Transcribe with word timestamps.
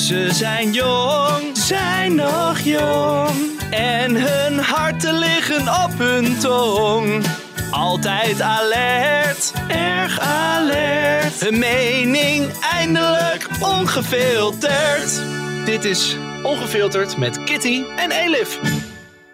Ze 0.00 0.32
zijn 0.32 0.72
jong, 0.72 1.56
zijn 1.56 2.14
nog 2.14 2.58
jong. 2.58 3.60
En 3.70 4.14
hun 4.14 4.58
harten 4.58 5.14
liggen 5.14 5.60
op 5.60 5.98
hun 5.98 6.38
tong. 6.38 7.24
Altijd 7.70 8.40
alert, 8.40 9.52
erg 9.68 10.20
alert. 10.20 11.40
Hun 11.40 11.58
mening 11.58 12.52
eindelijk 12.72 13.48
ongefilterd. 13.62 15.22
Dit 15.64 15.84
is 15.84 16.16
Ongefilterd 16.42 17.16
met 17.16 17.44
Kitty 17.44 17.84
en 17.96 18.10
Elif. 18.10 18.60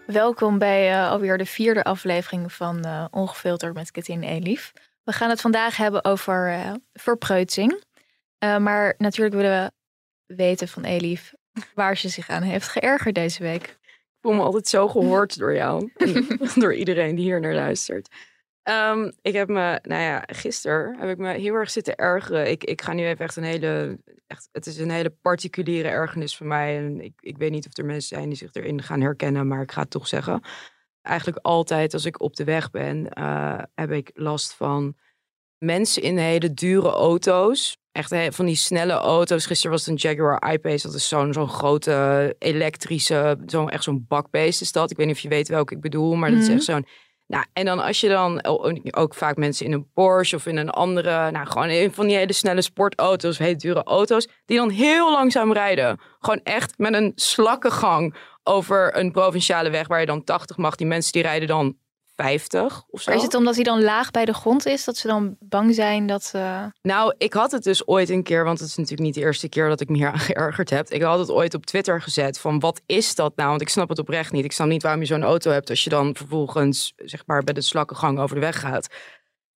Welkom 0.07 0.59
bij 0.59 0.91
uh, 0.91 1.11
alweer 1.11 1.39
de 1.39 1.47
vierde 1.47 1.85
aflevering 1.85 2.53
van 2.53 2.87
uh, 2.87 3.05
Ongefilterd 3.11 3.75
met 3.75 3.91
Kitty 3.91 4.13
en 4.13 4.23
Elif. 4.23 4.73
We 5.05 5.13
gaan 5.13 5.31
het 5.31 5.41
vandaag 5.41 5.77
hebben 5.77 6.05
over 6.05 6.53
uh, 6.53 6.73
maar 8.59 8.95
natuurlijk 8.99 9.35
willen 9.35 9.65
we 9.65 9.76
weten 10.27 10.69
van 10.69 10.85
Elif 10.85 11.35
waar 11.75 11.97
ze 11.97 12.09
zich 12.09 12.29
aan 12.29 12.43
heeft 12.43 12.69
geërgerd 12.69 13.15
deze 13.15 13.43
week. 13.43 13.63
Ik 13.63 14.23
voel 14.23 14.33
me 14.33 14.43
altijd 14.43 14.69
zo 14.69 14.89
gehoord 14.89 15.39
door 15.39 15.55
jou 15.55 15.91
door 16.63 16.75
iedereen 16.75 17.15
die 17.15 17.25
hier 17.25 17.41
naar 17.41 17.55
luistert. 17.55 18.09
Um, 18.69 19.13
ik 19.23 19.33
heb 19.33 19.49
me, 19.49 19.79
nou 19.83 20.03
ja, 20.03 20.23
gisteren 20.27 20.99
heb 20.99 21.09
ik 21.09 21.19
me 21.19 21.33
heel 21.33 21.55
erg 21.55 21.71
zitten 21.71 21.97
ergeren. 21.97 22.51
Ik, 22.51 22.65
ik 22.65 22.83
ga 22.83 22.93
nu 22.93 23.07
even 23.07 23.25
echt 23.25 23.37
een 23.37 23.43
hele, 23.43 23.99
echt, 24.27 24.49
het 24.53 24.67
is 24.67 24.79
een 24.79 24.91
hele 24.91 25.11
particuliere 25.11 25.89
ergernis 25.89 26.37
van 26.37 26.47
mij. 26.47 26.77
En 26.77 27.01
ik, 27.01 27.13
ik 27.21 27.37
weet 27.37 27.51
niet 27.51 27.67
of 27.67 27.77
er 27.77 27.85
mensen 27.85 28.17
zijn 28.17 28.29
die 28.29 28.39
zich 28.39 28.53
erin 28.53 28.83
gaan 28.83 29.01
herkennen, 29.01 29.49
maar 29.49 29.63
ik 29.63 29.73
ga 29.73 29.81
het 29.81 29.91
toch 29.91 30.09
zeggen. 30.09 30.41
Eigenlijk 31.03 31.39
altijd 31.43 31.95
als 31.95 32.05
ik 32.05 32.21
op 32.21 32.37
de 32.37 32.45
weg 32.45 32.71
ben, 32.71 33.09
uh, 33.19 33.63
heb 33.75 33.91
ik 33.91 34.11
last 34.15 34.55
van 34.55 34.97
mensen 35.59 36.03
in 36.03 36.19
hele 36.19 36.55
dure 36.55 36.91
auto's. 36.91 37.79
Echt 37.97 38.35
van 38.35 38.47
die 38.47 38.57
snelle 38.57 38.93
auto's. 38.93 39.47
Gisteren 39.47 39.73
was 39.73 39.87
het 39.87 39.91
een 39.91 40.11
Jaguar 40.11 40.53
I-Pace. 40.53 40.87
Dat 40.87 40.97
is 40.97 41.09
zo'n 41.09 41.33
zo'n 41.33 41.49
grote 41.49 42.35
elektrische, 42.39 43.39
zo'n 43.47 43.71
echt 43.71 43.83
zo'n 43.83 44.05
bakbeest 44.09 44.61
is 44.61 44.73
dat. 44.73 44.91
Ik 44.91 44.97
weet 44.97 45.07
niet 45.07 45.17
of 45.17 45.23
je 45.23 45.29
weet 45.29 45.49
welke 45.49 45.75
ik 45.75 45.81
bedoel, 45.81 46.15
maar 46.15 46.31
dat 46.31 46.41
is 46.41 46.49
echt 46.49 46.65
zo'n 46.65 46.87
nou, 47.27 47.45
en 47.53 47.65
dan 47.65 47.79
als 47.79 48.01
je 48.01 48.09
dan 48.09 48.45
ook 48.91 49.15
vaak 49.15 49.37
mensen 49.37 49.67
in 49.67 49.73
een 49.73 49.91
Porsche 49.93 50.37
of 50.37 50.47
in 50.47 50.57
een 50.57 50.71
andere, 50.71 51.31
nou 51.31 51.47
gewoon 51.47 51.69
een 51.69 51.93
van 51.93 52.07
die 52.07 52.17
hele 52.17 52.33
snelle 52.33 52.63
sportauto's, 52.63 53.39
hele 53.39 53.57
dure 53.57 53.83
auto's, 53.83 54.29
die 54.45 54.57
dan 54.57 54.71
heel 54.71 55.13
langzaam 55.13 55.53
rijden. 55.53 56.01
Gewoon 56.19 56.41
echt 56.43 56.79
met 56.79 56.95
een 56.95 57.13
slakkengang 57.15 58.15
over 58.43 58.97
een 58.99 59.13
provinciale 59.13 59.71
weg 59.71 59.87
waar 59.87 60.01
je 60.01 60.07
dan 60.07 60.25
80 60.25 60.57
mag. 60.57 60.77
Die 60.77 60.87
mensen 60.87 61.13
die 61.13 61.23
rijden 61.23 61.49
dan 61.49 61.77
50 62.17 62.85
of 62.91 63.01
zo. 63.01 63.11
Maar 63.11 63.19
is 63.19 63.27
het 63.27 63.35
omdat 63.35 63.55
hij 63.55 63.65
dan 63.65 63.83
laag 63.83 64.11
bij 64.11 64.25
de 64.25 64.35
grond 64.35 64.67
is, 64.67 64.85
dat 64.85 64.97
ze 64.97 65.07
dan 65.07 65.37
bang 65.41 65.75
zijn 65.75 66.07
dat 66.07 66.25
ze... 66.25 66.73
Nou, 66.83 67.15
ik 67.19 67.33
had 67.33 67.53
het 67.53 67.63
dus 67.63 67.87
ooit 67.87 68.09
een 68.09 68.23
keer, 68.23 68.45
want 68.45 68.59
het 68.59 68.69
is 68.69 68.77
natuurlijk 68.77 69.03
niet 69.03 69.15
de 69.15 69.21
eerste 69.21 69.49
keer 69.49 69.69
dat 69.69 69.81
ik 69.81 69.89
me 69.89 69.97
hier 69.97 70.13
aan 70.13 70.19
geërgerd 70.19 70.71
heb. 70.71 70.89
Ik 70.89 71.03
had 71.03 71.19
het 71.19 71.31
ooit 71.31 71.55
op 71.55 71.67
Twitter 71.67 72.03
gezet 72.03 72.39
van 72.39 72.61
wat 72.61 72.81
is 72.87 73.15
dat 73.15 73.37
nou? 73.37 73.49
Want 73.49 73.61
ik 73.61 73.69
snap 73.69 73.89
het 73.89 73.99
oprecht 73.99 74.33
niet. 74.33 74.45
Ik 74.45 74.53
snap 74.53 74.69
niet 74.69 74.83
waarom 74.83 75.01
je 75.01 75.07
zo'n 75.07 75.23
auto 75.23 75.51
hebt 75.51 75.71
als 75.71 75.85
je 75.85 75.91
dan 75.91 76.17
vervolgens, 76.17 76.93
zeg 76.97 77.23
maar, 77.27 77.45
bij 77.45 77.55
de 77.55 77.61
slakkengang 77.61 78.19
over 78.19 78.35
de 78.35 78.41
weg 78.41 78.61
gaat. 78.61 78.89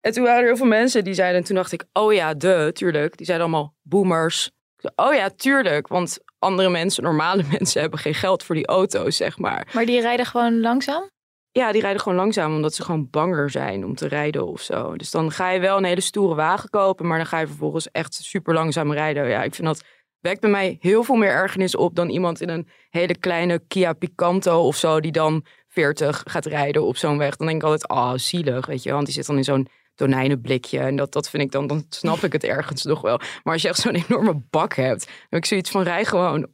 En 0.01 0.11
toen 0.13 0.23
waren 0.23 0.39
er 0.39 0.47
heel 0.47 0.57
veel 0.57 0.65
mensen 0.65 1.03
die 1.03 1.13
zeiden, 1.13 1.39
en 1.39 1.45
toen 1.45 1.55
dacht 1.55 1.71
ik, 1.71 1.85
oh 1.93 2.13
ja, 2.13 2.33
de, 2.33 2.69
tuurlijk. 2.73 3.17
Die 3.17 3.25
zeiden 3.25 3.47
allemaal 3.47 3.75
boomers. 3.81 4.51
Oh 4.95 5.13
ja, 5.13 5.29
tuurlijk, 5.29 5.87
want 5.87 6.19
andere 6.39 6.69
mensen, 6.69 7.03
normale 7.03 7.43
mensen, 7.57 7.81
hebben 7.81 7.99
geen 7.99 8.13
geld 8.13 8.43
voor 8.43 8.55
die 8.55 8.67
auto's, 8.67 9.15
zeg 9.15 9.37
maar. 9.37 9.67
Maar 9.73 9.85
die 9.85 10.01
rijden 10.01 10.25
gewoon 10.25 10.59
langzaam? 10.59 11.09
Ja, 11.57 11.71
die 11.71 11.81
rijden 11.81 12.01
gewoon 12.01 12.17
langzaam 12.17 12.55
omdat 12.55 12.73
ze 12.73 12.83
gewoon 12.83 13.09
banger 13.09 13.49
zijn 13.49 13.85
om 13.85 13.95
te 13.95 14.07
rijden 14.07 14.47
of 14.47 14.61
zo. 14.61 14.95
Dus 14.95 15.11
dan 15.11 15.31
ga 15.31 15.49
je 15.49 15.59
wel 15.59 15.77
een 15.77 15.83
hele 15.83 16.01
stoere 16.01 16.35
wagen 16.35 16.69
kopen, 16.69 17.07
maar 17.07 17.17
dan 17.17 17.27
ga 17.27 17.39
je 17.39 17.47
vervolgens 17.47 17.91
echt 17.91 18.13
super 18.13 18.53
langzaam 18.53 18.91
rijden. 18.91 19.29
Ja, 19.29 19.43
ik 19.43 19.55
vind 19.55 19.67
dat 19.67 19.83
wekt 20.19 20.41
bij 20.41 20.49
mij 20.49 20.77
heel 20.79 21.03
veel 21.03 21.15
meer 21.15 21.29
ergernis 21.29 21.75
op 21.75 21.95
dan 21.95 22.09
iemand 22.09 22.41
in 22.41 22.49
een 22.49 22.67
hele 22.89 23.17
kleine 23.17 23.61
Kia 23.67 23.93
Picanto 23.93 24.61
of 24.61 24.75
zo, 24.75 24.99
die 24.99 25.11
dan 25.11 25.45
40 25.67 26.23
gaat 26.25 26.45
rijden 26.45 26.83
op 26.83 26.97
zo'n 26.97 27.17
weg. 27.17 27.35
Dan 27.35 27.47
denk 27.47 27.61
ik 27.61 27.67
altijd, 27.67 27.87
ah, 27.87 27.97
oh, 27.97 28.13
zielig, 28.15 28.65
weet 28.65 28.83
je, 28.83 28.91
want 28.91 29.05
die 29.05 29.13
zit 29.13 29.25
dan 29.25 29.37
in 29.37 29.43
zo'n 29.43 29.67
tonijnenblikje. 29.95 30.79
En 30.79 30.95
dat, 30.95 31.13
dat 31.13 31.29
vind 31.29 31.43
ik 31.43 31.51
dan, 31.51 31.67
dan 31.67 31.85
snap 31.89 32.17
ik 32.17 32.33
het 32.33 32.43
ergens 32.57 32.83
nog 32.83 33.01
wel. 33.01 33.17
Maar 33.43 33.53
als 33.53 33.61
je 33.61 33.67
echt 33.67 33.79
zo'n 33.79 33.95
enorme 33.95 34.41
bak 34.49 34.73
hebt, 34.73 35.05
dan 35.05 35.15
heb 35.29 35.39
ik 35.39 35.45
zoiets 35.45 35.69
van, 35.69 35.81
rij 35.81 36.05
gewoon, 36.05 36.47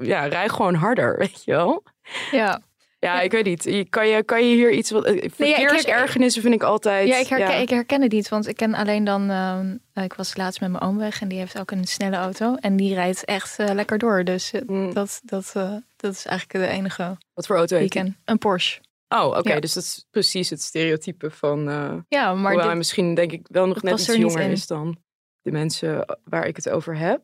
ja, 0.00 0.26
rij 0.26 0.48
gewoon 0.48 0.74
harder, 0.74 1.18
weet 1.18 1.44
je 1.44 1.50
wel. 1.50 1.82
Ja. 2.30 2.62
Ja, 3.04 3.20
ik 3.20 3.32
weet 3.32 3.44
niet. 3.44 3.86
Kan 3.90 4.08
je, 4.08 4.22
kan 4.22 4.48
je 4.48 4.54
hier 4.54 4.72
iets... 4.72 4.90
Wat, 4.90 5.04
eh, 5.04 5.30
verkeersergernissen 5.30 6.42
vind 6.42 6.54
ik 6.54 6.62
altijd... 6.62 7.08
Ja, 7.08 7.16
ik 7.16 7.26
herken, 7.26 7.60
ik 7.60 7.70
herken 7.70 8.02
het 8.02 8.12
niet. 8.12 8.28
Want 8.28 8.48
ik 8.48 8.56
ken 8.56 8.74
alleen 8.74 9.04
dan... 9.04 9.30
Uh, 9.30 10.04
ik 10.04 10.14
was 10.14 10.36
laatst 10.36 10.60
met 10.60 10.70
mijn 10.70 10.82
oom 10.82 10.98
weg 10.98 11.20
en 11.20 11.28
die 11.28 11.38
heeft 11.38 11.58
ook 11.58 11.70
een 11.70 11.84
snelle 11.84 12.16
auto. 12.16 12.54
En 12.54 12.76
die 12.76 12.94
rijdt 12.94 13.24
echt 13.24 13.58
uh, 13.58 13.70
lekker 13.70 13.98
door. 13.98 14.24
Dus 14.24 14.52
mm. 14.66 14.94
dat, 14.94 15.20
dat, 15.24 15.52
dat 15.96 16.12
is 16.12 16.24
eigenlijk 16.26 16.66
de 16.66 16.72
enige... 16.72 17.16
Wat 17.34 17.46
voor 17.46 17.56
auto 17.56 17.76
heeft. 17.76 17.96
Een 18.24 18.38
Porsche. 18.38 18.80
Oh, 19.08 19.26
oké. 19.26 19.38
Okay. 19.38 19.60
Dus 19.60 19.72
dat 19.72 19.82
is 19.82 20.06
precies 20.10 20.50
het 20.50 20.62
stereotype 20.62 21.30
van... 21.30 21.64
ja, 22.08 22.34
maar... 22.34 22.56
Dit, 22.56 22.74
misschien 22.74 23.14
denk 23.14 23.32
ik 23.32 23.46
wel 23.50 23.66
nog 23.66 23.82
net 23.82 23.98
iets 23.98 24.14
jonger 24.14 24.50
is 24.50 24.66
dan 24.66 24.96
de 25.42 25.52
mensen 25.52 26.18
waar 26.24 26.46
ik 26.46 26.56
het 26.56 26.68
over 26.68 26.96
heb. 26.96 27.20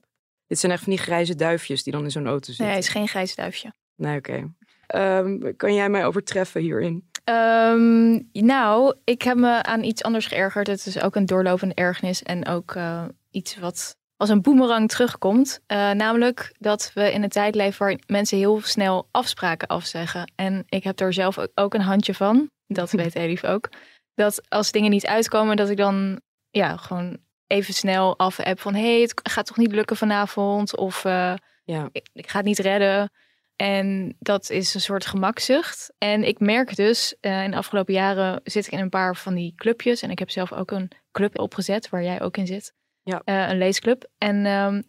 Dit 0.46 0.58
zijn 0.58 0.72
echt 0.72 0.82
van 0.82 0.92
die 0.92 1.02
grijze 1.02 1.34
duifjes 1.34 1.82
die 1.82 1.92
dan 1.92 2.04
in 2.04 2.10
zo'n 2.10 2.26
auto 2.26 2.46
zitten. 2.46 2.64
Nee, 2.64 2.72
hij 2.72 2.82
is 2.82 2.88
geen 2.88 3.08
grijze 3.08 3.34
duifje. 3.34 3.72
Nee, 3.96 4.18
oké. 4.18 4.52
Um, 4.94 5.56
kan 5.56 5.74
jij 5.74 5.88
mij 5.88 6.06
overtreffen 6.06 6.60
hierin? 6.60 7.08
Um, 7.24 8.28
nou, 8.32 8.94
ik 9.04 9.22
heb 9.22 9.36
me 9.36 9.62
aan 9.62 9.82
iets 9.82 10.02
anders 10.02 10.26
geërgerd. 10.26 10.66
Het 10.66 10.86
is 10.86 11.00
ook 11.00 11.14
een 11.16 11.26
doorlopende 11.26 11.74
ergernis 11.74 12.22
en 12.22 12.48
ook 12.48 12.74
uh, 12.74 13.04
iets 13.30 13.58
wat 13.58 13.96
als 14.16 14.28
een 14.28 14.42
boemerang 14.42 14.88
terugkomt. 14.88 15.60
Uh, 15.66 15.90
namelijk 15.90 16.54
dat 16.58 16.90
we 16.94 17.12
in 17.12 17.22
een 17.22 17.28
tijd 17.28 17.54
leven 17.54 17.86
waar 17.86 17.98
mensen 18.06 18.38
heel 18.38 18.60
snel 18.60 19.08
afspraken 19.10 19.68
afzeggen. 19.68 20.32
En 20.34 20.64
ik 20.68 20.84
heb 20.84 21.00
er 21.00 21.12
zelf 21.12 21.38
ook 21.54 21.74
een 21.74 21.80
handje 21.80 22.14
van. 22.14 22.50
Dat 22.66 22.90
weet 22.90 23.14
Elif 23.24 23.44
ook. 23.44 23.68
Dat 24.14 24.48
als 24.48 24.70
dingen 24.70 24.90
niet 24.90 25.06
uitkomen, 25.06 25.56
dat 25.56 25.68
ik 25.68 25.76
dan 25.76 26.20
ja, 26.50 26.76
gewoon 26.76 27.18
even 27.46 27.74
snel 27.74 28.18
af 28.18 28.36
heb 28.36 28.60
van... 28.60 28.74
hé, 28.74 28.92
hey, 28.92 29.00
het 29.00 29.20
gaat 29.22 29.46
toch 29.46 29.56
niet 29.56 29.72
lukken 29.72 29.96
vanavond? 29.96 30.76
Of 30.76 31.04
uh, 31.04 31.34
ja. 31.64 31.88
ik, 31.92 32.08
ik 32.12 32.28
ga 32.28 32.36
het 32.36 32.46
niet 32.46 32.58
redden. 32.58 33.10
En 33.60 34.16
dat 34.18 34.50
is 34.50 34.74
een 34.74 34.80
soort 34.80 35.06
gemakzucht. 35.06 35.92
En 35.98 36.24
ik 36.24 36.38
merk 36.38 36.76
dus, 36.76 37.14
uh, 37.20 37.44
in 37.44 37.50
de 37.50 37.56
afgelopen 37.56 37.94
jaren 37.94 38.40
zit 38.44 38.66
ik 38.66 38.72
in 38.72 38.78
een 38.78 38.88
paar 38.88 39.16
van 39.16 39.34
die 39.34 39.52
clubjes. 39.56 40.02
En 40.02 40.10
ik 40.10 40.18
heb 40.18 40.30
zelf 40.30 40.52
ook 40.52 40.70
een 40.70 40.90
club 41.12 41.38
opgezet, 41.38 41.88
waar 41.88 42.02
jij 42.02 42.20
ook 42.20 42.36
in 42.36 42.46
zit. 42.46 42.72
Ja. 43.02 43.22
Uh, 43.24 43.48
een 43.48 43.58
leesclub. 43.58 44.08
En 44.18 44.46
um, 44.46 44.84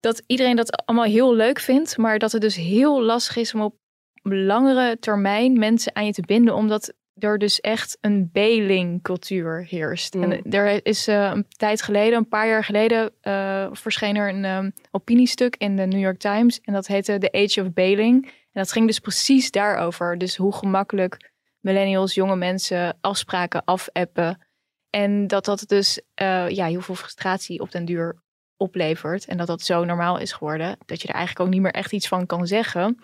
dat 0.00 0.22
iedereen 0.26 0.56
dat 0.56 0.86
allemaal 0.86 1.04
heel 1.04 1.34
leuk 1.34 1.58
vindt. 1.58 1.96
Maar 1.96 2.18
dat 2.18 2.32
het 2.32 2.40
dus 2.40 2.56
heel 2.56 3.02
lastig 3.02 3.36
is 3.36 3.54
om 3.54 3.60
op 3.62 3.76
langere 4.22 4.98
termijn 4.98 5.58
mensen 5.58 5.96
aan 5.96 6.06
je 6.06 6.12
te 6.12 6.22
binden. 6.26 6.54
Omdat 6.54 6.94
er 7.18 7.38
dus 7.38 7.60
echt 7.60 7.98
een 8.00 8.30
Beling-cultuur 8.32 9.66
heerst. 9.68 10.14
En 10.14 10.28
mm. 10.28 10.52
er 10.52 10.86
is 10.86 11.08
uh, 11.08 11.30
een 11.34 11.46
tijd 11.48 11.82
geleden, 11.82 12.18
een 12.18 12.28
paar 12.28 12.48
jaar 12.48 12.64
geleden, 12.64 13.12
uh, 13.22 13.68
verscheen 13.72 14.16
er 14.16 14.28
een 14.28 14.44
um, 14.44 14.72
opiniestuk 14.90 15.56
in 15.56 15.76
de 15.76 15.86
New 15.86 16.00
York 16.00 16.18
Times. 16.18 16.60
En 16.60 16.72
dat 16.72 16.86
heette 16.86 17.18
The 17.18 17.32
Age 17.32 17.62
of 17.62 17.72
Bailing. 17.72 18.24
En 18.24 18.64
dat 18.64 18.72
ging 18.72 18.86
dus 18.86 18.98
precies 18.98 19.50
daarover. 19.50 20.18
Dus 20.18 20.36
hoe 20.36 20.54
gemakkelijk 20.54 21.30
millennials, 21.60 22.14
jonge 22.14 22.36
mensen 22.36 22.98
afspraken 23.00 23.62
afappen. 23.64 24.46
En 24.90 25.26
dat 25.26 25.44
dat 25.44 25.64
dus 25.66 26.00
uh, 26.22 26.48
ja, 26.48 26.66
heel 26.66 26.80
veel 26.80 26.94
frustratie 26.94 27.60
op 27.60 27.70
den 27.70 27.84
duur 27.84 28.22
oplevert. 28.56 29.24
En 29.24 29.36
dat 29.36 29.46
dat 29.46 29.62
zo 29.62 29.84
normaal 29.84 30.18
is 30.18 30.32
geworden. 30.32 30.78
Dat 30.86 31.02
je 31.02 31.08
er 31.08 31.14
eigenlijk 31.14 31.46
ook 31.46 31.52
niet 31.54 31.62
meer 31.62 31.72
echt 31.72 31.92
iets 31.92 32.08
van 32.08 32.26
kan 32.26 32.46
zeggen. 32.46 32.98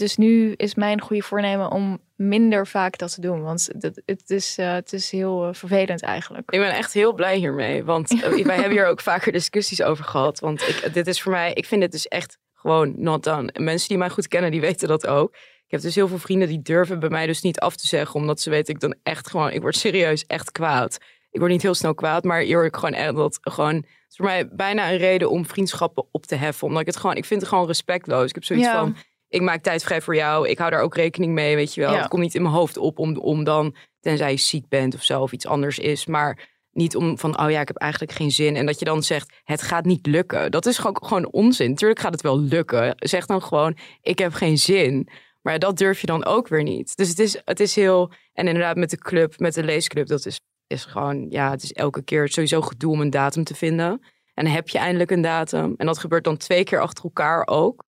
Dus 0.00 0.16
nu 0.16 0.52
is 0.52 0.74
mijn 0.74 1.00
goede 1.00 1.22
voornemen 1.22 1.70
om 1.70 2.00
minder 2.16 2.66
vaak 2.66 2.98
dat 2.98 3.14
te 3.14 3.20
doen. 3.20 3.42
Want 3.42 3.68
het, 3.78 4.02
het 4.06 4.30
is, 4.30 4.58
uh, 4.58 4.72
het 4.72 4.92
is 4.92 5.10
heel 5.10 5.48
uh, 5.48 5.54
vervelend 5.54 6.02
eigenlijk. 6.02 6.50
Ik 6.50 6.60
ben 6.60 6.70
echt 6.70 6.92
heel 6.92 7.12
blij 7.12 7.36
hiermee. 7.36 7.84
Want 7.84 8.12
uh, 8.12 8.20
wij 8.44 8.54
hebben 8.54 8.70
hier 8.70 8.86
ook 8.86 9.00
vaker 9.00 9.32
discussies 9.32 9.82
over 9.82 10.04
gehad. 10.04 10.40
Want 10.40 10.68
ik, 10.68 10.94
dit 10.94 11.06
is 11.06 11.22
voor 11.22 11.32
mij, 11.32 11.52
ik 11.52 11.66
vind 11.66 11.82
het 11.82 11.92
dus 11.92 12.08
echt 12.08 12.38
gewoon 12.54 12.94
not 12.96 13.24
done. 13.24 13.52
En 13.52 13.64
mensen 13.64 13.88
die 13.88 13.98
mij 13.98 14.10
goed 14.10 14.28
kennen, 14.28 14.50
die 14.50 14.60
weten 14.60 14.88
dat 14.88 15.06
ook. 15.06 15.34
Ik 15.64 15.70
heb 15.76 15.80
dus 15.80 15.94
heel 15.94 16.08
veel 16.08 16.18
vrienden 16.18 16.48
die 16.48 16.62
durven 16.62 17.00
bij 17.00 17.08
mij 17.08 17.26
dus 17.26 17.40
niet 17.42 17.60
af 17.60 17.76
te 17.76 17.86
zeggen. 17.86 18.20
Omdat 18.20 18.40
ze 18.40 18.50
weten 18.50 18.74
ik 18.74 18.80
dan 18.80 18.94
echt 19.02 19.30
gewoon, 19.30 19.50
ik 19.50 19.60
word 19.60 19.76
serieus 19.76 20.26
echt 20.26 20.52
kwaad. 20.52 20.98
ik 21.30 21.38
word 21.40 21.52
niet 21.52 21.62
heel 21.62 21.74
snel 21.74 21.94
kwaad, 21.94 22.24
maar 22.24 22.40
hier 22.40 22.64
ik 22.64 22.74
gewoon 22.74 22.94
echt 22.94 23.14
dat 23.14 23.38
gewoon, 23.40 23.74
het 23.74 23.84
is 24.08 24.16
voor 24.16 24.24
mij 24.24 24.48
bijna 24.48 24.90
een 24.90 24.98
reden 24.98 25.30
om 25.30 25.46
vriendschappen 25.46 26.04
op 26.10 26.26
te 26.26 26.34
heffen. 26.34 26.66
Omdat 26.66 26.80
ik 26.80 26.86
het 26.86 26.96
gewoon, 26.96 27.16
ik 27.16 27.24
vind 27.24 27.40
het 27.40 27.48
gewoon 27.48 27.66
respectloos. 27.66 28.28
Ik 28.28 28.34
heb 28.34 28.44
zoiets 28.44 28.66
Ja. 28.66 28.78
van, 28.78 28.96
ik 29.30 29.40
maak 29.40 29.62
tijd 29.62 29.82
vrij 29.82 30.00
voor 30.00 30.14
jou, 30.14 30.48
ik 30.48 30.58
hou 30.58 30.70
daar 30.70 30.82
ook 30.82 30.94
rekening 30.94 31.32
mee, 31.32 31.56
weet 31.56 31.74
je 31.74 31.80
wel. 31.80 31.92
Ja. 31.92 31.98
Het 31.98 32.08
komt 32.08 32.22
niet 32.22 32.34
in 32.34 32.42
mijn 32.42 32.54
hoofd 32.54 32.76
op 32.76 32.98
om, 32.98 33.16
om 33.16 33.44
dan, 33.44 33.76
tenzij 34.00 34.30
je 34.30 34.36
ziek 34.36 34.68
bent 34.68 34.94
of 34.94 35.02
zo, 35.02 35.20
of 35.20 35.32
iets 35.32 35.46
anders 35.46 35.78
is, 35.78 36.06
maar 36.06 36.48
niet 36.72 36.96
om 36.96 37.18
van, 37.18 37.40
oh 37.40 37.50
ja, 37.50 37.60
ik 37.60 37.68
heb 37.68 37.76
eigenlijk 37.76 38.12
geen 38.12 38.30
zin. 38.30 38.56
En 38.56 38.66
dat 38.66 38.78
je 38.78 38.84
dan 38.84 39.02
zegt, 39.02 39.32
het 39.44 39.62
gaat 39.62 39.84
niet 39.84 40.06
lukken. 40.06 40.50
Dat 40.50 40.66
is 40.66 40.78
gewoon, 40.78 40.96
gewoon 41.00 41.32
onzin. 41.32 41.74
Tuurlijk 41.74 42.00
gaat 42.00 42.12
het 42.12 42.22
wel 42.22 42.40
lukken. 42.40 42.94
Zeg 42.96 43.26
dan 43.26 43.42
gewoon, 43.42 43.76
ik 44.02 44.18
heb 44.18 44.32
geen 44.32 44.58
zin. 44.58 45.08
Maar 45.42 45.58
dat 45.58 45.78
durf 45.78 46.00
je 46.00 46.06
dan 46.06 46.24
ook 46.24 46.48
weer 46.48 46.62
niet. 46.62 46.96
Dus 46.96 47.08
het 47.08 47.18
is, 47.18 47.40
het 47.44 47.60
is 47.60 47.74
heel... 47.74 48.12
En 48.32 48.46
inderdaad 48.46 48.76
met 48.76 48.90
de 48.90 48.98
club, 48.98 49.38
met 49.38 49.54
de 49.54 49.64
leesclub, 49.64 50.06
dat 50.06 50.26
is, 50.26 50.40
is 50.66 50.84
gewoon... 50.84 51.26
Ja, 51.30 51.50
het 51.50 51.62
is 51.62 51.72
elke 51.72 52.02
keer 52.02 52.28
sowieso 52.28 52.60
gedoe 52.60 52.92
om 52.92 53.00
een 53.00 53.10
datum 53.10 53.44
te 53.44 53.54
vinden. 53.54 53.90
En 54.34 54.44
dan 54.44 54.54
heb 54.54 54.68
je 54.68 54.78
eindelijk 54.78 55.10
een 55.10 55.20
datum. 55.20 55.74
En 55.76 55.86
dat 55.86 55.98
gebeurt 55.98 56.24
dan 56.24 56.36
twee 56.36 56.64
keer 56.64 56.80
achter 56.80 57.04
elkaar 57.04 57.46
ook. 57.46 57.84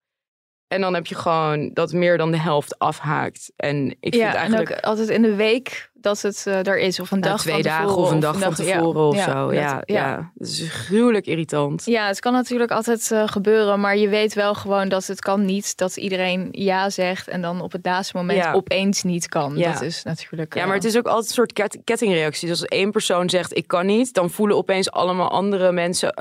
En 0.70 0.80
dan 0.80 0.94
heb 0.94 1.06
je 1.06 1.14
gewoon 1.14 1.70
dat 1.72 1.92
meer 1.92 2.18
dan 2.18 2.30
de 2.30 2.38
helft 2.38 2.78
afhaakt. 2.78 3.52
En 3.56 3.90
ik 3.90 3.96
vind 4.00 4.14
ja, 4.14 4.34
eigenlijk... 4.34 4.70
en 4.70 4.76
ook 4.76 4.82
altijd 4.82 5.08
in 5.08 5.22
de 5.22 5.34
week 5.34 5.89
dat 6.00 6.20
het 6.22 6.44
eh, 6.46 6.66
er 6.66 6.78
is. 6.78 7.00
Of 7.00 7.10
een 7.10 7.18
nou, 7.20 7.32
dag 7.32 7.40
twee 7.40 7.54
van 7.54 7.62
dagen 7.62 7.86
tevoren, 7.86 8.04
of 8.06 8.10
een 8.12 8.20
dag 8.20 8.38
van 8.38 8.64
ja, 8.66 8.76
tevoren 8.78 9.02
of 9.02 9.16
ja, 9.16 9.24
zo. 9.24 9.44
dat- 9.46 9.54
Ja, 9.54 9.82
ja. 9.84 10.30
Dat 10.34 10.48
is 10.48 10.68
gruwelijk 10.70 11.26
irritant. 11.26 11.82
Ja, 11.84 12.06
het 12.06 12.20
kan 12.20 12.32
natuurlijk 12.32 12.70
altijd 12.70 13.10
eh, 13.10 13.22
gebeuren, 13.28 13.80
maar 13.80 13.96
je 13.96 14.08
weet 14.08 14.34
wel 14.34 14.54
gewoon 14.54 14.88
dat 14.88 15.06
het 15.06 15.20
kan 15.20 15.44
niet 15.44 15.76
dat 15.76 15.96
iedereen 15.96 16.48
ja 16.50 16.90
zegt 16.90 17.28
en 17.28 17.42
dan 17.42 17.60
op 17.60 17.72
het 17.72 17.84
laatste 17.86 18.16
moment 18.16 18.54
opeens 18.54 19.02
niet 19.02 19.28
kan. 19.28 19.56
Ja. 19.56 19.72
Dat 19.72 19.82
is 19.82 20.02
natuurlijk. 20.02 20.54
Ja, 20.54 20.60
eh, 20.60 20.66
maar 20.66 20.76
het 20.76 20.84
is 20.84 20.96
ook 20.96 21.06
altijd 21.06 21.26
een 21.28 21.34
soort 21.34 21.52
ket- 21.52 21.78
kettingreactie. 21.84 22.48
Dus 22.48 22.60
als 22.60 22.68
één 22.68 22.90
persoon 22.90 23.30
zegt 23.30 23.56
ik 23.56 23.66
kan 23.66 23.86
niet, 23.86 24.14
dan 24.14 24.30
voelen 24.30 24.56
opeens 24.56 24.90
allemaal 24.90 25.30
andere 25.30 25.72
mensen 25.72 26.12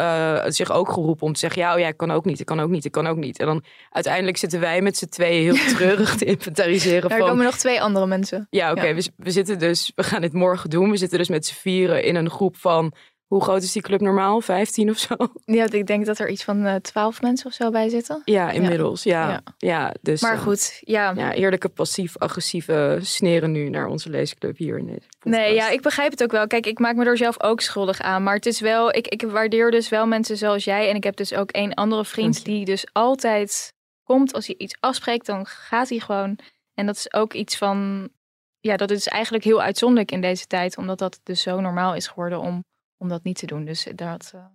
zich 0.47 0.71
ook 0.71 0.91
geroepen 0.91 1.25
om 1.27 1.33
te 1.33 1.39
zeggen 1.39 1.61
ja, 1.61 1.73
oh 1.73 1.79
ja, 1.79 1.87
ik 1.87 1.97
kan 1.97 2.11
ook 2.11 2.25
niet, 2.25 2.39
ik 2.39 2.45
kan 2.45 2.59
ook 2.59 2.69
niet, 2.69 2.85
ik 2.85 2.91
kan 2.91 3.07
ook 3.07 3.17
niet. 3.17 3.39
En 3.39 3.45
dan 3.45 3.63
uiteindelijk 3.91 4.37
zitten 4.37 4.59
wij 4.59 4.81
met 4.81 4.97
z'n 4.97 5.05
tweeën 5.07 5.43
heel 5.43 5.65
treurig 5.75 6.15
te 6.15 6.25
inventariseren 6.25 7.09
er 7.09 7.17
van 7.17 7.27
komen 7.27 7.45
nog 7.45 7.55
twee 7.57 7.81
andere 7.81 8.05
mensen. 8.07 8.47
ja, 8.49 8.71
oké, 8.71 8.93
we, 8.93 9.07
we 9.15 9.31
zitten 9.31 9.59
dus, 9.59 9.69
we 9.95 10.04
gaan 10.04 10.21
dit 10.21 10.33
morgen 10.33 10.69
doen. 10.69 10.92
We 10.92 10.98
zitten 10.98 11.18
dus 11.18 11.30
met 11.30 11.45
z'n 11.45 11.56
vieren 11.56 12.04
in 12.04 12.16
een 12.16 12.30
groep 12.30 12.57
van 12.57 12.94
hoe 13.30 13.42
groot 13.42 13.63
is 13.63 13.71
die 13.71 13.81
club 13.81 14.01
normaal? 14.01 14.42
15 14.42 14.89
of 14.89 14.98
zo? 14.98 15.16
Ja, 15.45 15.71
ik 15.71 15.88
denk 15.88 16.06
dat 16.06 16.19
er 16.19 16.30
iets 16.30 16.44
van 16.44 16.66
eh, 16.66 16.75
twaalf 16.75 17.21
mensen 17.21 17.48
of 17.48 17.54
zo 17.54 17.69
bij 17.69 17.89
zitten. 17.89 18.21
Ja, 18.25 18.51
inmiddels. 18.51 19.04
Ja, 19.04 19.30
Ja. 19.30 19.42
ja. 19.57 19.94
dus 20.01 20.21
Maar 20.21 20.33
eh, 20.33 20.42
goed, 20.42 20.81
ja. 20.81 21.13
ja, 21.16 21.33
eerlijke 21.33 21.69
passief-agressieve 21.69 23.00
sneren 23.01 23.51
nu 23.51 23.69
naar 23.69 23.88
onze 23.88 24.10
leesclub 24.10 24.57
hier 24.57 24.77
in 24.77 24.86
deze 24.86 25.07
Nee, 25.24 25.54
ja, 25.54 25.69
ik 25.69 25.81
begrijp 25.81 26.12
het 26.12 26.24
ook 26.24 26.31
wel. 26.31 26.48
Kijk, 26.48 26.66
ik 26.66 26.80
maak 26.80 26.95
me 26.95 27.06
er 27.06 27.18
zelf 27.18 27.44
ook 27.44 27.62
schuldig 27.62 28.01
aan. 28.01 28.24
Maar 28.24 28.36
het 28.36 28.45
is 28.45 28.60
wel, 28.60 28.95
ik, 28.95 29.07
ik 29.07 29.21
waardeer 29.21 29.71
dus 29.71 29.89
wel 29.89 30.07
mensen 30.07 30.38
zoals 30.38 30.63
jij. 30.63 30.89
En 30.89 30.95
ik 30.95 31.04
heb 31.04 31.16
dus 31.16 31.33
ook 31.33 31.51
één 31.51 31.74
andere 31.74 32.06
vriend 32.06 32.45
die 32.45 32.66
dus 32.66 32.88
altijd 32.92 33.74
komt. 34.04 34.33
Als 34.33 34.48
hij 34.48 34.56
iets 34.57 34.75
afspreekt, 34.80 35.25
dan 35.25 35.45
gaat 35.45 35.89
hij 35.89 36.00
gewoon. 36.00 36.39
En 36.74 36.86
dat 36.86 36.95
is 36.95 37.13
ook 37.13 37.33
iets 37.33 37.57
van, 37.57 38.10
ja, 38.59 38.77
dat 38.77 38.91
is 38.91 39.07
eigenlijk 39.07 39.44
heel 39.44 39.61
uitzonderlijk 39.61 40.11
in 40.11 40.21
deze 40.21 40.47
tijd. 40.47 40.77
Omdat 40.77 41.00
dat 41.00 41.19
dus 41.23 41.41
zo 41.41 41.59
normaal 41.59 41.95
is 41.95 42.07
geworden 42.07 42.39
om, 42.39 42.63
om 42.97 43.07
dat 43.07 43.23
niet 43.23 43.38
te 43.38 43.45
doen. 43.45 43.65
Dus 43.65 43.88
dat, 43.95 44.31
eh, 44.35 44.45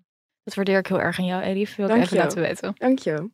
dat 0.43 0.55
waardeer 0.55 0.79
ik 0.79 0.87
heel 0.87 1.01
erg 1.01 1.19
aan 1.19 1.25
jou, 1.25 1.43
Elif. 1.43 1.77
Wil 1.77 1.87
ik 1.87 1.93
Dank 1.93 2.05
even 2.05 2.17
je. 2.17 2.23
laten 2.23 2.43
weten. 2.43 2.73
Dank 2.75 2.99
je. 2.99 3.31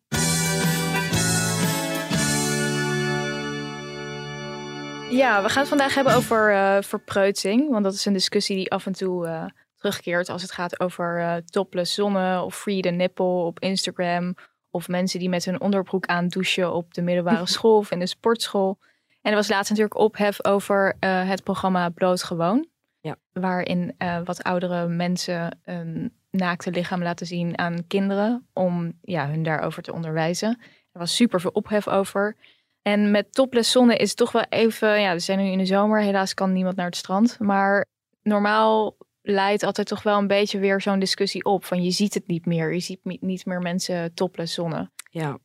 Ja, 5.10 5.42
we 5.42 5.48
gaan 5.48 5.60
het 5.60 5.68
vandaag 5.68 5.94
hebben 5.94 6.14
over 6.14 6.84
verpreutsing. 6.84 7.70
Want 7.70 7.84
dat 7.84 7.94
is 7.94 8.04
een 8.04 8.12
discussie 8.12 8.56
die 8.56 8.70
af 8.70 8.86
en 8.86 8.92
toe 8.92 9.26
eh, 9.26 9.44
terugkeert 9.76 10.28
als 10.28 10.42
het 10.42 10.52
gaat 10.52 10.80
over 10.80 11.20
eh 11.20 11.36
topless 11.36 11.94
zonne 11.94 12.42
of 12.42 12.56
free 12.56 12.80
the 12.80 12.88
nipple 12.88 13.24
op 13.24 13.60
Instagram. 13.60 14.34
Of 14.70 14.88
mensen 14.88 15.18
die 15.18 15.28
met 15.28 15.44
hun 15.44 15.60
onderbroek 15.60 16.06
aan 16.06 16.28
douchen 16.28 16.72
op 16.72 16.94
de 16.94 17.02
middelbare 17.02 17.46
school 17.56 17.76
of 17.76 17.90
in 17.90 17.98
de 17.98 18.06
sportschool. 18.06 18.78
En 19.22 19.30
er 19.30 19.36
was 19.36 19.48
laatst 19.48 19.70
natuurlijk 19.70 19.98
ophef 19.98 20.44
over 20.44 20.96
eh, 20.98 21.28
het 21.28 21.42
programma 21.42 21.88
Bloot 21.88 22.22
Gewoon. 22.22 22.66
Ja. 23.00 23.16
Waarin 23.32 23.94
eh, 23.98 24.20
wat 24.24 24.42
oudere 24.42 24.88
mensen 24.88 25.58
een 25.64 26.12
naakte 26.30 26.70
lichaam 26.70 27.02
laten 27.02 27.26
zien 27.26 27.58
aan 27.58 27.86
kinderen. 27.86 28.46
Om 28.52 28.92
ja, 29.02 29.28
hun 29.28 29.42
daarover 29.42 29.82
te 29.82 29.92
onderwijzen. 29.92 30.58
Er 30.92 30.98
was 30.98 31.16
super 31.16 31.40
veel 31.40 31.50
ophef 31.50 31.88
over. 31.88 32.36
En 32.82 33.10
met 33.10 33.34
topless 33.34 33.70
zonne 33.70 33.96
is 33.96 34.08
het 34.08 34.16
toch 34.16 34.32
wel 34.32 34.44
even... 34.48 35.00
Ja, 35.00 35.12
we 35.12 35.18
zijn 35.18 35.38
nu 35.38 35.44
in 35.44 35.58
de 35.58 35.66
zomer. 35.66 36.00
Helaas 36.00 36.34
kan 36.34 36.52
niemand 36.52 36.76
naar 36.76 36.86
het 36.86 36.96
strand. 36.96 37.38
Maar 37.38 37.86
normaal 38.22 38.96
leidt 39.22 39.62
altijd 39.62 39.86
toch 39.86 40.02
wel 40.02 40.18
een 40.18 40.26
beetje 40.26 40.58
weer 40.58 40.80
zo'n 40.80 40.98
discussie 40.98 41.44
op. 41.44 41.64
Van 41.64 41.82
je 41.82 41.90
ziet 41.90 42.14
het 42.14 42.26
niet 42.26 42.46
meer. 42.46 42.72
Je 42.72 42.80
ziet 42.80 43.00
niet 43.02 43.46
meer 43.46 43.60
mensen 43.60 44.14
topless 44.14 44.54
zonne. 44.54 44.90
Ja. 45.10 45.38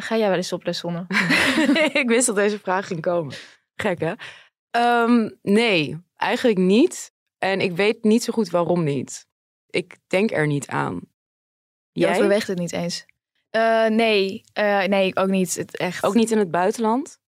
Ga 0.00 0.16
jij 0.16 0.28
wel 0.28 0.36
eens 0.36 0.48
topless 0.48 0.80
zonne? 0.80 1.06
ik 2.02 2.04
wist 2.08 2.26
dat 2.26 2.36
deze 2.36 2.58
vraag 2.58 2.86
ging 2.86 3.00
komen. 3.00 3.34
Gek, 3.74 4.00
hè? 4.00 4.12
Ehm, 4.70 5.30
nee, 5.42 5.98
eigenlijk 6.16 6.58
niet. 6.58 7.12
En 7.38 7.60
ik 7.60 7.72
weet 7.76 8.04
niet 8.04 8.24
zo 8.24 8.32
goed 8.32 8.50
waarom 8.50 8.84
niet. 8.84 9.26
Ik 9.70 9.96
denk 10.06 10.30
er 10.30 10.46
niet 10.46 10.66
aan. 10.66 11.00
Je 11.92 12.00
Jij? 12.00 12.10
overweegt 12.10 12.46
het 12.48 12.58
niet 12.58 12.72
eens. 12.72 13.04
Eh, 13.50 13.86
nee, 13.86 14.42
eh, 14.52 14.84
nee, 14.84 15.16
ook 15.16 15.28
niet. 15.28 15.54
Het 15.54 15.76
echt. 15.76 16.04
Ook 16.04 16.14
niet 16.14 16.30
in 16.30 16.38
het 16.38 16.50
buitenland? 16.50 17.18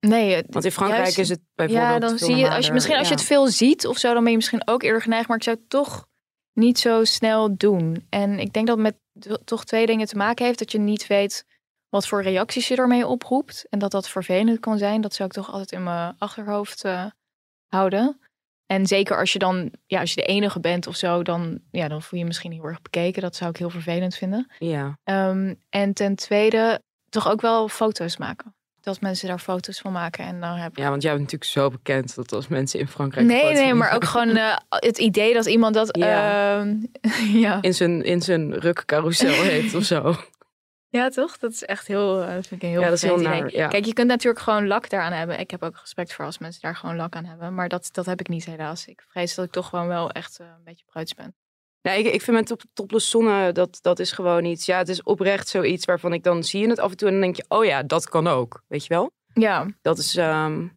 Nee, 0.00 0.34
het- 0.34 0.46
Want 0.48 0.64
in 0.64 0.70
Frankrijk 0.70 1.02
juist- 1.02 1.18
is 1.18 1.28
het 1.28 1.40
bijvoorbeeld 1.54 1.88
Ja, 1.92 1.98
dan 1.98 2.18
zie 2.18 2.36
je, 2.36 2.50
als 2.50 2.66
je 2.66 2.72
misschien 2.72 2.96
als 2.96 3.08
je 3.08 3.14
het 3.14 3.22
veel 3.22 3.46
ziet 3.46 3.86
of 3.86 3.98
zo, 3.98 4.12
dan 4.12 4.22
ben 4.22 4.30
je 4.30 4.36
misschien 4.36 4.66
ook 4.68 4.82
eerder 4.82 5.02
geneigd. 5.02 5.28
Maar 5.28 5.36
ik 5.36 5.42
zou 5.42 5.56
het 5.56 5.68
toch 5.70 6.06
niet 6.52 6.78
zo 6.78 7.04
snel 7.04 7.56
doen. 7.56 8.06
En 8.10 8.38
ik 8.38 8.52
denk 8.52 8.66
dat 8.66 8.76
het 8.78 8.84
met 8.86 8.96
to- 9.24 9.44
toch 9.44 9.64
twee 9.64 9.86
dingen 9.86 10.06
te 10.06 10.16
maken 10.16 10.44
heeft. 10.46 10.58
Dat 10.58 10.72
je 10.72 10.78
niet 10.78 11.06
weet 11.06 11.44
wat 11.92 12.06
voor 12.06 12.22
reacties 12.22 12.68
je 12.68 12.76
ermee 12.76 13.06
oproept. 13.06 13.66
En 13.70 13.78
dat 13.78 13.90
dat 13.90 14.08
vervelend 14.08 14.60
kan 14.60 14.78
zijn. 14.78 15.00
Dat 15.00 15.14
zou 15.14 15.28
ik 15.28 15.34
toch 15.34 15.50
altijd 15.50 15.72
in 15.72 15.82
mijn 15.82 16.14
achterhoofd 16.18 16.84
eh, 16.84 17.04
houden. 17.66 18.20
En 18.66 18.86
zeker 18.86 19.18
als 19.18 19.32
je 19.32 19.38
dan, 19.38 19.72
ja, 19.86 20.00
als 20.00 20.14
je 20.14 20.20
de 20.20 20.26
enige 20.26 20.60
bent 20.60 20.86
of 20.86 20.96
zo, 20.96 21.22
dan, 21.22 21.60
ja, 21.70 21.88
dan 21.88 22.02
voel 22.02 22.10
je 22.10 22.18
je 22.18 22.24
misschien 22.24 22.52
heel 22.52 22.64
erg 22.64 22.82
bekeken. 22.82 23.22
Dat 23.22 23.36
zou 23.36 23.50
ik 23.50 23.56
heel 23.56 23.70
vervelend 23.70 24.14
vinden. 24.14 24.50
Ja. 24.58 24.98
Ehm, 25.04 25.54
en 25.68 25.92
ten 25.92 26.14
tweede, 26.14 26.80
toch 27.08 27.30
ook 27.30 27.40
wel 27.40 27.68
foto's 27.68 28.16
maken. 28.16 28.54
Dat 28.80 29.00
mensen 29.00 29.28
daar 29.28 29.38
foto's 29.38 29.78
van 29.78 29.92
maken. 29.92 30.24
En 30.24 30.40
dan 30.40 30.56
heb 30.56 30.76
ja, 30.76 30.90
want 30.90 31.02
jij 31.02 31.10
bent 31.10 31.22
natuurlijk 31.22 31.50
zo 31.50 31.70
bekend 31.70 32.14
dat 32.14 32.32
als 32.32 32.48
mensen 32.48 32.80
in 32.80 32.88
Frankrijk... 32.88 33.26
Nee, 33.26 33.52
nee, 33.52 33.74
maar 33.74 33.94
ook 33.94 34.04
gewoon 34.04 34.36
eh, 34.36 34.56
het 34.68 34.98
idee 34.98 35.34
dat 35.34 35.46
iemand 35.46 35.74
dat. 35.74 35.96
Ja. 35.96 36.58
ehm, 36.60 36.76
ja. 37.44 37.58
In 37.60 37.74
zijn, 37.74 38.02
in 38.02 38.22
zijn 38.22 38.58
rukcarousel 38.58 39.32
heeft 39.32 39.74
of 39.74 39.84
zo. 39.84 40.16
Ja, 40.92 41.08
toch? 41.08 41.38
Dat 41.38 41.52
is 41.52 41.64
echt 41.64 41.86
heel. 41.86 42.22
eh, 42.22 42.32
vind 42.32 42.50
ik 42.50 42.62
een 42.62 42.68
heel 42.68 42.80
Ja, 42.80 42.86
dat 42.86 42.96
is 42.96 43.02
heel 43.02 43.16
naar, 43.16 43.52
ja. 43.54 43.68
Kijk, 43.68 43.84
je 43.84 43.92
kunt 43.92 44.08
natuurlijk 44.08 44.42
gewoon 44.42 44.66
lak 44.66 44.90
daaraan 44.90 45.12
hebben. 45.12 45.38
Ik 45.40 45.50
heb 45.50 45.62
ook 45.62 45.76
respect 45.80 46.12
voor 46.12 46.24
als 46.24 46.38
mensen 46.38 46.60
daar 46.62 46.76
gewoon 46.76 46.96
lak 46.96 47.16
aan 47.16 47.24
hebben. 47.24 47.54
Maar 47.54 47.68
dat, 47.68 47.88
dat 47.92 48.06
heb 48.06 48.20
ik 48.20 48.28
niet, 48.28 48.44
helaas. 48.44 48.86
Ik 48.86 49.04
vrees 49.08 49.34
dat 49.34 49.44
ik 49.44 49.50
toch 49.50 49.68
gewoon 49.68 49.88
wel 49.88 50.10
echt 50.10 50.38
eh, 50.40 50.46
een 50.46 50.64
beetje 50.64 50.84
pruits 50.90 51.14
ben. 51.14 51.34
Nee, 51.82 52.04
ik, 52.04 52.12
ik 52.14 52.22
vind 52.22 52.36
met 52.36 52.46
top, 52.46 52.62
topless 52.72 53.10
zonne, 53.10 53.52
dat, 53.52 53.78
dat 53.80 53.98
is 53.98 54.12
gewoon 54.12 54.44
iets... 54.44 54.66
Ja, 54.66 54.78
het 54.78 54.88
is 54.88 55.02
oprecht 55.02 55.48
zoiets 55.48 55.84
waarvan 55.84 56.12
ik 56.12 56.22
dan 56.22 56.44
zie 56.44 56.60
je 56.60 56.68
het 56.68 56.78
af 56.78 56.90
en 56.90 56.96
toe... 56.96 57.08
en 57.08 57.14
dan 57.14 57.22
denk 57.22 57.36
je, 57.36 57.44
oh 57.48 57.64
ja, 57.64 57.82
dat 57.82 58.08
kan 58.08 58.26
ook. 58.26 58.62
Weet 58.68 58.86
je 58.86 58.94
wel? 58.94 59.10
Ja, 59.34 59.66
Dat 59.82 59.98
is... 59.98 60.16
ehm, 60.16 60.68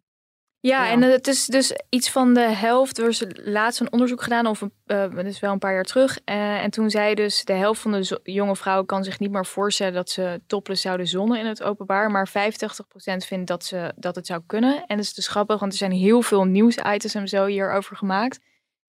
Ja, 0.66 0.84
Ja. 0.84 0.90
en 0.90 1.02
het 1.02 1.26
is 1.26 1.46
dus 1.46 1.72
iets 1.88 2.10
van 2.10 2.34
de 2.34 2.40
helft. 2.40 2.98
Er 2.98 3.08
is 3.08 3.24
laatst 3.34 3.80
een 3.80 3.92
onderzoek 3.92 4.22
gedaan, 4.22 4.46
of 4.46 4.62
eh, 4.86 5.06
het 5.14 5.26
is 5.26 5.40
wel 5.40 5.52
een 5.52 5.58
paar 5.58 5.72
jaar 5.72 5.84
terug. 5.84 6.18
Eh, 6.24 6.62
en 6.62 6.70
toen 6.70 6.90
zei 6.90 7.14
dus 7.14 7.44
de 7.44 7.52
helft 7.52 7.80
van 7.80 7.92
de 7.92 8.04
zo- 8.04 8.18
jonge 8.22 8.56
vrouwen 8.56 8.86
kan 8.86 9.04
zich 9.04 9.18
niet 9.18 9.30
meer 9.30 9.46
voorstellen 9.46 9.92
dat 9.92 10.10
ze 10.10 10.40
topless 10.46 10.82
zouden 10.82 11.06
zonnen 11.06 11.38
in 11.38 11.46
het 11.46 11.62
openbaar. 11.62 12.10
Maar 12.10 12.28
85% 12.28 13.24
vindt 13.26 13.46
dat, 13.46 13.64
ze, 13.64 13.92
dat 13.96 14.14
het 14.14 14.26
zou 14.26 14.42
kunnen. 14.46 14.74
En 14.86 14.96
dat 14.96 15.04
is 15.04 15.14
dus 15.14 15.28
grappig, 15.28 15.60
want 15.60 15.72
er 15.72 15.78
zijn 15.78 15.92
heel 15.92 16.22
veel 16.22 16.44
nieuwsitems 16.44 17.14
en 17.14 17.28
zo 17.28 17.46
hierover 17.46 17.96
gemaakt. 17.96 18.36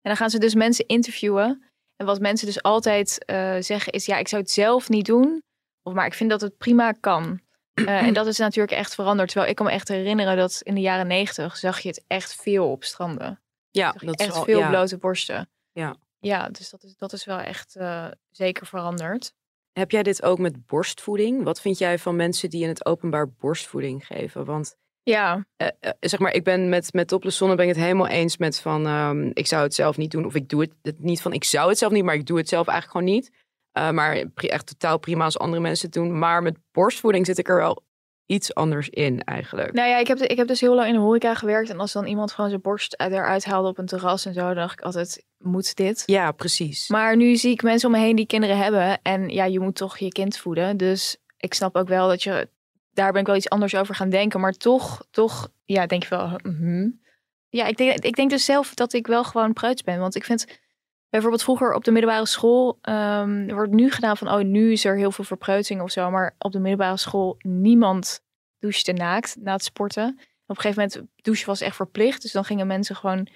En 0.03 0.11
dan 0.11 0.17
gaan 0.17 0.31
ze 0.31 0.39
dus 0.39 0.55
mensen 0.55 0.87
interviewen. 0.87 1.71
En 1.97 2.07
wat 2.07 2.21
mensen 2.21 2.47
dus 2.47 2.63
altijd 2.63 3.25
eh, 3.25 3.55
zeggen 3.61 3.93
is, 3.93 4.07
ja, 4.07 4.17
ik 4.17 4.29
zou 4.29 4.43
het 4.43 4.51
zelf 4.51 4.89
niet 4.89 5.07
doen. 5.07 5.43
Of 5.83 5.93
maar 5.93 6.07
ik 6.07 6.15
vind 6.15 6.31
dat 6.31 6.41
het 6.41 6.57
prima 6.59 6.93
kan. 6.93 7.41
Eh, 7.75 8.03
en 8.07 8.15
dat 8.15 8.27
is 8.27 8.39
natuurlijk 8.39 8.77
echt 8.77 8.95
veranderd. 8.95 9.29
Terwijl 9.29 9.51
ik 9.51 9.57
kan 9.57 9.67
me 9.67 9.73
echt 9.73 9.89
herinneren 9.89 10.37
dat 10.37 10.61
in 10.63 10.75
de 10.75 10.81
jaren 10.81 11.07
negentig 11.07 11.57
zag 11.57 11.81
je 11.81 11.89
het 11.89 12.05
echt 12.07 12.35
veel 12.35 12.71
op 12.71 12.85
stranden. 12.85 13.41
ja, 13.71 13.93
dat 13.93 14.21
is 14.21 14.27
echt 14.27 14.45
veel 14.45 14.59
ja. 14.59 14.69
blote 14.69 14.99
borsten. 14.99 15.51
Ja. 15.73 15.97
Ja, 16.21 16.49
dus 16.49 16.71
dat 16.71 16.83
is, 16.83 16.97
dat 16.97 17.13
is 17.13 17.25
wel 17.25 17.39
echt 17.39 17.77
eh, 17.77 18.07
zeker 18.31 18.67
veranderd. 18.67 19.35
Heb 19.73 19.91
jij 19.91 20.03
dit 20.03 20.23
ook 20.23 20.39
met 20.39 20.67
borstvoeding? 20.67 21.43
Wat 21.43 21.61
vind 21.61 21.79
jij 21.79 21.99
van 21.99 22.17
mensen 22.17 22.51
die 22.51 22.63
in 22.63 22.69
het 22.69 22.87
openbaar 22.87 23.29
borstvoeding 23.31 24.07
geven? 24.07 24.45
Want 24.45 24.77
Ja, 25.03 25.47
eh, 25.57 25.69
zeg 26.01 26.21
maar, 26.21 26.33
ik 26.33 26.45
ben 26.45 26.69
met, 26.69 26.93
met 26.93 27.09
topless 27.09 27.37
zonne 27.37 27.55
ben 27.55 27.69
ik 27.69 27.75
het 27.75 27.85
helemaal 27.85 28.09
eens 28.09 28.37
met 28.37 28.61
van... 28.61 28.87
ehm, 28.87 29.31
ik 29.33 29.47
zou 29.47 29.63
het 29.63 29.75
zelf 29.75 29.97
niet 29.97 30.11
doen. 30.11 30.25
Of 30.25 30.35
ik 30.35 30.49
doe 30.49 30.61
het, 30.61 30.73
het 30.83 30.99
niet 31.03 31.23
van 31.23 31.33
ik 31.33 31.45
zou 31.45 31.69
het 31.69 31.79
zelf 31.79 31.93
niet, 31.93 32.05
maar 32.05 32.15
ik 32.15 32.27
doe 32.27 32.39
het 32.39 32.49
zelf 32.49 32.67
eigenlijk 32.67 32.99
gewoon 32.99 33.15
niet. 33.15 33.31
Eh, 33.75 33.91
maar 33.91 34.25
echt 34.35 34.67
totaal 34.67 34.99
prima 34.99 35.25
als 35.25 35.39
andere 35.39 35.63
mensen 35.63 35.87
het 35.87 35.95
doen. 35.95 36.19
Maar 36.19 36.43
met 36.43 36.57
borstvoeding 36.73 37.27
zit 37.27 37.39
ik 37.39 37.49
er 37.49 37.57
wel 37.57 37.83
iets 38.27 38.55
anders 38.55 38.89
in 38.89 39.23
eigenlijk. 39.23 39.73
Nou 39.73 39.89
ja, 39.89 39.99
ik 39.99 40.07
heb, 40.07 40.19
ik 40.19 40.37
heb 40.37 40.47
dus 40.47 40.61
heel 40.61 40.75
lang 40.75 40.89
in 40.89 40.95
de 40.95 41.01
horeca 41.01 41.35
gewerkt. 41.35 41.71
En 41.71 41.81
als 41.81 41.93
dan 41.93 42.07
iemand 42.07 42.33
gewoon 42.33 42.51
zijn 42.51 42.63
borst 42.63 42.97
uit- 42.97 43.13
eruit 43.13 43.45
haalde 43.45 43.69
op 43.69 43.79
een 43.79 43.87
terras 43.87 44.27
en 44.27 44.35
zo, 44.35 44.41
dan 44.41 44.55
dacht 44.55 44.73
ik 44.73 44.81
altijd, 44.81 45.25
moet 45.39 45.77
dit? 45.77 46.03
Ja, 46.07 46.33
precies. 46.33 46.89
Maar 46.89 47.17
nu 47.17 47.37
zie 47.37 47.53
ik 47.53 47.63
mensen 47.63 47.89
om 47.89 47.95
me 47.95 48.01
heen 48.01 48.17
die 48.17 48.27
kinderen 48.27 48.59
hebben. 48.59 48.99
En 49.03 49.29
ja, 49.29 49.45
je 49.45 49.61
moet 49.61 49.75
toch 49.75 49.99
je 49.99 50.09
kind 50.09 50.39
voeden. 50.39 50.77
Dus 50.77 51.17
ik 51.37 51.55
snap 51.55 51.77
ook 51.77 51.89
wel 51.89 52.09
dat 52.09 52.23
je, 52.23 52.49
daar 52.93 53.13
ben 53.13 53.21
ik 53.21 53.27
wel 53.27 53.37
iets 53.37 53.49
anders 53.49 53.75
over 53.75 53.95
gaan 53.95 54.11
denken. 54.11 54.41
Maar 54.41 54.53
toch, 54.53 55.07
toch, 55.11 55.49
ja, 55.65 55.87
denk 55.87 56.03
je 56.03 56.09
wel, 56.09 56.39
mhm. 56.43 56.89
Ja, 57.49 57.67
ik 57.67 57.77
denk, 57.77 57.99
ik 57.99 58.17
denk 58.17 58.31
dus 58.31 58.45
zelf 58.45 58.75
dat 58.75 58.93
ik 58.93 59.07
wel 59.07 59.25
gewoon 59.25 59.53
preuts 59.53 59.83
ben. 59.83 59.99
Want 59.99 60.15
ik 60.15 60.25
vind 60.25 60.47
bijvoorbeeld 61.15 61.43
vroeger 61.43 61.75
op 61.75 61.85
de 61.85 61.91
middelbare 61.91 62.27
school, 62.27 62.79
er 62.83 63.55
wordt 63.55 63.73
nu 63.73 63.91
gedaan 63.91 64.17
van, 64.17 64.31
oh, 64.31 64.41
nu 64.41 64.73
is 64.73 64.85
er 64.85 64.97
heel 64.97 65.13
veel 65.13 65.25
verpreutsing 65.25 65.81
of 65.81 65.91
zo. 65.91 66.11
Maar 66.11 66.35
op 66.39 66.53
de 66.53 66.59
middelbare 66.59 66.97
school, 66.97 67.37
niemand 67.39 68.21
douchte 68.59 68.93
naakt 68.93 69.37
na 69.41 69.53
het 69.53 69.65
sporten. 69.65 70.09
Op 70.47 70.57
een 70.57 70.63
gegeven 70.63 70.83
moment, 70.83 71.11
douchen 71.17 71.47
was 71.47 71.61
echt 71.61 71.77
verplicht. 71.77 72.23
Dus 72.23 72.33
dan 72.33 72.45
gingen 72.45 72.67
mensen 72.67 72.97
gewoon 72.97 73.29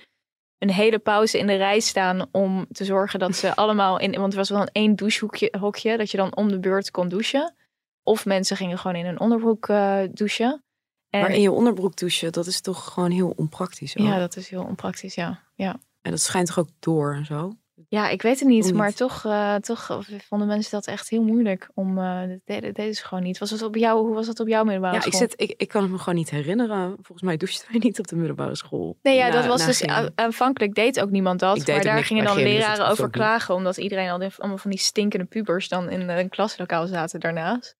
een 0.58 0.70
hele 0.70 0.98
pauze 0.98 1.38
in 1.38 1.46
de 1.46 1.54
rij 1.54 1.80
staan 1.80 2.26
om 2.32 2.66
te 2.72 2.84
zorgen 2.84 3.18
dat 3.18 3.36
ze 3.36 3.54
allemaal 3.62 3.98
in, 3.98 4.12
want 4.20 4.32
er 4.32 4.38
was 4.38 4.50
wel 4.50 4.60
een 4.60 4.72
één 4.72 4.96
douchehokje, 4.96 5.54
hokje, 5.60 5.96
dat 5.96 6.10
je 6.10 6.16
dan 6.16 6.36
om 6.36 6.48
de 6.48 6.58
beurt 6.58 6.90
kon 6.90 7.08
douchen. 7.08 7.54
Of 8.02 8.24
mensen 8.24 8.56
gingen 8.56 8.78
gewoon 8.78 8.96
in 8.96 9.06
een 9.06 9.20
onderbroek 9.20 9.68
eh, 9.68 10.00
douchen. 10.10 10.64
En 11.10 11.20
Maar 11.20 11.30
in 11.30 11.40
je 11.40 11.52
onderbroek 11.52 11.96
douchen, 11.96 12.32
dat 12.32 12.46
is 12.46 12.60
toch 12.60 12.92
gewoon 12.92 13.10
heel 13.10 13.32
onpraktisch. 13.36 13.96
ook? 13.96 14.06
ja, 14.06 14.18
dat 14.18 14.36
is 14.36 14.48
heel 14.48 14.64
onpraktisch, 14.64 15.14
ja. 15.14 15.42
ja. 15.54 15.80
En 16.02 16.10
dat 16.10 16.20
schijnt 16.20 16.46
toch 16.46 16.58
ook 16.58 16.70
door 16.78 17.14
en 17.14 17.24
zo? 17.24 17.52
Ja, 17.90 18.08
ik 18.08 18.22
weet 18.22 18.38
het 18.38 18.48
niet, 18.48 18.74
maar 18.74 18.92
toch, 18.92 19.24
eh, 19.24 19.54
toch 19.54 20.00
vonden 20.28 20.48
mensen 20.48 20.70
dat 20.70 20.86
echt 20.86 21.08
heel 21.08 21.22
moeilijk 21.22 21.70
om. 21.74 21.98
eh 21.98 22.28
dat 22.28 22.38
deden, 22.44 22.74
deden 22.74 22.94
ze 22.94 23.04
gewoon 23.06 23.24
niet. 23.24 23.38
Was 23.38 23.50
het 23.50 23.62
op 23.62 23.74
jou? 23.76 24.06
Hoe 24.06 24.14
was 24.14 24.26
dat 24.26 24.40
op 24.40 24.48
jouw 24.48 24.64
middelbare 24.64 24.92
Ja, 24.96 25.04
ik, 25.04 25.06
school? 25.12 25.20
zit, 25.20 25.40
ik, 25.40 25.54
ik 25.56 25.68
kan 25.68 25.82
het 25.82 25.90
me 25.90 25.98
gewoon 25.98 26.14
niet 26.14 26.30
herinneren. 26.30 26.88
Volgens 26.94 27.22
mij 27.22 27.36
douchten 27.36 27.66
wij 27.70 27.80
niet 27.84 27.98
op 27.98 28.06
de 28.06 28.16
middelbare 28.16 28.54
school. 28.56 28.98
Nee, 29.02 29.16
ja, 29.16 29.26
Na- 29.28 29.32
dat 29.34 29.46
was 29.46 29.66
dus 29.66 29.78
geen- 29.80 30.12
aanvankelijk 30.14 30.74
deed 30.74 31.00
ook 31.00 31.10
niemand 31.10 31.40
dat. 31.40 31.66
Maar 31.66 31.82
daar 31.82 31.94
niks 31.94 32.06
gingen 32.06 32.24
dan 32.24 32.36
leraren 32.36 32.88
over 32.88 33.10
klagen, 33.10 33.54
omdat 33.54 33.76
iedereen 33.76 34.10
al 34.10 34.18
die- 34.18 34.28
allemaal 34.38 34.58
van 34.58 34.70
die 34.70 34.80
stinkende 34.80 35.24
pubers 35.26 35.68
dan 35.68 35.90
in 35.90 36.08
een 36.08 36.28
klaslokaal 36.28 36.86
zaten 36.86 37.20
daarnaast. 37.20 37.76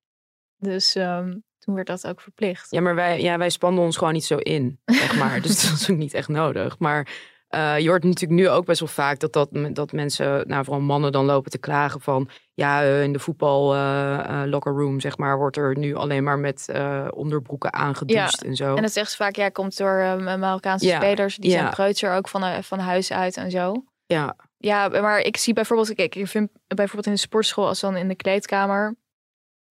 Dus 0.57 0.95
ehm, 0.95 1.37
toen 1.59 1.75
werd 1.75 1.87
dat 1.87 2.07
ook 2.07 2.21
verplicht. 2.21 2.71
Ja, 2.71 2.81
maar 2.81 2.95
wij, 2.95 3.21
ja, 3.23 3.39
wij 3.39 3.51
spanden 3.51 3.85
ons 3.85 3.97
gewoon 3.97 4.13
niet 4.13 4.25
zo 4.25 4.37
in, 4.37 4.81
zeg 4.85 5.19
maar. 5.19 5.41
dus 5.41 5.63
dat 5.71 5.81
is 5.81 5.91
ook 5.91 5.97
niet 5.97 6.15
echt 6.15 6.29
nodig. 6.29 6.79
Maar 6.79 7.09
eh, 7.49 7.79
je 7.79 7.89
hoort 7.89 8.05
natuurlijk 8.05 8.41
nu 8.41 8.49
ook 8.49 8.65
best 8.65 8.81
wel 8.81 8.89
vaak 8.89 9.19
dat, 9.19 9.33
dat, 9.33 9.49
dat 9.73 9.93
mensen, 9.93 10.49
nou 10.49 10.65
vooral 10.65 10.83
mannen, 10.83 11.13
dan 11.13 11.25
lopen 11.25 11.51
te 11.51 11.59
klagen 11.59 12.01
van... 12.01 12.29
Ja, 12.55 12.83
eh, 12.83 13.03
in 13.03 13.13
de 13.13 13.19
voetbal 13.19 13.75
eh, 13.75 14.43
locker 14.45 14.73
room, 14.73 15.01
zeg 15.01 15.17
maar, 15.17 15.39
wordt 15.39 15.57
er 15.57 15.79
nu 15.79 15.95
alleen 15.95 16.25
maar 16.25 16.39
met 16.39 16.73
onderbroeken 17.11 17.73
aangedoucht 17.73 18.45
en 18.45 18.57
zo. 18.57 18.75
En 18.75 18.83
dat 18.83 18.93
zegt 18.93 19.11
ze 19.11 19.17
vaak, 19.17 19.37
ja, 19.37 19.49
komt 19.49 19.77
door 19.77 20.23
Marokkaanse 20.39 20.87
Ja, 20.87 20.97
spelers. 20.97 21.37
Die 21.37 21.51
ja. 21.51 21.59
zijn 21.59 21.71
preutser 21.71 22.15
ook 22.15 22.29
van, 22.29 22.63
van 22.63 22.79
huis 22.79 23.13
uit 23.13 23.37
en 23.37 23.51
zo. 23.51 23.85
Ja, 24.07 24.37
Ja, 24.59 24.89
maar 24.89 25.21
ik 25.21 25.37
zie 25.37 25.55
bijvoorbeeld, 25.55 25.95
kijk, 25.95 26.15
ik 26.15 26.27
vind 26.27 26.51
bijvoorbeeld 26.67 27.07
in 27.07 27.13
de 27.13 27.19
sportschool, 27.19 27.67
als 27.67 27.81
dan 27.81 27.97
in 27.97 28.09
de 28.09 28.17
kleedkamer, 28.17 28.95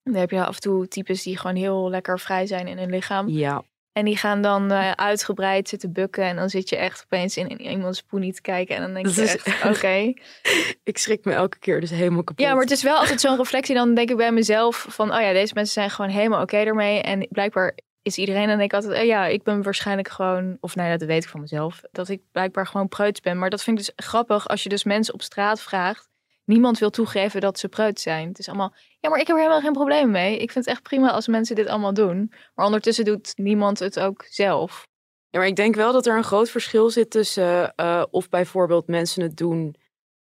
dan 0.04 0.14
heb 0.14 0.30
je 0.30 0.46
af 0.46 0.56
en 0.56 0.62
toe 0.62 0.88
types 0.88 1.24
die 1.24 1.38
gewoon 1.38 1.56
heel 1.56 1.90
lekker 1.90 2.20
vrij 2.20 2.46
zijn 2.46 2.68
in 2.68 2.78
hun 2.78 2.90
lichaam. 2.90 3.28
ja. 3.28 3.64
En 3.98 4.06
die 4.06 4.18
gaan 4.18 4.42
dan 4.42 4.72
eh, 4.72 4.92
uitgebreid 4.92 5.70
zitten 5.70 5.92
bukken 5.92 6.24
en 6.24 6.36
dan 6.36 6.50
zit 6.50 6.70
je 6.70 6.76
echt 6.76 7.04
opeens 7.04 7.38
in, 7.38 7.48
in 7.48 7.62
iemands 7.62 8.02
poenie 8.02 8.34
te 8.34 8.42
kijken 8.42 8.76
en 8.76 8.82
dan 8.82 8.94
denk 8.94 9.06
Dat 9.06 9.16
je 9.16 9.22
echt, 9.22 9.66
oké. 9.66 10.14
Ik 10.92 10.98
schrik 10.98 11.26
me 11.26 11.34
elke 11.34 11.60
keer 11.60 11.80
dus 11.80 11.90
helemaal 11.90 12.24
kapot. 12.24 12.46
Ja, 12.46 12.54
maar 12.54 12.62
het 12.62 12.72
is 12.72 12.84
wel 12.84 12.98
altijd 12.98 13.22
zo'n 13.22 13.38
reflectie. 13.38 13.76
Dan 13.76 13.94
denk 13.94 14.10
ik 14.10 14.18
bij 14.18 14.32
mezelf 14.32 14.86
van, 14.90 15.14
oh 15.14 15.22
ja, 15.22 15.34
deze 15.34 15.54
mensen 15.54 15.74
zijn 15.74 15.90
gewoon 15.90 16.12
helemaal 16.12 16.42
oké 16.42 16.58
ermee. 16.58 17.02
En 17.02 17.28
blijkbaar 17.30 17.78
is 18.02 18.18
iedereen, 18.18 18.48
dan 18.48 18.58
denk 18.58 18.72
ik 18.72 18.78
altijd, 18.78 19.02
oh 19.02 19.06
ja, 19.06 19.26
ik 19.26 19.44
ben 19.44 19.64
waarschijnlijk 19.64 20.10
gewoon, 20.10 20.58
of 20.60 20.76
nee, 20.76 20.98
dat 20.98 21.08
weet 21.08 21.24
ik 21.24 21.30
van 21.30 21.42
mezelf, 21.42 21.82
dat 21.92 22.10
ik 22.10 22.22
blijkbaar 22.32 22.68
gewoon 22.68 22.88
preuts 22.88 23.20
ben. 23.20 23.38
Maar 23.38 23.50
dat 23.50 23.64
vind 23.64 23.80
ik 23.80 23.86
dus 23.86 24.06
grappig 24.06 24.48
als 24.48 24.64
je 24.64 24.70
dus 24.70 24.84
mensen 24.84 25.14
op 25.14 25.22
straat 25.22 25.62
vraagt. 25.62 26.10
Niemand 26.48 26.80
wil 26.80 26.90
toegeven 26.90 27.42
dat 27.42 27.60
ze 27.60 27.68
preut 27.68 28.00
zijn. 28.00 28.28
Het 28.28 28.40
is 28.40 28.48
allemaal, 28.48 28.74
ja, 29.00 29.10
maar 29.10 29.20
ik 29.20 29.28
heb 29.28 29.36
er 29.36 29.42
helemaal 29.42 29.64
geen 29.64 29.74
probleem 29.74 30.12
mee. 30.12 30.38
Ik 30.38 30.52
vind 30.52 30.66
het 30.66 30.74
echt 30.74 30.84
prima 30.84 31.12
als 31.12 31.28
mensen 31.28 31.56
dit 31.56 31.68
allemaal 31.68 31.94
doen. 31.94 32.32
Maar 32.56 32.66
ondertussen 32.66 33.06
doet 33.06 33.34
niemand 33.36 33.80
het 33.80 34.00
ook 34.00 34.26
zelf. 34.30 34.88
Ja, 35.30 35.40
maar 35.40 35.48
ik 35.48 35.56
denk 35.56 35.76
wel 35.76 35.94
dat 35.94 36.06
er 36.06 36.18
een 36.18 36.24
groot 36.24 36.50
verschil 36.50 36.90
zit 36.90 37.10
tussen 37.10 37.76
eh, 37.76 38.04
of 38.10 38.30
bijvoorbeeld 38.30 38.88
mensen 38.88 39.22
het 39.22 39.38
doen 39.38 39.76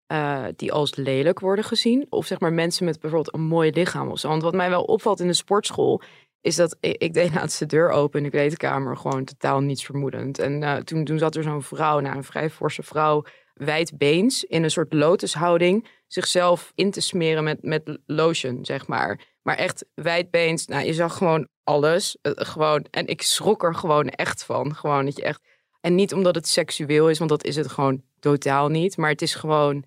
eh, 0.08 0.46
die 0.56 0.72
als 0.72 0.96
lelijk 0.96 1.40
worden 1.40 1.66
gezien. 1.66 2.06
Of 2.10 2.26
zeg 2.26 2.40
maar 2.40 2.54
mensen 2.54 2.86
met 2.86 3.00
bijvoorbeeld 3.00 3.34
een 3.34 3.48
mooi 3.48 3.72
lichaam 3.72 4.10
of 4.10 4.20
zo. 4.20 4.28
Want 4.28 4.42
wat 4.42 4.54
mij 4.54 4.70
wel 4.70 4.84
opvalt 4.84 5.20
in 5.20 5.28
de 5.28 5.34
sportschool 5.34 6.02
is 6.42 6.56
dat 6.56 6.78
ik, 6.80 7.14
deed 7.14 7.34
laatst 7.34 7.60
de 7.60 7.66
deur 7.66 7.90
open 7.90 8.18
in 8.18 8.26
de 8.26 8.32
kleedkamer. 8.32 8.98
Gewoon 8.98 9.24
totaal 9.24 9.60
niets 9.60 9.86
vermoedend. 9.86 10.40
En 10.40 10.64
eh, 10.64 10.76
toen, 10.76 11.04
toen 11.04 11.18
zat 11.18 11.36
er 11.36 11.44
zo'n 11.44 11.64
vrouw, 11.64 12.00
nou, 12.00 12.16
een 12.16 12.24
vrij 12.24 12.50
forse 12.50 12.84
vrouw, 12.84 13.24
wijdbeens 13.54 14.44
in 14.44 14.64
een 14.64 14.72
soort 14.72 14.94
lotushouding 14.94 15.88
zichzelf 16.08 16.72
in 16.76 16.92
te 16.92 17.02
smeren 17.02 17.44
met, 17.44 17.64
met 17.64 17.98
lotion, 18.06 18.66
zeg 18.66 18.88
maar. 18.88 19.20
Maar 19.42 19.56
echt 19.56 19.86
wijdbeens, 19.94 20.66
nou, 20.66 20.86
je 20.86 20.94
zag 20.94 21.18
gewoon 21.18 21.48
alles. 21.64 22.18
eh, 22.22 22.32
gewoon, 22.36 22.86
en 22.92 23.08
ik 23.08 23.22
schrok 23.22 23.64
er 23.64 23.76
gewoon 23.76 24.08
echt 24.10 24.44
van. 24.44 24.76
Gewoon 24.76 25.06
dat 25.06 25.16
je 25.18 25.24
echt... 25.24 25.42
En 25.82 25.96
niet 25.96 26.14
omdat 26.14 26.36
het 26.36 26.48
seksueel 26.48 27.10
is, 27.10 27.18
want 27.18 27.30
dat 27.30 27.44
is 27.44 27.56
het 27.56 27.72
gewoon 27.72 28.04
totaal 28.20 28.68
niet. 28.70 28.98
Maar 28.98 29.10
het 29.10 29.22
is 29.22 29.36
gewoon... 29.36 29.84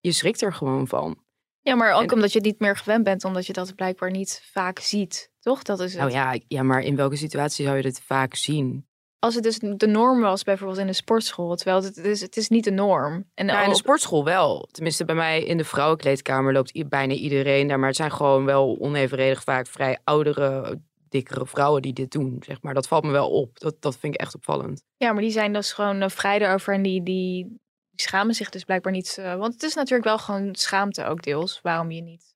Je 0.00 0.12
schrikt 0.12 0.42
er 0.42 0.52
gewoon 0.52 0.88
van. 0.88 1.24
Ja, 1.60 1.74
maar 1.74 1.92
ook 1.92 2.02
En- 2.02 2.12
omdat 2.12 2.32
je 2.32 2.38
het 2.38 2.46
niet 2.46 2.60
meer 2.60 2.76
gewend 2.76 3.04
bent, 3.04 3.24
omdat 3.24 3.46
je 3.46 3.52
dat 3.52 3.74
blijkbaar 3.74 4.10
niet 4.10 4.42
vaak 4.52 4.78
ziet. 4.78 5.30
Toch? 5.40 5.62
Dat 5.62 5.80
is 5.80 5.92
het. 5.92 6.00
Nou 6.00 6.12
ja, 6.12 6.38
ja, 6.48 6.62
maar 6.62 6.80
in 6.80 6.96
welke 6.96 7.16
situatie 7.16 7.64
zou 7.64 7.76
je 7.76 7.82
dit 7.82 8.00
vaak 8.00 8.34
zien? 8.34 8.85
Als 9.18 9.34
het 9.34 9.44
dus 9.44 9.58
de 9.58 9.86
norm 9.86 10.20
was, 10.20 10.42
bijvoorbeeld 10.42 10.78
in 10.78 10.86
de 10.86 10.92
sportschool, 10.92 11.56
terwijl 11.56 11.82
het, 11.82 11.96
is, 11.96 12.20
het 12.20 12.36
is 12.36 12.48
niet 12.48 12.64
de 12.64 12.70
norm. 12.70 13.30
En 13.34 13.46
Nou, 13.46 13.64
in 13.64 13.68
de 13.70 13.76
sportschool 13.76 14.24
wel. 14.24 14.68
Tenminste, 14.72 15.04
bij 15.04 15.14
mij 15.14 15.44
in 15.44 15.56
de 15.56 15.64
vrouwenkleedkamer 15.64 16.52
loopt 16.52 16.88
bijna 16.88 17.14
iedereen 17.14 17.68
daar. 17.68 17.78
Maar 17.78 17.88
het 17.88 17.96
zijn 17.96 18.12
gewoon 18.12 18.44
wel 18.44 18.76
onevenredig 18.80 19.42
vaak 19.42 19.66
vrij 19.66 19.98
oudere, 20.04 20.80
dikkere 21.08 21.46
vrouwen 21.46 21.82
die 21.82 21.92
dit 21.92 22.10
doen. 22.10 22.42
Zeg 22.46 22.62
maar. 22.62 22.74
Dat 22.74 22.88
valt 22.88 23.04
me 23.04 23.10
wel 23.10 23.30
op. 23.30 23.58
Dat, 23.58 23.82
dat 23.82 23.96
vind 23.96 24.14
ik 24.14 24.20
echt 24.20 24.34
opvallend. 24.34 24.82
ja, 24.96 25.12
maar 25.12 25.22
die 25.22 25.30
zijn 25.30 25.52
dus 25.52 25.72
gewoon 25.72 26.02
uh, 26.02 26.08
vrij 26.08 26.38
daarover 26.38 26.74
en 26.74 26.82
die, 26.82 27.02
die, 27.02 27.44
die 27.90 28.06
schamen 28.06 28.34
zich 28.34 28.50
dus 28.50 28.64
blijkbaar 28.64 28.92
niet. 28.92 29.18
eh, 29.18 29.34
want 29.36 29.52
het 29.52 29.62
is 29.62 29.74
natuurlijk 29.74 30.08
wel 30.08 30.18
gewoon 30.18 30.54
schaamte 30.54 31.04
ook 31.04 31.22
deels, 31.22 31.60
waarom 31.62 31.90
je 31.90 32.02
niet 32.02 32.34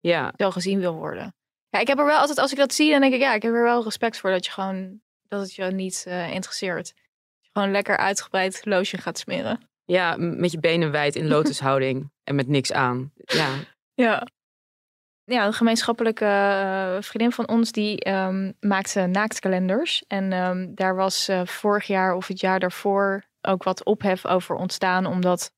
Ja, 0.00 0.32
zo 0.36 0.50
gezien 0.50 0.78
wil 0.80 0.94
worden. 0.94 1.34
Ja, 1.68 1.78
ik 1.78 1.86
heb 1.86 1.98
er 1.98 2.04
wel 2.04 2.18
altijd, 2.18 2.38
als 2.38 2.52
ik 2.52 2.58
dat 2.58 2.72
zie, 2.74 2.90
dan 2.90 3.00
denk 3.00 3.14
ik, 3.14 3.20
ja, 3.20 3.34
ik 3.34 3.42
heb 3.42 3.52
er 3.52 3.62
wel 3.62 3.82
respect 3.82 4.18
voor 4.18 4.30
dat 4.30 4.44
je 4.44 4.50
gewoon, 4.52 5.00
dat 5.32 5.40
het 5.40 5.54
je 5.54 5.64
niet 5.64 6.04
eh, 6.06 6.30
interesseert. 6.30 6.86
Dat 6.86 6.94
je 7.40 7.50
gewoon 7.52 7.70
lekker 7.70 7.96
uitgebreid 7.96 8.60
lotion 8.64 9.00
gaat 9.00 9.18
smeren. 9.18 9.68
ja 9.84 10.16
met 10.16 10.52
je 10.52 10.58
benen 10.58 10.90
wijd 10.90 11.16
in 11.16 11.28
lotushouding 11.34 12.10
en 12.24 12.34
met 12.34 12.48
niks 12.48 12.72
aan. 12.72 13.12
Ja, 13.14 13.48
Ja. 13.94 14.26
Ja, 15.24 15.46
een 15.46 15.52
gemeenschappelijke 15.52 16.24
eh, 16.24 16.96
vriendin 17.02 17.32
van 17.32 17.48
ons 17.48 17.72
die 17.72 18.00
ehm, 18.00 18.52
maakte 18.60 19.06
naaktkalenders. 19.06 20.04
En 20.06 20.32
ehm, 20.32 20.74
daar 20.74 20.94
was 20.94 21.28
eh, 21.28 21.46
vorig 21.46 21.86
jaar 21.86 22.14
of 22.14 22.26
het 22.26 22.40
jaar 22.40 22.60
daarvoor 22.60 23.24
ook 23.40 23.62
wat 23.62 23.84
ophef 23.84 24.26
over 24.26 24.56
ontstaan. 24.56 25.06
Omdat 25.06 25.52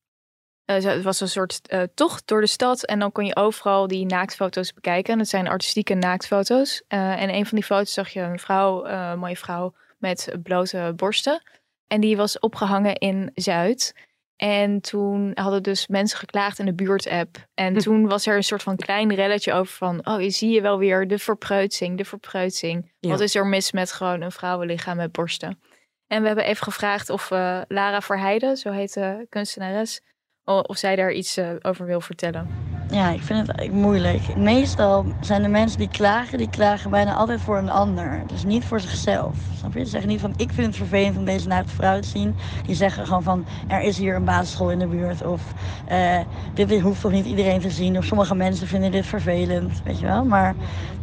zo- 0.65 0.89
het 0.89 1.03
was 1.03 1.19
een 1.19 1.27
soort 1.29 1.67
eh, 1.67 1.81
tocht 1.93 2.27
door 2.27 2.41
de 2.41 2.47
stad. 2.47 2.85
En 2.85 2.99
dan 2.99 3.11
kon 3.11 3.25
je 3.25 3.35
overal 3.35 3.87
die 3.87 4.05
naaktfoto's 4.05 4.73
bekijken. 4.73 5.13
En 5.13 5.19
het 5.19 5.29
zijn 5.29 5.47
artistieke 5.47 5.93
naaktfoto's. 5.93 6.83
Eh, 6.87 7.21
en 7.21 7.29
een 7.29 7.45
van 7.45 7.57
die 7.57 7.67
foto's 7.67 7.93
zag 7.93 8.09
je 8.09 8.21
een 8.21 8.39
vrouw, 8.39 8.85
een 8.85 9.19
mooie 9.19 9.37
vrouw 9.37 9.73
met 9.97 10.35
blote 10.43 10.93
borsten. 10.95 11.41
En 11.87 12.01
die 12.01 12.17
was 12.17 12.39
opgehangen 12.39 12.95
in 12.95 13.31
Zuid. 13.35 13.93
En 14.35 14.81
toen 14.81 15.31
hadden 15.33 15.63
dus 15.63 15.87
mensen 15.87 16.17
geklaagd 16.17 16.59
in 16.59 16.65
de 16.65 16.73
buurt-app. 16.73 17.37
En 17.53 17.73
Hm. 17.73 17.79
toen 17.79 18.07
was 18.07 18.25
er 18.25 18.35
een 18.35 18.43
soort 18.43 18.63
van 18.63 18.75
klein 18.75 19.13
relletje 19.15 19.53
over 19.53 19.73
van... 19.73 20.07
oh, 20.07 20.21
je 20.21 20.29
zie 20.29 20.49
je 20.53 20.61
wel 20.61 20.77
weer 20.77 21.07
de 21.07 21.19
verpreutsing, 21.19 21.97
de 21.97 22.05
verpreutsing. 22.05 22.91
Ja. 22.99 23.09
Wat 23.09 23.19
is 23.19 23.35
er 23.35 23.45
mis 23.47 23.71
met 23.71 23.91
gewoon 23.91 24.21
een 24.21 24.31
vrouwenlichaam 24.31 24.97
met 24.97 25.11
borsten? 25.11 25.59
En 26.07 26.21
we 26.21 26.27
hebben 26.27 26.45
even 26.45 26.63
gevraagd 26.63 27.09
of 27.09 27.29
Lara 27.67 28.01
Verheijden, 28.01 28.57
zo 28.57 28.71
heet 28.71 28.93
de 28.93 29.25
kunstenares... 29.29 30.01
of 30.45 30.77
zij 30.77 30.95
daar 30.95 31.11
iets 31.11 31.37
eh, 31.37 31.49
over 31.61 31.85
wil 31.85 32.01
vertellen. 32.01 32.47
Ja, 32.89 33.09
ik 33.09 33.21
vind 33.21 33.39
het 33.39 33.57
eigenlijk 33.57 33.87
moeilijk. 33.87 34.35
Meestal 34.35 35.05
zijn 35.21 35.41
de 35.41 35.47
mensen 35.47 35.79
die 35.79 35.87
klagen, 35.87 36.37
die 36.37 36.49
klagen 36.49 36.89
bijna 36.89 37.13
altijd 37.13 37.41
voor 37.41 37.57
een 37.57 37.69
ander. 37.69 38.23
Dus 38.27 38.43
niet 38.43 38.65
voor 38.65 38.79
zichzelf. 38.79 39.37
Snap 39.57 39.73
je? 39.73 39.83
Ze 39.83 39.89
zeggen 39.89 40.09
niet 40.09 40.19
van 40.19 40.33
ik 40.37 40.51
vind 40.51 40.67
het 40.67 40.75
vervelend 40.75 41.17
om 41.17 41.25
deze 41.25 41.47
naakte 41.47 41.73
vrouw 41.73 41.99
te 41.99 42.07
zien. 42.07 42.35
Die 42.65 42.75
zeggen 42.75 43.05
gewoon 43.05 43.23
van 43.23 43.45
er 43.67 43.81
is 43.81 43.97
hier 43.97 44.15
een 44.15 44.23
basisschool 44.23 44.71
in 44.71 44.79
de 44.79 44.87
buurt. 44.87 45.25
Of 45.25 45.41
eh, 45.87 46.19
dit 46.53 46.81
hoeft 46.81 47.01
toch 47.01 47.11
niet 47.11 47.25
iedereen 47.25 47.59
te 47.59 47.69
zien. 47.69 47.97
Of 47.97 48.05
sommige 48.05 48.35
mensen 48.35 48.67
vinden 48.67 48.91
dit 48.91 49.05
vervelend. 49.05 49.81
Weet 49.83 49.99
je 49.99 50.05
wel? 50.05 50.25
Maar 50.25 50.55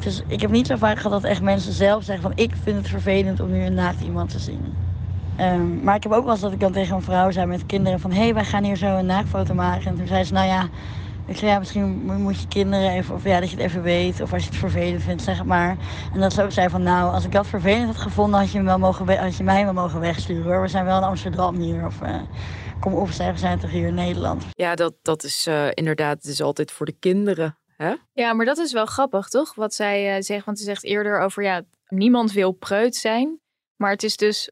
is, 0.04 0.22
ik 0.26 0.40
heb 0.40 0.50
niet 0.50 0.66
zo 0.66 0.76
vaak 0.76 0.96
gehad 0.96 1.22
dat 1.22 1.30
echt 1.30 1.42
mensen 1.42 1.72
zelf 1.72 2.04
zeggen 2.04 2.22
van 2.22 2.32
ik 2.34 2.52
vind 2.62 2.76
het 2.76 2.88
vervelend 2.88 3.40
om 3.40 3.50
nu 3.50 3.64
een 3.64 3.74
naakt 3.74 4.00
iemand 4.00 4.30
te 4.30 4.38
zien. 4.38 4.81
Ehm, 5.36 5.82
maar 5.84 5.94
ik 5.96 6.02
heb 6.02 6.12
ook 6.12 6.22
wel 6.24 6.32
eens 6.32 6.40
dat 6.40 6.52
ik 6.52 6.60
dan 6.60 6.72
tegen 6.72 6.96
een 6.96 7.02
vrouw 7.02 7.30
zei 7.30 7.46
met 7.46 7.66
kinderen 7.66 8.00
van... 8.00 8.10
hé, 8.12 8.22
hey, 8.22 8.34
wij 8.34 8.44
gaan 8.44 8.64
hier 8.64 8.76
zo 8.76 8.96
een 8.96 9.06
naaktfoto 9.06 9.54
maken. 9.54 9.86
En 9.86 9.96
toen 9.96 10.06
zei 10.06 10.24
ze, 10.24 10.32
nou 10.32 10.46
ja, 10.46 10.68
Ik 11.26 11.36
zei, 11.36 11.50
ja, 11.50 11.58
misschien 11.58 12.04
moet- 12.04 12.40
je 12.40 12.48
kinderen 12.48 12.90
even, 12.90 13.14
of 13.14 13.24
ja, 13.24 13.40
dat 13.40 13.50
je 13.50 13.56
het 13.56 13.64
even 13.64 13.82
weet. 13.82 14.20
Of 14.20 14.32
als 14.32 14.42
je 14.42 14.48
het 14.48 14.58
vervelend 14.58 15.02
vindt, 15.02 15.22
zeg 15.22 15.38
het 15.38 15.46
maar. 15.46 15.76
En 16.12 16.20
dat 16.20 16.32
ze 16.32 16.42
ook 16.42 16.50
zei 16.52 16.68
van, 16.68 16.82
nou, 16.82 17.12
als 17.14 17.24
ik 17.24 17.32
dat 17.32 17.46
vervelend 17.46 17.86
had 17.86 17.96
gevonden, 17.96 18.40
had 18.40 18.50
je, 18.50 18.56
hem 18.56 18.66
wel 18.66 18.78
mogen 18.78 19.18
had 19.18 19.36
je 19.36 19.44
mij 19.44 19.64
wel 19.64 19.72
mogen 19.72 20.00
wegsturen 20.00 20.52
hoor. 20.52 20.60
We 20.62 20.68
zijn 20.68 20.84
wel 20.84 20.96
in 20.96 21.02
Amsterdam 21.04 21.56
hier. 21.56 21.86
Of 21.86 22.02
eh, 22.02 22.20
kom 22.80 22.94
op, 22.94 23.10
zeg, 23.10 23.32
we 23.32 23.38
zijn 23.38 23.58
toch 23.58 23.70
hier 23.70 23.86
in 23.86 23.94
Nederland. 23.94 24.44
Ja, 24.50 24.74
dat, 24.74 24.94
dat 25.02 25.24
is 25.24 25.46
eh, 25.46 25.66
inderdaad, 25.74 26.16
het 26.16 26.24
is 26.24 26.42
altijd 26.42 26.70
voor 26.70 26.86
de 26.86 26.96
kinderen. 26.98 27.58
Hè? 27.76 27.94
Ja, 28.12 28.32
maar 28.32 28.46
dat 28.46 28.58
is 28.58 28.72
wel 28.72 28.86
grappig, 28.86 29.28
toch? 29.28 29.54
Wat 29.54 29.74
zij 29.74 30.16
eh, 30.16 30.22
zegt, 30.22 30.44
want 30.44 30.58
ze 30.58 30.64
zegt 30.64 30.84
eerder 30.84 31.20
over, 31.20 31.42
ja, 31.42 31.62
niemand 31.88 32.32
wil 32.32 32.52
preut 32.52 32.96
zijn. 32.96 33.40
Maar 33.76 33.90
het 33.90 34.02
is 34.02 34.16
dus 34.16 34.50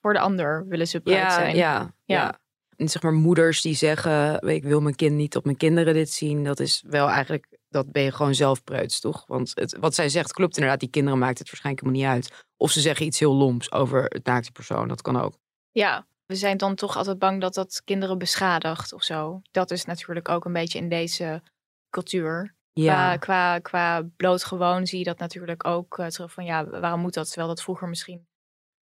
voor 0.00 0.12
de 0.12 0.18
ander 0.18 0.66
willen 0.68 0.86
ze 0.88 1.00
Ja, 1.04 1.30
zijn. 1.34 1.56
ja, 1.56 1.72
Ja. 2.04 2.16
ja. 2.16 2.38
En 2.76 2.88
zeg 2.88 3.02
maar 3.02 3.12
moeders 3.12 3.60
die 3.60 3.74
zeggen, 3.74 4.40
ik 4.48 4.62
wil 4.62 4.80
mijn 4.80 4.94
kind 4.94 5.16
niet 5.16 5.36
op 5.36 5.44
mijn 5.44 5.56
kinderen 5.56 5.94
dit 5.94 6.10
zien. 6.10 6.44
Dat 6.44 6.60
is 6.60 6.84
wel 6.86 7.08
eigenlijk, 7.08 7.58
dat 7.68 7.92
ben 7.92 8.02
je 8.02 8.12
gewoon 8.12 8.34
zelf 8.34 8.64
preuts, 8.64 9.00
toch? 9.00 9.24
Want 9.26 9.52
het, 9.54 9.76
wat 9.80 9.94
zij 9.94 10.08
zegt 10.08 10.32
klopt 10.32 10.56
inderdaad. 10.56 10.80
Die 10.80 10.90
kinderen 10.90 11.18
maakt 11.18 11.38
het 11.38 11.46
waarschijnlijk 11.50 11.84
helemaal 11.86 12.10
niet 12.14 12.24
uit. 12.24 12.44
Of 12.56 12.70
ze 12.70 12.80
zeggen 12.80 13.06
iets 13.06 13.18
heel 13.18 13.34
loms 13.34 13.72
over 13.72 14.04
het 14.04 14.24
naakte 14.24 14.52
persoon. 14.52 14.88
Dat 14.88 15.02
kan 15.02 15.20
ook. 15.20 15.34
Ja, 15.70 16.06
we 16.26 16.34
zijn 16.34 16.56
dan 16.56 16.74
toch 16.74 16.96
altijd 16.96 17.18
bang 17.18 17.40
dat 17.40 17.54
dat 17.54 17.82
kinderen 17.84 18.18
beschadigt 18.18 18.92
of 18.92 19.02
zo. 19.02 19.40
Dat 19.50 19.70
is 19.70 19.84
natuurlijk 19.84 20.28
ook 20.28 20.44
een 20.44 20.52
beetje 20.52 20.78
in 20.78 20.88
deze 20.88 21.42
cultuur. 21.90 22.54
Qua, 22.72 23.16
qua, 23.16 23.58
qua 23.58 24.02
blootgewoon 24.16 24.86
zie 24.86 24.98
je 24.98 25.04
dat 25.04 25.18
natuurlijk 25.18 25.66
ook 25.66 25.98
eh, 25.98 26.06
terug 26.06 26.32
van 26.32 26.44
ja, 26.44 26.66
waarom 26.66 27.00
moet 27.00 27.14
dat? 27.14 27.26
Terwijl 27.26 27.48
dat 27.48 27.62
vroeger 27.62 27.88
misschien 27.88 28.26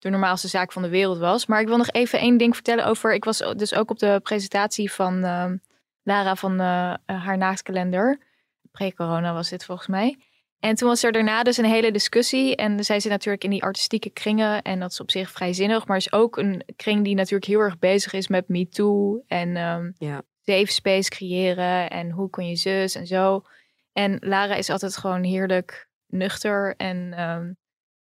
de 0.05 0.11
normaalste 0.11 0.49
zaak 0.49 0.73
van 0.73 0.83
de 0.83 0.89
wereld 0.89 1.19
was. 1.19 1.47
Maar 1.47 1.61
ik 1.61 1.67
wil 1.67 1.77
nog 1.77 1.91
even 1.91 2.19
één 2.19 2.37
ding 2.37 2.55
vertellen 2.55 2.87
over. 2.87 3.15
Ik 3.15 3.25
was 3.25 3.39
dus 3.57 3.75
ook 3.75 3.91
op 3.91 3.99
de 3.99 4.21
presentatie 4.23 4.93
van 4.93 5.25
ehm, 5.25 5.57
Lara 6.03 6.37
van 6.37 6.61
eh, 6.61 6.95
haar 7.05 7.39
naaktkalender. 7.39 8.19
Pre-corona 8.71 9.33
was 9.33 9.49
dit 9.49 9.65
volgens 9.65 9.89
mij. 9.89 10.19
En 10.59 10.75
toen 10.75 10.89
was 10.89 11.03
er 11.03 11.13
daarna 11.13 11.43
dus 11.43 11.57
een 11.57 11.65
hele 11.65 11.91
discussie. 11.93 12.57
En 12.57 12.85
zij 12.85 13.01
zit 13.01 13.11
natuurlijk 13.11 13.45
in 13.45 13.51
die 13.51 13.63
artistieke 13.63 14.11
kringen. 14.11 14.63
En 14.63 14.81
dat 14.81 14.91
is 14.91 15.01
op 15.01 15.11
zich 15.11 15.31
vrijzinnig. 15.31 15.87
Maar 15.87 15.97
is 15.97 16.13
ook 16.13 16.37
een 16.37 16.65
kring 16.77 17.05
die 17.05 17.15
natuurlijk 17.15 17.45
heel 17.45 17.61
erg 17.61 17.79
bezig 17.79 18.13
is 18.13 18.29
met 18.29 18.49
Me 18.49 18.69
Too. 18.69 19.23
En 19.27 19.57
ehm 19.57 19.91
Ja. 19.99 20.23
safe 20.45 20.73
space 20.73 21.11
creëren. 21.11 21.91
En 21.91 22.11
hoe 22.11 22.31
kun 22.31 22.49
je 22.49 22.57
zus 22.57 22.95
en 22.95 23.07
zo. 23.07 23.43
En 23.93 24.17
Lara 24.21 24.55
is 24.55 24.71
altijd 24.71 24.97
gewoon 24.97 25.23
heerlijk 25.23 25.89
nuchter 26.07 26.75
en 26.77 27.13
ehm, 27.13 27.53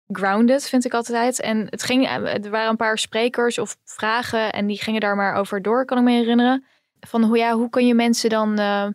grounded, 0.08 0.70
vind 0.70 0.86
ik 0.86 0.94
altijd. 0.94 1.42
En 1.42 1.68
het 1.70 1.84
ging, 1.84 2.08
er 2.08 2.50
waren 2.50 2.70
een 2.70 2.76
paar 2.76 2.98
sprekers 2.98 3.58
of 3.58 3.78
vragen 3.84 4.52
en 4.54 4.68
die 4.68 4.82
gingen 4.82 5.02
daar 5.02 5.16
maar 5.16 5.36
over 5.36 5.62
door, 5.62 5.86
kan 5.86 5.98
ik 5.98 6.04
me 6.04 6.12
herinneren. 6.12 6.66
Van 7.00 7.24
hoe, 7.24 7.38
ja, 7.38 7.54
hoe 7.54 7.70
kun 7.70 7.88
je 7.88 7.94
mensen 7.94 8.30
dan 8.30 8.60
eh, 8.60 8.88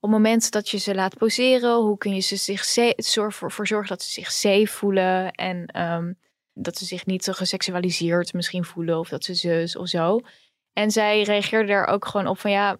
op 0.00 0.10
moment 0.10 0.50
dat 0.50 0.68
je 0.68 0.78
ze 0.78 0.94
laat 0.94 1.16
poseren, 1.16 1.76
hoe 1.76 1.98
kun 1.98 2.14
je 2.14 2.20
ze 2.20 2.36
zich 2.36 2.64
zorg 2.96 3.34
voor, 3.34 3.66
zorgen 3.66 3.88
dat 3.88 4.02
ze 4.02 4.10
zich 4.10 4.32
safe 4.32 4.66
voelen 4.66 5.30
en 5.30 5.66
ehm, 5.66 6.12
dat 6.52 6.76
ze 6.76 6.84
zich 6.84 7.06
niet 7.06 7.22
te 7.22 7.34
geseksualiseerd 7.34 8.32
misschien 8.32 8.64
voelen 8.64 8.98
of 8.98 9.08
dat 9.08 9.24
ze 9.24 9.34
zus 9.34 9.76
of 9.76 9.88
zo. 9.88 10.20
En 10.72 10.90
zij 10.90 11.22
reageerde 11.22 11.68
daar 11.68 11.86
ook 11.86 12.06
gewoon 12.06 12.26
op 12.26 12.38
van 12.38 12.50
ja, 12.50 12.76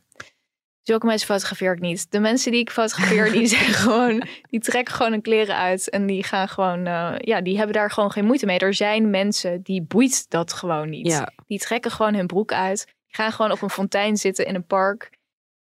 zulke 0.89 1.07
mensen 1.07 1.27
fotografeer 1.27 1.73
ik 1.73 1.81
niet. 1.81 2.11
De 2.11 2.21
mensen 2.21 2.53
die 2.53 2.61
ik 2.61 2.71
fotografeer, 2.71 3.33
die 3.33 3.47
zijn 3.57 3.73
gewoon, 3.73 4.23
die 4.51 4.61
trekken 4.61 4.95
gewoon 4.95 5.13
hun 5.13 5.23
kleren 5.23 5.57
uit 5.57 5.91
en 5.91 6.07
die 6.07 6.23
gaan 6.23 6.49
gewoon, 6.49 6.87
eh, 6.87 7.15
ja, 7.19 7.41
die 7.41 7.57
hebben 7.57 7.75
daar 7.75 7.91
gewoon 7.91 8.11
geen 8.11 8.25
moeite 8.25 8.47
mee. 8.47 8.59
Er 8.59 8.75
zijn 8.75 9.11
mensen 9.11 9.63
die 9.63 9.83
boeit 9.83 10.31
dat 10.31 10.53
gewoon 10.53 10.89
niet. 10.89 11.07
Ja. 11.07 11.33
Die 11.47 11.59
trekken 11.59 11.91
gewoon 11.91 12.15
hun 12.15 12.27
broek 12.27 12.53
uit, 12.53 12.85
die 12.87 13.17
gaan 13.17 13.33
gewoon 13.33 13.51
op 13.51 13.63
een 13.63 13.71
fontein 13.71 14.17
zitten 14.17 14.47
in 14.47 14.55
een 14.55 14.67
park 14.67 15.11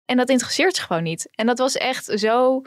en 0.04 0.16
dat 0.16 0.28
interesseert 0.28 0.76
ze 0.76 0.82
gewoon 0.82 1.02
niet. 1.02 1.28
En 1.30 1.46
dat 1.46 1.58
was 1.58 1.76
echt 1.76 2.04
zo 2.04 2.62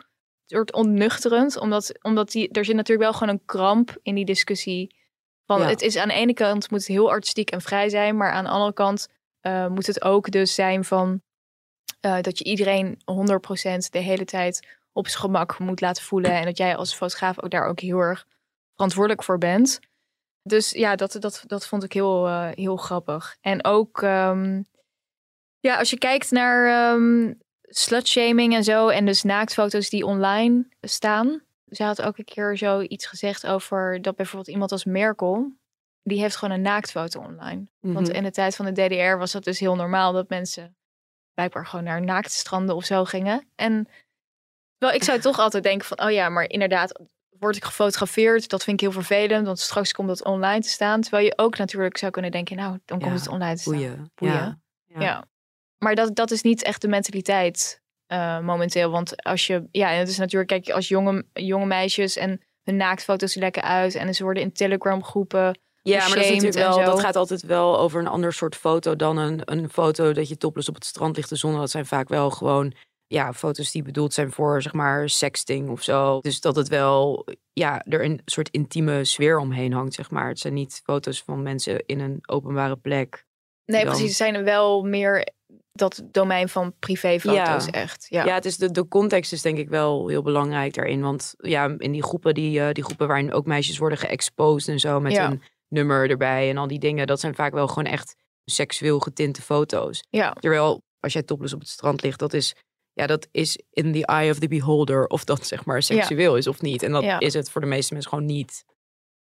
soort 0.45 0.73
ontnuchterend, 0.73 1.57
omdat, 1.57 1.99
omdat 2.01 2.31
die, 2.31 2.49
er 2.51 2.65
zit 2.65 2.75
natuurlijk 2.75 3.09
wel 3.09 3.19
gewoon 3.19 3.33
een 3.33 3.45
kramp 3.45 3.97
in 4.01 4.15
die 4.15 4.25
discussie. 4.25 4.95
Van 5.45 5.61
Ja. 5.61 5.67
het 5.67 5.81
is 5.81 5.97
aan 5.97 6.07
de 6.07 6.13
ene 6.13 6.33
kant 6.33 6.71
moet 6.71 6.79
het 6.79 6.87
heel 6.87 7.09
artistiek 7.09 7.51
en 7.51 7.61
vrij 7.61 7.89
zijn, 7.89 8.17
maar 8.17 8.31
aan 8.31 8.43
de 8.43 8.49
andere 8.49 8.73
kant 8.73 9.07
eh, 9.39 9.67
moet 9.67 9.87
het 9.87 10.03
ook 10.03 10.31
dus 10.31 10.55
zijn 10.55 10.83
van 10.83 11.21
eh, 11.99 12.21
dat 12.21 12.37
je 12.37 12.43
iedereen 12.43 13.01
100% 13.05 13.89
de 13.89 13.99
hele 13.99 14.25
tijd 14.25 14.67
op 14.91 15.07
zijn 15.07 15.21
gemak 15.21 15.59
moet 15.59 15.81
laten 15.81 16.03
voelen. 16.03 16.31
En 16.31 16.45
dat 16.45 16.57
jij 16.57 16.75
als 16.75 16.93
fotograaf 16.93 17.43
ook 17.43 17.51
daar 17.51 17.67
ook 17.67 17.79
heel 17.79 17.99
erg 17.99 18.25
verantwoordelijk 18.73 19.23
voor 19.23 19.37
bent. 19.37 19.79
Dus 20.43 20.69
ja, 20.69 20.95
dat, 20.95 21.17
dat, 21.19 21.43
dat 21.47 21.67
vond 21.67 21.83
ik 21.83 21.93
heel, 21.93 22.27
eh, 22.27 22.49
heel 22.53 22.77
grappig. 22.77 23.37
En 23.41 23.65
ook, 23.65 24.01
ehm, 24.01 24.61
ja, 25.59 25.77
als 25.77 25.89
je 25.89 25.97
kijkt 25.97 26.31
naar 26.31 26.67
ehm 26.67 27.33
slutshaming 27.69 28.55
en 28.55 28.63
zo. 28.63 28.87
En 28.87 29.05
dus 29.05 29.23
naaktfoto's 29.23 29.89
die 29.89 30.05
online 30.05 30.67
staan. 30.81 31.41
Zij 31.65 31.85
had 31.85 32.01
ook 32.01 32.17
een 32.17 32.25
keer 32.25 32.57
zo 32.57 32.81
iets 32.81 33.05
gezegd 33.05 33.47
over 33.47 34.01
dat 34.01 34.15
bijvoorbeeld 34.15 34.49
iemand 34.49 34.71
als 34.71 34.85
Merkel. 34.85 35.51
Die 36.03 36.19
heeft 36.19 36.35
gewoon 36.35 36.55
een 36.55 36.61
naaktfoto 36.61 37.19
online. 37.19 37.67
Want 37.79 38.07
Mhm. 38.07 38.15
in 38.15 38.23
de 38.23 38.31
tijd 38.31 38.55
van 38.55 38.65
de 38.65 38.71
DDR 38.71 39.17
was 39.17 39.31
dat 39.31 39.43
dus 39.43 39.59
heel 39.59 39.75
normaal 39.75 40.13
dat 40.13 40.29
mensen 40.29 40.75
blijkbaar 41.39 41.65
gewoon 41.65 41.85
naar 41.85 42.01
naaktstranden 42.01 42.75
of 42.75 42.85
zo 42.85 43.05
gingen. 43.05 43.49
En 43.55 43.87
wel, 44.77 44.91
ik 44.91 45.03
zou 45.03 45.19
toch 45.19 45.39
altijd 45.45 45.63
denken 45.63 45.87
van, 45.87 46.01
oh 46.01 46.11
ja, 46.11 46.29
maar 46.29 46.49
inderdaad, 46.49 46.99
word 47.29 47.55
ik 47.55 47.63
gefotografeerd? 47.63 48.49
Dat 48.49 48.63
vind 48.63 48.81
ik 48.81 48.89
heel 48.89 49.01
vervelend, 49.01 49.45
want 49.45 49.59
straks 49.59 49.91
komt 49.91 50.07
dat 50.07 50.23
online 50.23 50.61
te 50.61 50.69
staan. 50.69 51.01
Terwijl 51.01 51.25
je 51.25 51.37
ook 51.37 51.57
natuurlijk 51.57 51.97
zou 51.97 52.11
kunnen 52.11 52.31
denken, 52.31 52.55
nou, 52.55 52.79
dan 52.85 52.99
komt 52.99 53.11
Ja, 53.11 53.17
het 53.17 53.27
online 53.27 53.55
te 53.55 53.61
staan. 53.61 53.73
Boeien. 53.73 54.11
Boeien. 54.15 54.61
Ja. 54.85 55.01
Ja. 55.01 55.25
Maar 55.77 55.95
dat, 55.95 56.15
dat 56.15 56.31
is 56.31 56.41
niet 56.41 56.63
echt 56.63 56.81
de 56.81 56.87
mentaliteit 56.87 57.81
eh, 58.05 58.39
momenteel. 58.39 58.91
Want 58.91 59.23
als 59.23 59.47
je, 59.47 59.67
ja, 59.71 59.91
en 59.91 59.99
het 59.99 60.09
is 60.09 60.17
natuurlijk, 60.17 60.49
kijk, 60.49 60.69
als 60.69 60.87
jonge, 60.87 61.25
jonge 61.33 61.65
meisjes 61.65 62.17
en 62.17 62.41
hun 62.63 62.75
naaktfoto's 62.75 63.35
lekken 63.35 63.63
uit 63.63 63.95
en 63.95 64.15
ze 64.15 64.23
worden 64.23 64.43
in 64.43 64.53
Telegram 64.53 65.03
groepen. 65.03 65.59
Ja, 65.81 65.97
maar 65.97 66.07
dat, 66.07 66.17
is 66.17 66.23
Shamed 66.25 66.41
natuurlijk 66.43 66.71
en 66.71 66.75
wel, 66.77 66.85
zo. 66.85 66.91
dat 66.95 66.99
gaat 67.05 67.15
altijd 67.15 67.41
wel 67.41 67.79
over 67.79 67.99
een 67.99 68.07
ander 68.07 68.33
soort 68.33 68.55
foto 68.55 68.95
dan 68.95 69.17
een, 69.17 69.41
een 69.45 69.69
foto 69.69 70.13
dat 70.13 70.27
je 70.29 70.37
topless 70.37 70.69
op 70.69 70.75
het 70.75 70.85
strand 70.85 71.15
ligt 71.15 71.29
de 71.29 71.35
zon. 71.35 71.53
Dat 71.55 71.69
zijn 71.69 71.85
vaak 71.85 72.09
wel 72.09 72.29
gewoon 72.29 72.73
ja, 73.07 73.33
foto's 73.33 73.71
die 73.71 73.83
bedoeld 73.83 74.13
zijn 74.13 74.31
voor 74.31 74.61
zeg 74.61 74.73
maar 74.73 75.09
sexting 75.09 75.69
of 75.69 75.83
zo. 75.83 76.19
Dus 76.19 76.41
dat 76.41 76.55
het 76.55 76.67
wel 76.67 77.25
ja, 77.53 77.83
er 77.85 78.03
een 78.03 78.21
soort 78.25 78.49
intieme 78.49 79.05
sfeer 79.05 79.37
omheen 79.39 79.73
hangt, 79.73 79.93
zeg 79.93 80.11
maar. 80.11 80.27
Het 80.27 80.39
zijn 80.39 80.53
niet 80.53 80.81
foto's 80.83 81.21
van 81.23 81.43
mensen 81.43 81.83
in 81.85 81.99
een 81.99 82.19
openbare 82.25 82.75
plek. 82.75 83.25
Nee, 83.65 83.83
Dan- 83.83 83.89
precies. 83.93 84.09
Ze 84.09 84.15
zijn 84.23 84.43
wel 84.43 84.83
meer 84.83 85.27
dat 85.71 86.03
domein 86.11 86.49
van 86.49 86.73
privéfoto's 86.79 87.65
Ja. 87.65 87.71
echt. 87.71 88.05
Ja, 88.09 88.25
Ja. 88.25 88.33
het 88.33 88.45
is 88.45 88.57
de, 88.57 88.71
de 88.71 88.87
context 88.87 89.31
is 89.31 89.41
denk 89.41 89.57
ik 89.57 89.69
wel 89.69 90.07
heel 90.07 90.21
belangrijk 90.21 90.73
daarin. 90.73 91.01
Want 91.01 91.33
ja, 91.37 91.75
in 91.77 91.91
die 91.91 92.03
groepen, 92.03 92.33
die, 92.33 92.59
eh, 92.61 92.71
die 92.73 92.83
groepen 92.83 93.07
waarin 93.07 93.33
ook 93.33 93.45
meisjes 93.45 93.77
worden 93.77 93.97
geëxposed 93.97 94.67
en 94.73 94.79
zo 94.79 94.99
met 94.99 95.11
Ja. 95.11 95.25
een 95.31 95.41
nummer 95.69 96.09
erbij 96.09 96.49
en 96.49 96.57
al 96.57 96.67
die 96.67 96.79
dingen, 96.79 97.07
dat 97.07 97.19
zijn 97.19 97.35
vaak 97.35 97.53
wel 97.53 97.67
gewoon 97.67 97.85
echt 97.85 98.15
seksueel 98.45 98.99
getinte 98.99 99.41
foto's. 99.41 100.03
ja. 100.09 100.33
Terwijl 100.33 100.81
als 100.99 101.13
jij 101.13 101.23
topless 101.23 101.53
op 101.53 101.59
het 101.59 101.69
strand 101.69 102.01
ligt, 102.01 102.19
dat 102.19 102.33
is, 102.33 102.55
ja, 102.93 103.07
dat 103.07 103.27
is 103.31 103.59
in 103.71 103.93
the 103.93 104.05
eye 104.05 104.31
of 104.31 104.39
the 104.39 104.47
beholder 104.47 105.07
of 105.07 105.23
dat 105.23 105.47
zeg 105.47 105.65
maar 105.65 105.81
seksueel 105.83 106.37
is 106.37 106.47
of 106.47 106.61
niet. 106.61 106.83
En 106.83 106.91
dat 106.91 107.03
Ja. 107.03 107.19
is 107.19 107.33
het 107.33 107.49
voor 107.49 107.61
de 107.61 107.67
meeste 107.67 107.93
mensen 107.93 108.11
gewoon 108.11 108.25
niet. 108.25 108.63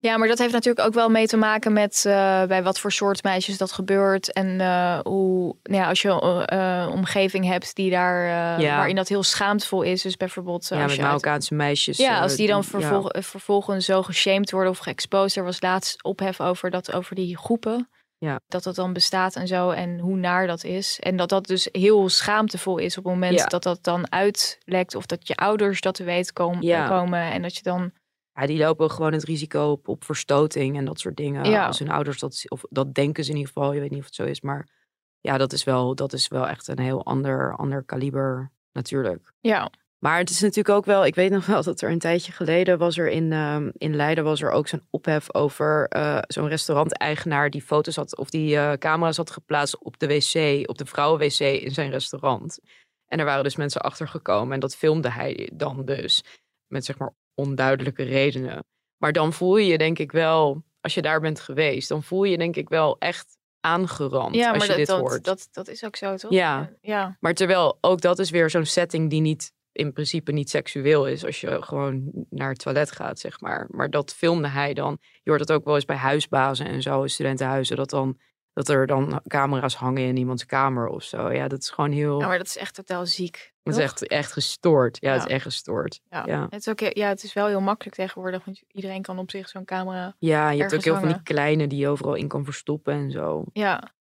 Ja, 0.02 0.18
maar 0.18 0.28
dat 0.28 0.38
heeft 0.38 0.54
natuurlijk 0.54 0.88
ook 0.88 0.94
wel 0.94 1.10
mee 1.10 1.28
te 1.28 1.38
maken 1.38 1.74
met 1.74 2.04
eh, 2.06 2.44
bij 2.44 2.64
wat 2.64 2.80
voor 2.80 2.92
soort 2.92 3.24
meisjes 3.24 3.58
dat 3.58 3.72
gebeurt. 3.72 4.34
En 4.34 4.62
eh, 4.62 5.00
hoe, 5.04 5.56
nou 5.64 5.82
ja, 5.84 5.88
als 5.88 6.02
je 6.02 6.10
eh, 6.46 6.84
eh, 6.84 6.90
omgeving 6.92 7.46
hebt 7.46 7.76
die 7.76 7.92
daar, 7.92 8.26
Ja. 8.62 8.76
waarin 8.76 8.96
dat 8.96 9.08
heel 9.08 9.24
schaamtevol 9.24 9.82
is. 9.82 10.02
Dus 10.02 10.18
bijvoorbeeld 10.18 10.68
ja, 10.68 10.76
als 10.76 10.82
met 10.86 10.92
uit- 10.92 11.08
Marokkaanse 11.08 11.54
meisjes. 11.54 11.98
Ja, 11.98 12.20
als 12.20 12.36
die 12.36 12.48
dan 12.48 12.64
vervolg, 12.64 13.10
vervolgens 13.20 13.86
zo 13.86 14.04
geshamed 14.04 14.52
worden 14.52 14.72
of 14.72 14.78
geëxposed. 14.78 15.38
Er 15.38 15.44
was 15.44 15.62
laatst 15.62 16.04
ophef 16.04 16.42
over, 16.42 16.70
dat, 16.70 16.94
over 16.94 17.16
die 17.16 17.38
groepen. 17.38 17.90
Ja. 18.18 18.40
Dat 18.48 18.64
dat 18.64 18.76
dan 18.76 18.94
bestaat 18.94 19.36
en 19.36 19.48
zo. 19.48 19.70
En 19.70 20.00
hoe 20.00 20.18
naar 20.18 20.48
dat 20.48 20.64
is. 20.64 21.00
En 21.00 21.16
dat 21.16 21.30
dat 21.30 21.48
dus 21.48 21.70
heel 21.72 22.10
schaamtevol 22.10 22.78
is 22.78 22.98
op 22.98 23.04
het 23.04 23.14
moment 23.14 23.40
Ja. 23.40 23.46
dat 23.46 23.64
dat 23.64 23.84
dan 23.84 24.12
uitlekt. 24.12 24.96
Of 24.96 25.06
dat 25.06 25.28
je 25.28 25.36
ouders 25.36 25.82
dat 25.82 25.96
te 25.96 26.04
weten 26.04 26.34
komen. 26.34 26.88
Komen 26.88 27.22
en 27.32 27.42
dat 27.42 27.56
je 27.56 27.64
dan... 27.64 27.92
Ja, 28.40 28.46
die 28.46 28.58
lopen 28.58 28.92
gewoon 28.92 29.14
het 29.14 29.24
risico 29.24 29.72
op, 29.72 29.88
op 29.88 30.04
verstoting 30.04 30.78
en 30.78 30.86
dat 30.86 31.00
soort 31.00 31.18
dingen. 31.18 31.50
Ja. 31.50 31.66
Als 31.66 31.80
hun 31.80 31.90
ouders 31.90 32.20
dat, 32.20 32.44
of 32.48 32.64
dat 32.70 32.94
denken 32.94 33.24
ze 33.24 33.30
in 33.32 33.38
ieder 33.38 33.54
geval. 33.54 33.74
Je 33.74 33.80
weet 33.80 33.90
niet 33.90 34.00
of 34.00 34.06
het 34.06 34.16
zo 34.16 34.24
is, 34.24 34.42
maar 34.42 34.68
ja, 35.20 35.38
dat 35.38 35.54
is 35.54 35.64
wel, 35.64 35.96
dat 35.96 36.14
is 36.14 36.28
wel 36.28 36.48
echt 36.48 36.68
een 36.68 36.80
heel 36.80 37.06
ander, 37.06 37.56
ander 37.56 37.84
kaliber 37.84 38.52
natuurlijk. 38.72 39.34
Ja, 39.40 39.72
Maar 40.00 40.18
het 40.18 40.30
is 40.30 40.42
natuurlijk 40.42 40.76
ook 40.76 40.86
wel, 40.86 41.06
ik 41.06 41.16
weet 41.16 41.32
nog 41.32 41.46
wel 41.46 41.64
dat 41.70 41.82
er 41.82 41.92
een 41.92 42.00
tijdje 42.00 42.32
geleden 42.32 42.78
was 42.78 42.98
er 42.98 43.10
in, 43.10 43.32
ehm, 43.32 43.70
in 43.78 43.96
Leiden 43.96 44.24
was 44.24 44.42
er 44.42 44.52
ook 44.52 44.68
zo'n 44.68 44.88
ophef 44.90 45.34
over 45.34 45.88
eh, 45.88 46.18
zo'n 46.28 46.48
restauranteigenaar 46.48 47.50
die 47.50 47.62
foto's 47.62 47.96
had 47.96 48.18
of 48.18 48.30
die 48.30 48.58
eh, 48.58 48.74
camera's 48.74 49.18
had 49.18 49.32
geplaatst 49.32 49.80
op 49.80 50.00
de 50.00 50.08
wc, 50.08 50.70
op 50.70 50.78
de 50.78 50.86
vrouwenwc 50.86 51.40
in 51.40 51.72
zijn 51.72 51.92
restaurant. 51.92 52.60
En 53.08 53.20
er 53.20 53.26
waren 53.26 53.44
dus 53.44 53.56
mensen 53.56 53.82
achtergekomen 53.82 54.54
en 54.54 54.60
dat 54.60 54.76
filmde 54.76 55.10
hij 55.10 55.50
dan 55.54 55.86
dus 55.86 56.24
met 56.68 56.86
zeg 56.86 56.98
maar 56.98 57.14
onduidelijke 57.40 58.04
redenen. 58.04 58.64
Maar 58.98 59.12
dan 59.12 59.34
voel 59.34 59.58
je 59.58 59.68
je 59.68 59.78
denk 59.78 60.00
ik 60.00 60.12
wel, 60.12 60.64
als 60.82 60.94
je 60.94 61.02
daar 61.02 61.20
bent 61.22 61.40
geweest, 61.40 61.90
dan 61.90 62.04
voel 62.04 62.24
je 62.24 62.38
denk 62.38 62.56
ik 62.56 62.70
wel 62.70 62.98
echt 63.00 63.38
aangerand 63.60 64.36
Ja, 64.36 64.52
als 64.52 64.62
je 64.62 64.68
dat, 64.68 64.78
dit 64.78 64.88
dat, 64.88 65.00
hoort. 65.00 65.24
dat, 65.24 65.48
dat 65.52 65.68
is 65.68 65.84
ook 65.84 65.96
zo, 65.96 66.16
toch? 66.16 66.32
Ja. 66.32 66.70
ja. 66.82 67.18
Maar 67.20 67.34
terwijl 67.34 67.78
ook 67.82 68.02
dat 68.02 68.20
is 68.20 68.30
weer 68.30 68.50
zo'n 68.50 68.66
setting 68.66 69.10
die 69.10 69.22
niet 69.22 69.52
in 69.72 69.94
principe 69.94 70.32
niet 70.32 70.50
seksueel 70.50 71.08
is 71.08 71.26
als 71.26 71.42
je 71.42 71.62
gewoon 71.62 72.12
naar 72.30 72.50
het 72.50 72.60
toilet 72.60 72.92
gaat, 72.92 73.20
zeg 73.20 73.42
maar. 73.42 73.68
Maar 73.70 73.90
dat 73.90 74.14
filmde 74.14 74.48
hij 74.48 74.74
dan. 74.74 74.98
Je 75.02 75.30
hoort 75.30 75.40
het 75.40 75.52
ook 75.52 75.66
wel 75.66 75.76
eens 75.76 75.86
bij 75.86 75.96
huisbazen 75.96 76.66
en 76.66 76.82
zo, 76.82 77.08
studentenhuizen, 77.08 77.76
dat 77.76 77.90
dan 77.90 78.18
dat 78.66 78.70
er 78.70 78.88
dan 78.88 79.22
camera's 79.28 79.76
hangen 79.76 80.04
in 80.04 80.18
iemands 80.18 80.46
kamer 80.46 80.88
of 80.88 81.04
zo. 81.04 81.32
Ja, 81.32 81.48
dat 81.48 81.60
is 81.62 81.70
gewoon 81.70 81.92
heel. 81.92 82.20
Ja, 82.20 82.28
maar 82.28 82.38
dat 82.38 82.48
is 82.48 82.58
echt 82.58 82.76
totaal 82.76 83.06
ziek. 83.06 83.54
het 83.64 83.76
is 83.78 83.84
echt, 83.84 84.08
echt 84.08 84.32
gestoord. 84.34 84.98
Ja, 85.02 85.14
het 85.14 85.26
is 85.26 85.32
echt 85.32 85.44
gestoord. 85.44 86.00
Ja. 86.10 86.24
Ja. 86.26 86.48
Het, 86.50 86.60
is 86.60 86.68
ook, 86.68 86.80
ja, 86.80 87.08
het 87.08 87.24
is 87.24 87.34
wel 87.34 87.48
heel 87.48 87.62
makkelijk 87.62 87.96
tegenwoordig, 87.96 88.46
want 88.46 88.62
iedereen 88.68 89.02
kan 89.02 89.20
op 89.20 89.32
zich 89.32 89.50
zo'n 89.50 89.66
camera. 89.66 90.16
Ja, 90.20 90.50
je 90.50 90.60
hebt 90.62 90.74
ook 90.74 90.84
heel 90.84 90.94
veel 90.94 90.94
van 90.94 91.02
die 91.02 91.12
hangen. 91.12 91.24
kleine 91.24 91.68
die 91.68 91.80
je 91.80 91.88
overal 91.88 92.14
in 92.16 92.28
kan 92.28 92.44
verstoppen 92.44 92.94
en 92.94 93.12
zo. 93.12 93.44
Ja. 93.54 93.92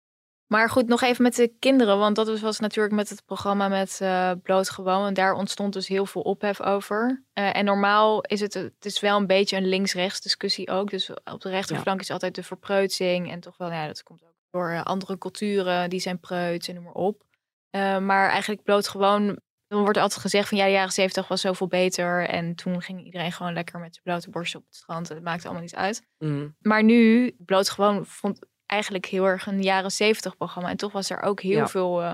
Maar 0.47 0.71
goed, 0.71 0.87
nog 0.88 1.03
even 1.03 1.23
met 1.23 1.35
de 1.35 1.53
kinderen, 1.59 1.99
want 1.99 2.16
dat 2.16 2.40
was- 2.40 2.59
natuurlijk 2.61 2.94
met 2.94 3.09
het 3.09 3.25
programma 3.25 3.68
met 3.68 3.99
eh 4.01 4.31
Bloot 4.42 4.71
Gewoon. 4.71 5.07
En 5.07 5.14
daar 5.14 5.33
ontstond 5.35 5.73
dus 5.73 5.88
heel 5.88 6.07
veel 6.07 6.23
ophef 6.23 6.61
over. 6.61 7.25
Eh, 7.33 7.57
en 7.57 7.64
normaal 7.64 8.21
is 8.23 8.40
het, 8.40 8.55
het 8.55 8.85
is 8.85 9.01
wel 9.01 9.16
een 9.16 9.27
beetje 9.27 9.57
een 9.57 9.68
links-rechts 9.68 10.21
discussie 10.21 10.71
ook. 10.71 10.90
Dus 10.90 11.11
op 11.33 11.40
de 11.40 11.49
rechterflank 11.51 12.01
is 12.01 12.11
altijd 12.11 12.35
de 12.35 12.42
verpreutsing. 12.42 13.31
En 13.31 13.40
toch 13.40 13.57
wel, 13.57 13.71
ja, 13.73 13.87
dat 13.87 14.03
komt 14.03 14.23
ook 14.23 14.37
door 14.50 14.70
eh, 14.70 14.82
andere 14.82 15.18
culturen, 15.18 15.90
die 15.90 16.00
zijn 16.00 16.20
preuts 16.20 16.68
en 16.68 16.74
noem 16.74 16.84
maar 16.84 16.92
op. 16.92 17.22
Eh, 17.70 17.98
maar 17.98 18.28
eigenlijk 18.28 18.62
Bloot 18.62 18.88
Gewoon, 18.88 19.38
dan 19.66 19.82
wordt 19.82 19.98
altijd 19.98 20.20
gezegd 20.20 20.48
van 20.48 20.58
ja, 20.58 20.64
de 20.64 20.70
jaren 20.70 20.92
zeventig 20.92 21.28
was 21.28 21.40
zoveel 21.40 21.66
beter. 21.68 22.28
En 22.28 22.54
toen 22.54 22.82
ging 22.82 23.04
iedereen 23.04 23.32
gewoon 23.32 23.52
lekker 23.52 23.78
met 23.80 23.92
zijn 23.92 24.04
blote 24.04 24.30
borst 24.30 24.54
op 24.54 24.64
het 24.66 24.76
strand. 24.76 25.08
En 25.11 25.14
het 25.14 25.24
maakte 25.24 25.44
allemaal 25.44 25.62
niet 25.62 25.74
uit. 25.74 26.02
Mm. 26.18 26.56
Maar 26.61 26.82
nu, 26.82 27.34
Bloot 27.38 27.70
Gewoon 27.70 28.06
vond 28.06 28.38
eigenlijk 28.66 29.06
heel 29.06 29.24
erg 29.24 29.46
een 29.46 29.62
jaren 29.62 29.90
zeventig 29.90 30.37
programma. 30.37 30.68
En 30.68 30.76
toch 30.76 30.92
was 30.92 31.11
er 31.11 31.20
ook 31.22 31.40
heel 31.40 31.56
Ja. 31.56 31.66
veel 31.68 32.02
eh, 32.02 32.12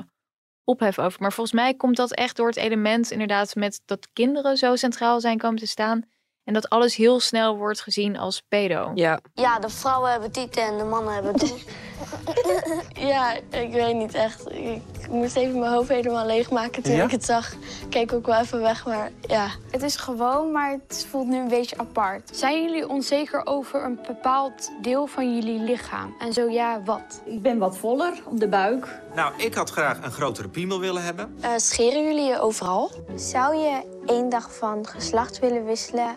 ophef 0.65 0.99
over. 0.99 1.21
Maar 1.23 1.33
volgens 1.33 1.57
mij 1.57 1.75
komt 1.75 1.97
dat 1.97 2.15
echt 2.15 2.37
door 2.37 2.47
het 2.47 2.57
element 2.57 3.11
inderdaad 3.11 3.55
met 3.55 3.83
dat 3.85 4.09
kinderen 4.13 4.57
zo 4.57 4.77
centraal 4.77 5.21
zijn 5.21 5.39
komen 5.39 5.59
te 5.59 5.67
staan. 5.67 6.05
En 6.45 6.55
dat 6.55 6.69
alles 6.69 6.97
heel 6.97 7.21
snel 7.21 7.57
wordt 7.57 7.81
gezien 7.81 8.19
als 8.19 8.43
pedo. 8.49 8.91
Ja, 8.95 9.21
Ja, 9.35 9.59
de 9.59 9.69
vrouwen 9.69 10.11
hebben 10.11 10.31
tieten 10.31 10.63
en 10.63 10.79
de 10.79 10.85
mannen 10.85 11.15
hebben 11.15 11.37
doen. 11.37 11.59
Ja, 12.93 13.33
ik 13.51 13.73
weet 13.73 13.95
niet 13.95 14.15
echt. 14.15 14.51
Ik 14.53 15.09
moest 15.09 15.37
even 15.37 15.59
mijn 15.59 15.73
hoofd 15.73 15.89
helemaal 15.89 16.27
leegmaken 16.27 16.83
toen 16.83 16.95
Ja? 16.95 17.05
ik 17.05 17.11
het 17.11 17.25
zag. 17.25 17.53
Ik 17.53 17.59
keek 17.91 18.13
ook 18.13 18.27
wel 18.27 18.41
even 18.41 18.61
weg, 18.61 18.87
maar 18.87 19.11
ja. 19.21 19.49
Het 19.71 19.83
is 19.83 19.97
gewoon, 19.97 20.53
maar 20.53 20.71
het 20.89 21.07
voelt 21.11 21.27
nu 21.27 21.39
een 21.39 21.49
beetje 21.49 21.79
apart. 21.79 22.31
Zijn 22.37 22.63
jullie 22.63 22.89
onzeker 22.89 23.47
over 23.47 23.85
een 23.85 23.99
bepaald 24.07 24.71
deel 24.83 25.07
van 25.07 25.35
jullie 25.35 25.59
lichaam? 25.61 26.15
En 26.19 26.33
zo 26.33 26.49
ja, 26.49 26.83
wat? 26.85 27.23
Ik 27.25 27.43
ben 27.43 27.59
wat 27.59 27.79
voller 27.79 28.13
op 28.27 28.41
de 28.41 28.49
buik. 28.49 29.01
Nou, 29.15 29.33
ik 29.37 29.55
had 29.55 29.71
graag 29.71 30.03
een 30.03 30.13
grotere 30.13 30.49
piemel 30.49 30.81
willen 30.81 31.03
hebben. 31.03 31.37
Eh, 31.41 31.51
scheren 31.57 32.05
jullie 32.05 32.29
je 32.29 32.41
overal? 32.41 32.91
Zou 33.15 33.57
je 33.57 33.94
één 34.07 34.29
dag 34.29 34.55
van 34.55 34.87
geslacht 34.87 35.39
willen 35.39 35.65
wisselen? 35.65 36.17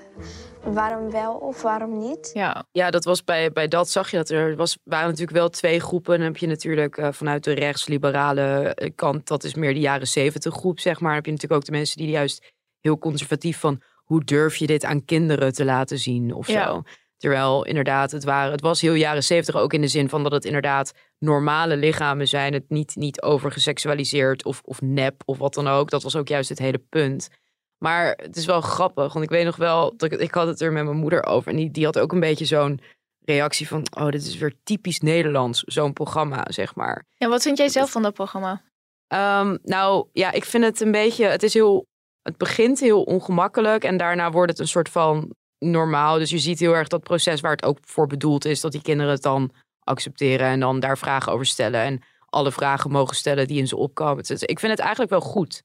Waarom 0.63 1.11
wel 1.11 1.33
of 1.33 1.61
waarom 1.61 1.97
niet? 1.97 2.29
Ja, 2.33 2.65
ja 2.71 2.89
dat 2.89 3.03
was 3.03 3.23
bij, 3.23 3.51
bij 3.51 3.67
dat 3.67 3.89
zag 3.89 4.11
je 4.11 4.17
dat 4.17 4.29
er 4.29 4.55
was, 4.55 4.77
waren 4.83 5.09
natuurlijk 5.09 5.37
wel 5.37 5.49
twee 5.49 5.79
groepen. 5.79 6.17
Dan 6.17 6.27
heb 6.27 6.37
je 6.37 6.47
natuurlijk 6.47 6.97
eh, 6.97 7.07
vanuit 7.11 7.43
de 7.43 7.53
rechtsliberale 7.53 8.41
eh, 8.41 8.91
kant, 8.95 9.27
dat 9.27 9.43
is 9.43 9.53
meer 9.53 9.73
de 9.73 9.79
jaren 9.79 10.07
zeventig 10.07 10.53
groep, 10.53 10.79
zeg 10.79 10.93
maar. 10.99 11.07
Dan 11.07 11.15
heb 11.15 11.25
je 11.25 11.31
natuurlijk 11.31 11.61
ook 11.61 11.65
de 11.67 11.71
mensen 11.77 11.97
die 11.97 12.09
juist 12.09 12.53
heel 12.79 12.97
conservatief 12.97 13.59
van 13.59 13.81
hoe 14.03 14.23
durf 14.23 14.55
je 14.55 14.67
dit 14.67 14.85
aan 14.85 15.05
kinderen 15.05 15.53
te 15.53 15.65
laten 15.65 15.99
zien 15.99 16.33
of 16.33 16.47
Ja. 16.47 16.65
zo. 16.67 16.81
Terwijl 17.17 17.65
inderdaad, 17.65 18.11
het, 18.11 18.23
waren, 18.23 18.51
het 18.51 18.61
was 18.61 18.81
heel 18.81 18.93
jaren 18.93 19.23
zeventig 19.23 19.61
ook 19.61 19.73
in 19.73 19.81
de 19.81 19.87
zin 19.87 20.09
van 20.09 20.23
dat 20.23 20.31
het 20.31 20.45
inderdaad 20.45 20.93
normale 21.19 21.77
lichamen 21.77 22.27
zijn. 22.27 22.53
Het 22.53 22.69
niet, 22.69 22.95
niet 22.95 23.21
overgeseksualiseerd 23.21 24.45
of, 24.45 24.61
of 24.63 24.81
nep 24.81 25.21
of 25.25 25.37
wat 25.37 25.53
dan 25.53 25.67
ook. 25.67 25.89
Dat 25.89 26.03
was 26.03 26.15
ook 26.15 26.27
juist 26.27 26.49
het 26.49 26.59
hele 26.59 26.77
punt. 26.89 27.29
Maar 27.77 28.13
het 28.21 28.35
is 28.35 28.45
wel 28.45 28.61
grappig, 28.61 29.13
want 29.13 29.25
ik 29.25 29.31
weet 29.31 29.45
nog 29.45 29.55
wel, 29.55 29.97
dat 29.97 30.11
ik, 30.11 30.19
ik 30.19 30.33
had 30.33 30.47
het 30.47 30.61
er 30.61 30.71
met 30.71 30.83
mijn 30.83 30.97
moeder 30.97 31.25
over. 31.25 31.51
En 31.51 31.57
die, 31.57 31.71
die 31.71 31.85
had 31.85 31.99
ook 31.99 32.11
een 32.11 32.19
beetje 32.19 32.45
zo'n 32.45 32.79
reactie 33.19 33.67
van, 33.67 33.87
oh, 33.97 34.09
dit 34.09 34.25
is 34.25 34.37
weer 34.37 34.53
typisch 34.63 34.99
Nederlands, 34.99 35.61
zo'n 35.61 35.93
programma, 35.93 36.45
zeg 36.47 36.75
maar. 36.75 37.05
ja 37.13 37.27
wat 37.27 37.41
vind 37.41 37.57
jij 37.57 37.69
zelf 37.69 37.91
van 37.91 38.01
dat 38.01 38.13
programma? 38.13 38.61
Ehm, 39.07 39.57
nou 39.63 40.07
ja, 40.13 40.31
ik 40.31 40.45
vind 40.45 40.63
het 40.63 40.81
een 40.81 40.91
beetje, 40.91 41.25
het 41.25 41.43
is 41.43 41.53
heel, 41.53 41.85
het 42.21 42.37
begint 42.37 42.79
heel 42.79 43.03
ongemakkelijk 43.03 43.83
en 43.83 43.97
daarna 43.97 44.31
wordt 44.31 44.51
het 44.51 44.59
een 44.59 44.67
soort 44.67 44.89
van 44.89 45.35
normaal. 45.59 46.17
Dus 46.17 46.29
je 46.29 46.39
ziet 46.39 46.59
heel 46.59 46.75
erg 46.75 46.87
dat 46.87 47.03
proces 47.03 47.41
waar 47.41 47.51
het 47.51 47.65
ook 47.65 47.77
voor 47.81 48.07
bedoeld 48.07 48.45
is, 48.45 48.61
dat 48.61 48.71
die 48.71 48.81
kinderen 48.81 49.11
het 49.11 49.21
dan 49.21 49.51
accepteren 49.79 50.47
en 50.47 50.59
dan 50.59 50.79
daar 50.79 50.97
vragen 50.97 51.31
over 51.31 51.45
stellen 51.45 51.81
en 51.81 52.01
alle 52.29 52.51
vragen 52.51 52.91
mogen 52.91 53.15
stellen 53.15 53.47
die 53.47 53.59
in 53.59 53.67
ze 53.67 53.77
opkomen. 53.77 54.23
Dus 54.23 54.43
ik 54.43 54.59
vind 54.59 54.71
het 54.71 54.81
eigenlijk 54.81 55.11
wel 55.11 55.21
goed. 55.21 55.63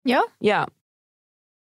Ja? 0.00 0.28
Ja. 0.38 0.68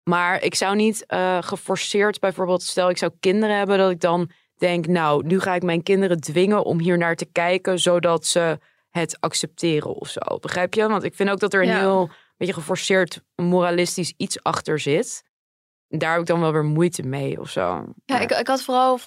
Maar 0.09 0.43
ik 0.43 0.55
zou 0.55 0.75
niet 0.75 1.05
eh, 1.05 1.37
geforceerd, 1.41 2.19
bijvoorbeeld, 2.19 2.63
stel 2.63 2.89
ik 2.89 2.97
zou 2.97 3.11
kinderen 3.19 3.57
hebben, 3.57 3.77
dat 3.77 3.91
ik 3.91 3.99
dan 3.99 4.29
denk, 4.57 4.87
nou, 4.87 5.25
nu 5.25 5.39
ga 5.39 5.55
ik 5.55 5.63
mijn 5.63 5.83
kinderen 5.83 6.21
dwingen 6.21 6.63
om 6.63 6.79
hier 6.79 6.97
naar 6.97 7.15
te 7.15 7.25
kijken, 7.25 7.79
zodat 7.79 8.25
ze 8.25 8.59
het 8.89 9.17
accepteren 9.19 9.93
of 9.93 10.07
zo. 10.09 10.19
Begrijp 10.39 10.73
je? 10.73 10.87
Want 10.87 11.03
ik 11.03 11.15
vind 11.15 11.29
ook 11.29 11.39
dat 11.39 11.53
er 11.53 11.61
een 11.61 11.67
Ja. 11.67 11.79
heel 11.79 12.09
beetje 12.37 12.53
geforceerd 12.53 13.21
moralistisch 13.35 14.13
iets 14.17 14.43
achter 14.43 14.79
zit. 14.79 15.23
Daar 15.87 16.11
heb 16.11 16.21
ik 16.21 16.27
dan 16.27 16.39
wel 16.39 16.51
weer 16.51 16.65
moeite 16.65 17.03
mee 17.03 17.39
of 17.39 17.49
zo. 17.49 17.85
Ja, 18.05 18.19
ik, 18.19 18.31
ik 18.31 18.47
had 18.47 18.63
vooral 18.63 18.99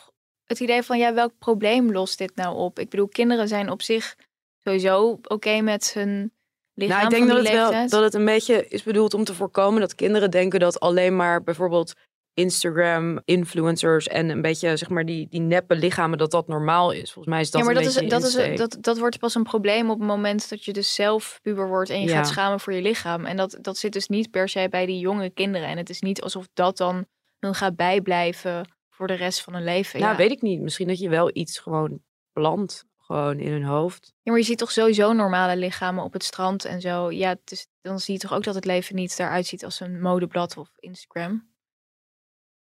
het 0.44 0.60
idee 0.60 0.82
van, 0.82 0.98
ja, 0.98 1.14
welk 1.14 1.32
probleem 1.38 1.92
lost 1.92 2.18
dit 2.18 2.36
nou 2.36 2.56
op? 2.56 2.78
Ik 2.78 2.88
bedoel, 2.88 3.08
kinderen 3.08 3.48
zijn 3.48 3.70
op 3.70 3.82
zich 3.82 4.16
sowieso 4.64 5.18
oké 5.22 5.60
met 5.60 5.92
hun 5.94 6.32
lichaam 6.78 6.96
nou, 6.96 7.04
ik 7.04 7.16
denk 7.16 7.28
dat 7.28 7.38
het 7.38 7.70
wel 7.70 7.88
dat 7.88 8.02
het 8.02 8.14
een 8.14 8.24
beetje 8.24 8.66
is 8.68 8.82
bedoeld 8.82 9.14
om 9.14 9.24
te 9.24 9.34
voorkomen 9.34 9.80
dat 9.80 9.94
kinderen 9.94 10.30
denken 10.30 10.60
dat 10.60 10.80
alleen 10.80 11.16
maar 11.16 11.42
bijvoorbeeld 11.42 11.94
Instagram 12.34 13.20
influencers 13.24 14.08
en 14.08 14.28
een 14.28 14.42
beetje 14.42 14.76
zeg 14.76 14.88
maar 14.88 15.04
die, 15.04 15.26
die 15.30 15.40
neppe 15.40 15.76
lichamen 15.76 16.18
dat 16.18 16.30
dat 16.30 16.48
normaal 16.48 16.90
is. 16.90 17.12
Volgens 17.12 17.34
mij 17.34 17.40
is 17.40 17.50
dat 17.50 17.60
ja, 17.60 17.66
maar 17.66 17.76
een 17.76 17.82
dat, 17.82 18.02
is, 18.02 18.08
dat, 18.08 18.22
is, 18.22 18.58
dat, 18.58 18.76
dat 18.80 18.98
wordt 18.98 19.18
pas 19.18 19.34
een 19.34 19.42
probleem 19.42 19.90
op 19.90 19.98
het 19.98 20.08
moment 20.08 20.48
dat 20.48 20.64
je 20.64 20.72
dus 20.72 20.94
zelf 20.94 21.38
puber 21.42 21.68
wordt 21.68 21.90
en 21.90 22.00
je 22.00 22.08
Ja. 22.08 22.16
gaat 22.16 22.28
schamen 22.28 22.60
voor 22.60 22.72
je 22.72 22.82
lichaam. 22.82 23.24
En 23.24 23.36
dat, 23.36 23.58
dat 23.60 23.76
zit 23.76 23.92
dus 23.92 24.08
niet 24.08 24.30
per 24.30 24.48
se 24.48 24.66
bij 24.70 24.86
die 24.86 24.98
jonge 24.98 25.30
kinderen. 25.30 25.68
En 25.68 25.76
het 25.76 25.90
is 25.90 26.00
niet 26.00 26.22
alsof 26.22 26.48
dat 26.52 26.76
dan 26.76 27.06
hun 27.38 27.54
gaat 27.54 27.76
bijblijven 27.76 28.68
voor 28.90 29.06
de 29.06 29.14
rest 29.14 29.40
van 29.42 29.54
hun 29.54 29.64
leven. 29.64 30.00
Nou, 30.00 30.12
ja. 30.12 30.18
weet 30.18 30.30
ik 30.30 30.42
niet. 30.42 30.60
Misschien 30.60 30.88
dat 30.88 30.98
je 30.98 31.08
wel 31.08 31.30
iets 31.32 31.58
gewoon 31.58 32.00
plant, 32.32 32.84
gewoon 33.08 33.38
in 33.38 33.52
hun 33.52 33.64
hoofd. 33.64 34.14
Ja, 34.22 34.30
maar 34.30 34.40
je 34.40 34.46
ziet 34.46 34.58
toch 34.58 34.70
sowieso 34.70 35.12
normale 35.12 35.56
lichamen 35.56 36.04
op 36.04 36.12
het 36.12 36.24
strand 36.24 36.64
en 36.64 36.80
zo. 36.80 37.10
Ja, 37.10 37.36
is, 37.44 37.66
dan 37.80 38.00
zie 38.00 38.14
je 38.14 38.20
toch 38.20 38.32
ook 38.32 38.44
dat 38.44 38.54
het 38.54 38.64
leven 38.64 38.94
niet 38.94 39.18
eruit 39.18 39.46
ziet 39.46 39.64
als 39.64 39.80
een 39.80 40.00
modeblad 40.00 40.56
of 40.56 40.68
Instagram. 40.78 41.48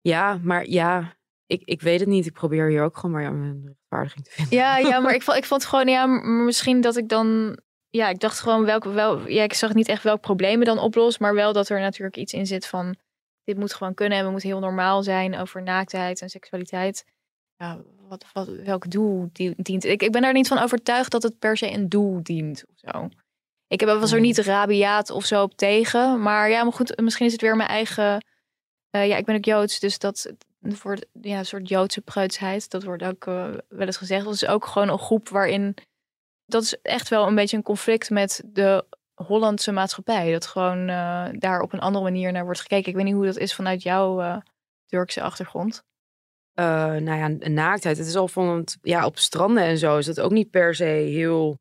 Ja, 0.00 0.38
maar 0.42 0.66
ja, 0.66 1.16
ik, 1.46 1.62
ik 1.64 1.80
weet 1.80 2.00
het 2.00 2.08
niet. 2.08 2.26
Ik 2.26 2.32
probeer 2.32 2.68
hier 2.68 2.82
ook 2.82 2.96
gewoon 2.96 3.10
maar 3.10 3.32
mijn 3.32 3.62
rechtvaardiging 3.64 4.24
te 4.24 4.30
vinden. 4.34 4.58
Ja, 4.58 4.78
ja 4.78 5.00
maar 5.00 5.14
ik 5.14 5.22
vond, 5.22 5.36
ik 5.36 5.44
vond 5.44 5.64
gewoon, 5.64 5.88
ja, 5.88 6.06
misschien 6.06 6.80
dat 6.80 6.96
ik 6.96 7.08
dan. 7.08 7.58
Ja, 7.88 8.08
ik 8.08 8.20
dacht 8.20 8.40
gewoon 8.40 8.64
welke 8.64 8.90
wel. 8.90 9.28
Ja, 9.28 9.42
ik 9.42 9.54
zag 9.54 9.74
niet 9.74 9.88
echt 9.88 10.02
welk 10.02 10.20
problemen 10.20 10.66
dan 10.66 10.78
oplost, 10.78 11.20
maar 11.20 11.34
wel 11.34 11.52
dat 11.52 11.68
er 11.68 11.80
natuurlijk 11.80 12.16
iets 12.16 12.32
in 12.32 12.46
zit 12.46 12.66
van. 12.66 12.96
Dit 13.44 13.56
moet 13.56 13.74
gewoon 13.74 13.94
kunnen 13.94 14.18
en 14.18 14.24
we 14.24 14.30
moeten 14.30 14.48
heel 14.48 14.58
normaal 14.58 15.02
zijn 15.02 15.36
over 15.38 15.62
naaktheid 15.62 16.20
en 16.20 16.28
seksualiteit. 16.28 17.04
Ja, 17.56 17.82
wat, 18.12 18.26
wat, 18.32 18.48
welk 18.48 18.90
doel 18.90 19.28
die- 19.32 19.54
dient. 19.56 19.84
Ik, 19.84 20.02
ik 20.02 20.12
ben 20.12 20.24
er 20.24 20.32
niet 20.32 20.48
van 20.48 20.58
overtuigd 20.58 21.10
dat 21.10 21.22
het 21.22 21.38
per 21.38 21.56
se 21.56 21.70
een 21.72 21.88
doel 21.88 22.22
dient 22.22 22.64
of 22.68 22.78
zo. 22.90 23.08
Ik 23.66 23.80
heb, 23.80 23.88
was 23.88 24.12
er 24.12 24.20
niet 24.20 24.38
rabiaat 24.38 25.10
of 25.10 25.24
zo 25.24 25.42
op 25.42 25.56
tegen. 25.56 26.22
Maar 26.22 26.50
ja, 26.50 26.62
maar 26.62 26.72
goed, 26.72 27.00
misschien 27.00 27.26
is 27.26 27.32
het 27.32 27.40
weer 27.40 27.56
mijn 27.56 27.68
eigen. 27.68 28.24
eh, 28.90 29.08
ja, 29.08 29.16
ik 29.16 29.24
ben 29.24 29.36
ook 29.36 29.44
Joods, 29.44 29.78
dus 29.80 29.98
dat 29.98 30.32
wordt 30.82 31.06
ja, 31.20 31.38
een 31.38 31.46
soort 31.46 31.68
Joodse 31.68 32.00
preutsheid. 32.00 32.70
Dat 32.70 32.82
wordt 32.82 33.02
ook 33.02 33.26
eh, 33.26 33.50
wel 33.68 33.86
eens 33.86 33.96
gezegd. 33.96 34.24
Dat 34.24 34.34
is 34.34 34.46
ook 34.46 34.66
gewoon 34.66 34.88
een 34.88 34.98
groep 34.98 35.28
waarin. 35.28 35.74
Dat 36.46 36.62
is 36.62 36.80
echt 36.82 37.08
wel 37.08 37.26
een 37.26 37.34
beetje 37.34 37.56
een 37.56 37.62
conflict 37.62 38.10
met 38.10 38.42
de 38.46 38.84
Hollandse 39.14 39.72
maatschappij. 39.72 40.32
Dat 40.32 40.46
gewoon 40.46 40.88
eh, 40.88 41.28
daar 41.32 41.60
op 41.60 41.72
een 41.72 41.80
andere 41.80 42.04
manier 42.04 42.32
naar 42.32 42.44
wordt 42.44 42.60
gekeken. 42.60 42.90
Ik 42.90 42.96
weet 42.96 43.04
niet 43.04 43.14
hoe 43.14 43.26
dat 43.26 43.36
is 43.38 43.54
vanuit 43.54 43.82
jouw 43.82 44.42
Turkse 44.86 45.22
achtergrond. 45.22 45.82
Eh, 46.54 46.64
nou 46.96 47.18
ja, 47.18 47.24
een 47.38 47.52
naaktheid. 47.52 47.98
Het 47.98 48.06
is 48.06 48.16
al 48.16 48.28
van 48.28 48.48
het, 48.56 48.78
ja, 48.82 49.06
op 49.06 49.18
stranden 49.18 49.62
en 49.62 49.78
zo 49.78 49.98
is 49.98 50.06
dat 50.06 50.20
ook 50.20 50.30
niet 50.30 50.50
per 50.50 50.74
se 50.74 50.84
heel 50.84 51.58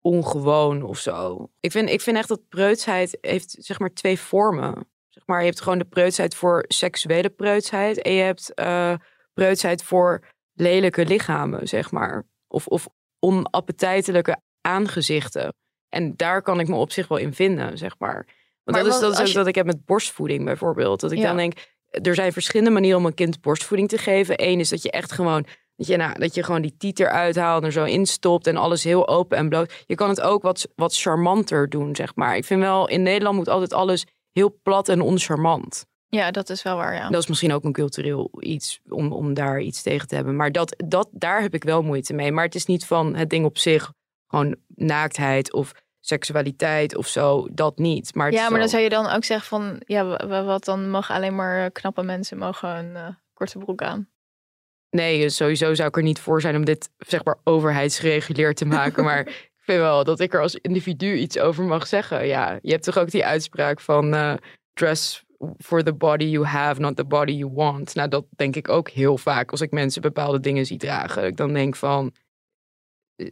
ongewoon 0.00 0.82
of 0.82 0.98
zo. 0.98 1.50
Ik 1.60 1.70
vind, 1.70 1.88
ik 1.90 2.00
vind 2.00 2.16
echt 2.16 2.28
dat 2.28 2.48
preutsheid 2.48 3.18
heeft 3.20 3.56
zeg 3.58 3.78
maar 3.78 3.92
twee 3.92 4.18
vormen. 4.18 4.88
Zeg 5.08 5.26
maar, 5.26 5.38
je 5.40 5.46
hebt 5.46 5.60
gewoon 5.60 5.78
de 5.78 5.84
preutsheid 5.84 6.34
voor 6.34 6.64
seksuele 6.68 7.30
preutsheid 7.30 8.02
en 8.02 8.12
je 8.12 8.22
hebt 8.22 8.54
eh 8.54 8.94
preutsheid 9.34 9.82
voor 9.82 10.22
lelijke 10.52 11.06
lichamen, 11.06 11.68
zeg 11.68 11.90
maar. 11.90 12.24
Of, 12.48 12.66
of 12.66 12.88
onappetijtelijke 13.18 14.36
aangezichten. 14.60 15.54
En 15.88 16.16
daar 16.16 16.42
kan 16.42 16.60
ik 16.60 16.68
me 16.68 16.74
op 16.76 16.92
zich 16.92 17.08
wel 17.08 17.18
in 17.18 17.32
vinden, 17.34 17.78
zeg 17.78 17.98
maar. 17.98 18.14
Want 18.64 18.76
Maar 18.76 18.82
dat 18.86 18.94
is, 18.94 19.00
dat 19.00 19.12
is 19.12 19.20
ook 19.20 19.26
je- 19.26 19.32
dat 19.34 19.46
ik 19.46 19.54
heb 19.54 19.66
met 19.66 19.84
borstvoeding 19.84 20.44
bijvoorbeeld. 20.44 21.00
Dat 21.00 21.12
ik 21.12 21.18
Ja. 21.18 21.24
dan 21.26 21.36
denk, 21.36 21.75
er 22.02 22.14
zijn 22.14 22.32
verschillende 22.32 22.70
manieren 22.70 22.98
om 22.98 23.06
een 23.06 23.14
kind 23.14 23.40
borstvoeding 23.40 23.88
te 23.88 23.98
geven. 23.98 24.34
Eén 24.36 24.60
is 24.60 24.68
dat 24.68 24.82
je 24.82 24.90
echt 24.90 25.12
gewoon 25.12 25.46
Dat 25.76 25.86
je, 25.86 25.96
nou, 25.96 26.18
dat 26.18 26.34
je 26.34 26.42
gewoon 26.42 26.62
die 26.62 26.76
tieter 26.76 27.08
uithaalt 27.08 27.60
en 27.60 27.66
er 27.66 27.72
zo 27.72 27.84
instopt 27.84 28.46
en 28.46 28.56
alles 28.56 28.84
heel 28.84 29.08
open 29.08 29.38
en 29.38 29.48
bloot. 29.48 29.84
Je 29.86 29.94
kan 29.94 30.08
het 30.08 30.20
ook 30.20 30.42
wat, 30.42 30.68
wat 30.74 30.96
charmanter 30.96 31.68
doen, 31.68 31.96
zeg 31.96 32.14
maar. 32.14 32.36
Ik 32.36 32.44
vind 32.44 32.60
wel, 32.60 32.88
in 32.88 33.02
Nederland 33.02 33.36
moet 33.36 33.48
altijd 33.48 33.72
alles 33.72 34.04
heel 34.32 34.58
plat 34.62 34.88
en 34.88 35.00
oncharmant. 35.00 35.86
Ja, 36.08 36.30
dat 36.30 36.50
is 36.50 36.62
wel 36.62 36.76
waar, 36.76 36.94
ja. 36.94 37.10
Dat 37.10 37.22
is 37.22 37.28
misschien 37.28 37.52
ook 37.52 37.64
een 37.64 37.72
cultureel 37.72 38.30
iets 38.40 38.80
om, 38.88 39.12
om 39.12 39.34
daar 39.34 39.60
iets 39.60 39.82
tegen 39.82 40.08
te 40.08 40.14
hebben. 40.14 40.36
Maar 40.36 40.52
dat, 40.52 40.84
dat, 40.86 41.08
daar 41.12 41.42
heb 41.42 41.54
ik 41.54 41.64
wel 41.64 41.82
moeite 41.82 42.12
mee. 42.12 42.32
Maar 42.32 42.44
het 42.44 42.54
is 42.54 42.66
niet 42.66 42.86
van 42.86 43.14
het 43.14 43.30
ding 43.30 43.44
op 43.44 43.58
zich, 43.58 43.92
gewoon 44.26 44.56
naaktheid 44.74 45.52
of 45.52 45.72
seksualiteit 46.06 46.96
of 46.96 47.06
zo, 47.06 47.48
dat 47.52 47.78
niet. 47.78 48.14
Maar 48.14 48.32
ja, 48.32 48.50
maar 48.50 48.58
dan 48.58 48.68
zou 48.68 48.82
je 48.82 48.88
dan 48.88 49.10
ook 49.10 49.24
zeggen 49.24 49.48
van, 49.48 49.82
ja, 49.86 50.04
wa- 50.04 50.26
wa- 50.26 50.44
wat 50.44 50.64
dan 50.64 50.90
mag 50.90 51.10
alleen 51.10 51.34
maar 51.34 51.64
eh, 51.64 51.70
knappe 51.72 52.02
mensen 52.02 52.38
mogen 52.38 52.68
een 52.68 52.96
eh, 52.96 53.08
korte 53.32 53.58
broek 53.58 53.82
aan. 53.82 54.08
Nee, 54.90 55.20
dus 55.20 55.36
sowieso 55.36 55.74
zou 55.74 55.88
ik 55.88 55.96
er 55.96 56.02
niet 56.02 56.18
voor 56.20 56.40
zijn 56.40 56.56
om 56.56 56.64
dit 56.64 56.90
zeg 56.98 57.24
maar 57.24 57.38
overheidsgereguleerd 57.44 58.56
te 58.56 58.64
maken. 58.66 59.04
maar 59.04 59.20
ik 59.28 59.50
vind 59.56 59.78
wel 59.78 60.04
dat 60.04 60.20
ik 60.20 60.34
er 60.34 60.40
als 60.40 60.54
individu 60.54 61.14
iets 61.14 61.38
over 61.38 61.64
mag 61.64 61.86
zeggen. 61.86 62.26
Ja, 62.26 62.58
je 62.62 62.70
hebt 62.70 62.84
toch 62.84 62.98
ook 62.98 63.10
die 63.10 63.24
uitspraak 63.24 63.80
van 63.80 64.14
eh, 64.14 64.34
dress 64.72 65.24
for 65.58 65.82
the 65.82 65.94
body 65.94 66.24
you 66.24 66.44
have, 66.44 66.80
not 66.80 66.96
the 66.96 67.04
body 67.04 67.32
you 67.32 67.50
want. 67.54 67.94
Nou, 67.94 68.08
dat 68.08 68.24
denk 68.30 68.56
ik 68.56 68.68
ook 68.68 68.88
heel 68.88 69.18
vaak 69.18 69.50
als 69.50 69.60
ik 69.60 69.70
mensen 69.70 70.02
bepaalde 70.02 70.40
dingen 70.40 70.66
zie 70.66 70.78
dragen. 70.78 71.24
Ik 71.26 71.36
dan 71.36 71.52
denk 71.52 71.76
van, 71.76 72.04
eh, 72.06 72.20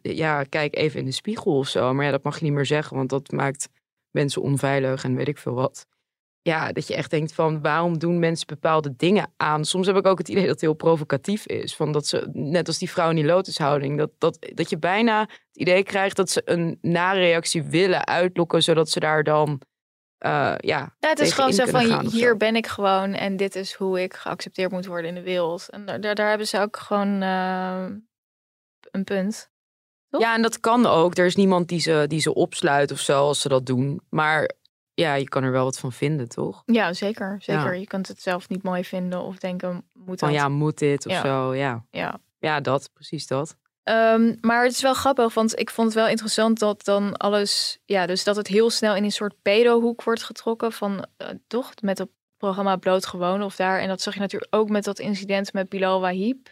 ja, 0.02 0.42
kijk 0.42 0.76
even 0.76 0.98
in 0.98 1.04
de 1.04 1.12
spiegel 1.12 1.58
of 1.58 1.68
zo. 1.68 1.94
Maar 1.94 2.04
ja, 2.04 2.10
dat 2.10 2.22
mag 2.22 2.38
je 2.38 2.44
niet 2.44 2.52
meer 2.52 2.66
zeggen, 2.66 2.96
want 2.96 3.10
dat 3.10 3.30
maakt 3.30 3.68
mensen 4.10 4.42
onveilig 4.42 5.04
en 5.04 5.16
weet 5.16 5.28
ik 5.28 5.38
veel 5.38 5.54
wat. 5.54 5.86
Ja, 6.42 6.72
dat 6.72 6.86
je 6.86 6.94
echt 6.94 7.10
denkt 7.10 7.34
van 7.34 7.62
waarom 7.62 7.98
doen 7.98 8.18
mensen 8.18 8.46
bepaalde 8.46 8.96
dingen 8.96 9.32
aan? 9.36 9.64
Soms 9.64 9.86
heb 9.86 9.96
ik 9.96 10.06
ook 10.06 10.18
het 10.18 10.28
idee 10.28 10.42
dat 10.42 10.50
het 10.50 10.60
heel 10.60 10.74
provocatief 10.74 11.46
is. 11.46 11.76
Van 11.76 11.92
dat 11.92 12.06
ze, 12.06 12.28
net 12.32 12.66
als 12.66 12.78
die 12.78 12.90
vrouw 12.90 13.10
in 13.10 13.16
die 13.16 13.24
lotushouding, 13.24 13.98
dat, 13.98 14.10
dat, 14.18 14.50
dat 14.54 14.70
je 14.70 14.78
bijna 14.78 15.20
het 15.20 15.56
idee 15.56 15.82
krijgt 15.82 16.16
dat 16.16 16.30
ze 16.30 16.42
een 16.44 16.78
nareactie 16.80 17.62
willen 17.62 18.06
uitlokken, 18.06 18.62
zodat 18.62 18.90
ze 18.90 19.00
daar 19.00 19.22
dan 19.22 19.62
eh, 20.24 20.54
ja, 20.56 20.96
het 21.00 21.18
is 21.20 21.32
gewoon 21.32 21.52
zo 21.52 21.66
van, 21.66 21.84
gaan 21.84 22.06
hier 22.06 22.28
zo. 22.28 22.36
ben 22.36 22.56
ik 22.56 22.66
gewoon 22.66 23.12
en 23.12 23.36
dit 23.36 23.56
is 23.56 23.74
hoe 23.74 24.02
ik 24.02 24.14
geaccepteerd 24.14 24.70
moet 24.70 24.86
worden 24.86 25.08
in 25.08 25.14
de 25.14 25.22
wereld. 25.22 25.68
En 25.70 25.84
daar, 25.84 26.00
daar, 26.00 26.14
daar 26.14 26.28
hebben 26.28 26.46
ze 26.46 26.60
ook 26.60 26.76
gewoon 26.76 27.22
eh, 27.22 27.86
een 28.90 29.04
punt. 29.04 29.52
Toch? 30.14 30.22
Ja, 30.22 30.34
en 30.34 30.42
dat 30.42 30.60
kan 30.60 30.86
ook. 30.86 31.16
Er 31.18 31.26
is 31.26 31.36
niemand 31.36 31.68
die 31.68 31.80
ze, 31.80 32.04
die 32.08 32.20
ze 32.20 32.34
opsluit 32.34 32.90
of 32.92 32.98
zo 32.98 33.18
als 33.26 33.40
ze 33.40 33.48
dat 33.48 33.66
doen. 33.66 34.00
Maar 34.10 34.50
ja, 34.94 35.14
je 35.14 35.28
kan 35.28 35.42
er 35.42 35.52
wel 35.52 35.64
wat 35.64 35.78
van 35.78 35.92
vinden, 35.92 36.28
toch? 36.28 36.62
Ja, 36.66 36.92
zeker. 36.92 37.36
zeker. 37.38 37.72
Ja. 37.74 37.80
Je 37.80 37.86
kunt 37.86 38.08
het 38.08 38.22
zelf 38.22 38.48
niet 38.48 38.62
mooi 38.62 38.84
vinden 38.84 39.20
of 39.20 39.36
denken, 39.38 39.84
moet 39.92 40.18
Van 40.18 40.28
dat? 40.28 40.38
ja, 40.38 40.48
moet 40.48 40.78
dit 40.78 41.06
of 41.06 41.12
Ja. 41.12 41.20
zo. 41.20 41.54
Ja. 41.54 41.84
Ja. 41.90 42.18
ja, 42.38 42.60
dat, 42.60 42.90
precies 42.92 43.26
dat. 43.26 43.56
Ehm, 43.82 44.34
maar 44.40 44.62
het 44.64 44.72
is 44.72 44.82
wel 44.82 44.94
grappig, 44.94 45.34
want 45.34 45.58
ik 45.58 45.70
vond 45.70 45.86
het 45.86 45.96
wel 45.96 46.08
interessant 46.08 46.58
dat 46.58 46.84
dan 46.84 47.16
alles, 47.16 47.78
ja, 47.84 48.06
dus 48.06 48.24
dat 48.24 48.36
het 48.36 48.46
heel 48.46 48.70
snel 48.70 48.94
in 48.96 49.04
een 49.04 49.12
soort 49.12 49.34
pedohoek 49.42 50.02
wordt 50.02 50.22
getrokken 50.22 50.72
van, 50.72 51.06
eh, 51.16 51.28
toch, 51.46 51.72
met 51.80 51.98
het 51.98 52.08
programma 52.36 52.76
Bloot 52.76 53.06
Gewoon 53.06 53.42
of 53.42 53.56
daar. 53.56 53.80
En 53.80 53.88
dat 53.88 54.00
zag 54.00 54.14
je 54.14 54.20
natuurlijk 54.20 54.54
ook 54.54 54.68
met 54.68 54.84
dat 54.84 54.98
incident 54.98 55.52
met 55.52 55.68
Bilal 55.68 56.00
Wahib. 56.00 56.48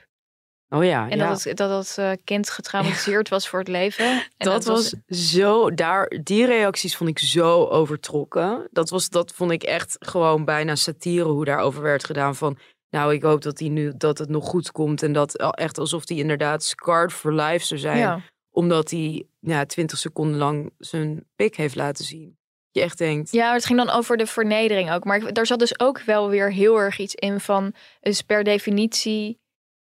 Oh 0.74 0.84
ja, 0.84 1.08
En 1.10 1.18
ja. 1.18 1.28
dat 1.28 1.42
het, 1.42 1.56
dat 1.56 1.68
dat 1.70 1.94
eh, 1.98 2.10
kind 2.24 2.50
getraumatiseerd 2.50 3.28
was 3.28 3.48
voor 3.48 3.58
het 3.58 3.68
leven. 3.68 4.06
En 4.06 4.28
dat 4.50 4.64
was 4.64 4.94
zo, 5.08 5.74
daar, 5.74 6.12
die 6.22 6.46
reacties 6.46 6.96
vond 6.96 7.10
ik 7.10 7.18
zo 7.18 7.64
overtrokken. 7.64 8.68
Dat, 8.70 8.90
was, 8.90 9.08
dat 9.08 9.32
vond 9.32 9.50
ik 9.50 9.62
echt 9.62 9.96
gewoon 9.98 10.44
bijna 10.44 10.74
satire 10.74 11.28
hoe 11.28 11.44
daarover 11.44 11.82
werd 11.82 12.04
gedaan. 12.04 12.36
Van, 12.36 12.58
nou, 12.90 13.14
ik 13.14 13.22
hoop 13.22 13.42
dat, 13.42 13.58
hij 13.58 13.68
nu, 13.68 13.92
dat 13.96 14.18
het 14.18 14.28
nog 14.28 14.48
goed 14.48 14.72
komt. 14.72 15.02
En 15.02 15.12
dat 15.12 15.36
echt 15.54 15.78
alsof 15.78 16.08
hij 16.08 16.16
inderdaad 16.16 16.64
scarred 16.64 17.12
for 17.12 17.34
life 17.34 17.66
zou 17.66 17.80
zijn. 17.80 17.98
Ja. 17.98 18.20
Omdat 18.50 18.90
hij 18.90 19.26
ja, 19.40 19.64
20 19.64 19.98
seconden 19.98 20.38
lang 20.38 20.72
zijn 20.78 21.24
pik 21.36 21.56
heeft 21.56 21.74
laten 21.74 22.04
zien. 22.04 22.36
Je 22.70 22.80
echt 22.80 22.98
denkt, 22.98 23.32
Ja, 23.32 23.52
het 23.52 23.64
ging 23.64 23.78
dan 23.78 23.90
over 23.90 24.16
de 24.16 24.26
vernedering 24.26 24.92
ook. 24.92 25.04
Maar 25.04 25.32
daar 25.32 25.46
zat 25.46 25.58
dus 25.58 25.80
ook 25.80 26.00
wel 26.00 26.28
weer 26.28 26.52
heel 26.52 26.76
erg 26.78 26.98
iets 26.98 27.14
in 27.14 27.40
van, 27.40 27.74
dus 28.00 28.22
per 28.22 28.44
definitie, 28.44 29.40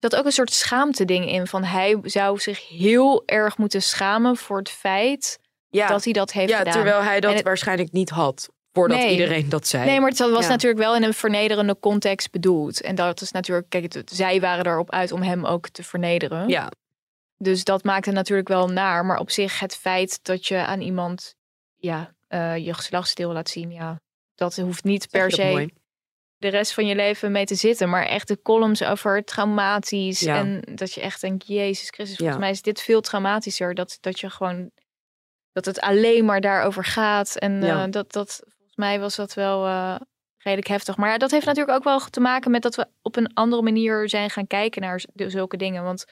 dat 0.00 0.16
ook 0.16 0.24
een 0.24 0.32
soort 0.32 0.52
schaamte 0.52 1.04
ding 1.04 1.26
in. 1.30 1.46
Van 1.46 1.64
hij 1.64 1.98
zou 2.02 2.38
zich 2.38 2.68
heel 2.68 3.22
erg 3.26 3.58
moeten 3.58 3.82
schamen 3.82 4.36
voor 4.36 4.58
het 4.58 4.70
feit 4.70 5.38
ja, 5.68 5.88
dat 5.88 6.04
hij 6.04 6.12
dat 6.12 6.32
heeft 6.32 6.50
ja 6.50 6.58
gedaan. 6.58 6.72
terwijl 6.72 7.02
hij 7.02 7.20
dat 7.20 7.34
het- 7.34 7.42
waarschijnlijk 7.42 7.92
niet 7.92 8.10
had. 8.10 8.48
Voordat 8.72 8.98
Nee. 8.98 9.10
iedereen 9.10 9.48
dat 9.48 9.66
zei. 9.66 9.84
Nee, 9.84 10.00
maar 10.00 10.08
het 10.10 10.18
was 10.18 10.44
Ja. 10.44 10.48
natuurlijk 10.48 10.80
wel 10.82 10.96
in 10.96 11.02
een 11.02 11.14
vernederende 11.14 11.76
context 11.80 12.30
bedoeld. 12.30 12.80
En 12.80 12.94
dat 12.94 13.20
is 13.20 13.30
natuurlijk, 13.30 13.68
kijk, 13.70 13.92
het- 13.92 14.10
zij 14.14 14.40
waren 14.40 14.66
erop 14.66 14.90
uit 14.90 15.12
om 15.12 15.22
hem 15.22 15.46
ook 15.46 15.68
te 15.68 15.82
vernederen. 15.82 16.48
Ja, 16.48 16.68
Dus 17.42 17.64
dat 17.64 17.84
maakt 17.84 18.06
het 18.06 18.14
natuurlijk 18.14 18.48
wel 18.48 18.68
naar. 18.68 19.04
Maar 19.04 19.18
op 19.18 19.30
zich 19.30 19.58
het 19.60 19.76
feit 19.76 20.18
dat 20.22 20.46
je 20.46 20.56
aan 20.56 20.80
iemand 20.80 21.34
ja, 21.76 22.14
eh, 22.28 22.56
je 22.56 22.74
geslachtsdeel 22.74 23.32
laat 23.32 23.48
zien, 23.48 23.70
ja, 23.70 24.00
dat 24.34 24.56
hoeft 24.56 24.84
niet 24.84 25.10
per 25.10 25.30
se 25.30 25.44
mooi? 25.44 25.70
De 26.40 26.48
rest 26.48 26.72
van 26.74 26.86
je 26.86 26.94
leven 26.94 27.32
mee 27.32 27.44
te 27.44 27.54
zitten. 27.54 27.88
Maar 27.88 28.06
echt 28.06 28.28
de 28.28 28.42
columns 28.42 28.82
over 28.84 29.24
traumatisch. 29.24 30.20
Ja. 30.20 30.36
En 30.36 30.62
dat 30.74 30.92
je 30.92 31.00
echt 31.00 31.20
denkt, 31.20 31.46
Jezus 31.46 31.88
Christus, 31.90 32.16
volgens 32.16 32.36
Ja. 32.38 32.42
mij 32.44 32.50
is 32.50 32.62
dit 32.62 32.80
veel 32.80 33.00
traumatischer. 33.00 33.74
Dat, 33.74 33.98
dat 34.00 34.20
je 34.20 34.30
gewoon, 34.30 34.70
dat 35.52 35.64
het 35.64 35.80
alleen 35.80 36.24
maar 36.24 36.40
daarover 36.40 36.84
gaat. 36.84 37.36
En 37.36 37.62
Ja. 37.62 37.84
eh, 37.84 37.90
dat, 37.90 38.12
dat, 38.12 38.40
volgens 38.46 38.76
mij 38.76 39.00
was 39.00 39.16
dat 39.16 39.34
wel 39.34 39.66
eh, 39.66 39.96
redelijk 40.38 40.68
heftig. 40.68 40.96
Maar 40.96 41.10
ja, 41.10 41.18
dat 41.18 41.30
heeft 41.30 41.46
natuurlijk 41.46 41.76
ook 41.76 41.84
wel 41.84 42.00
te 42.00 42.20
maken 42.20 42.50
met 42.50 42.62
dat 42.62 42.74
we 42.74 42.86
op 43.02 43.16
een 43.16 43.34
andere 43.34 43.62
manier 43.62 44.08
zijn 44.08 44.30
gaan 44.30 44.46
kijken 44.46 44.82
naar 44.82 45.02
zulke 45.14 45.56
dingen. 45.56 45.82
Want 45.82 46.04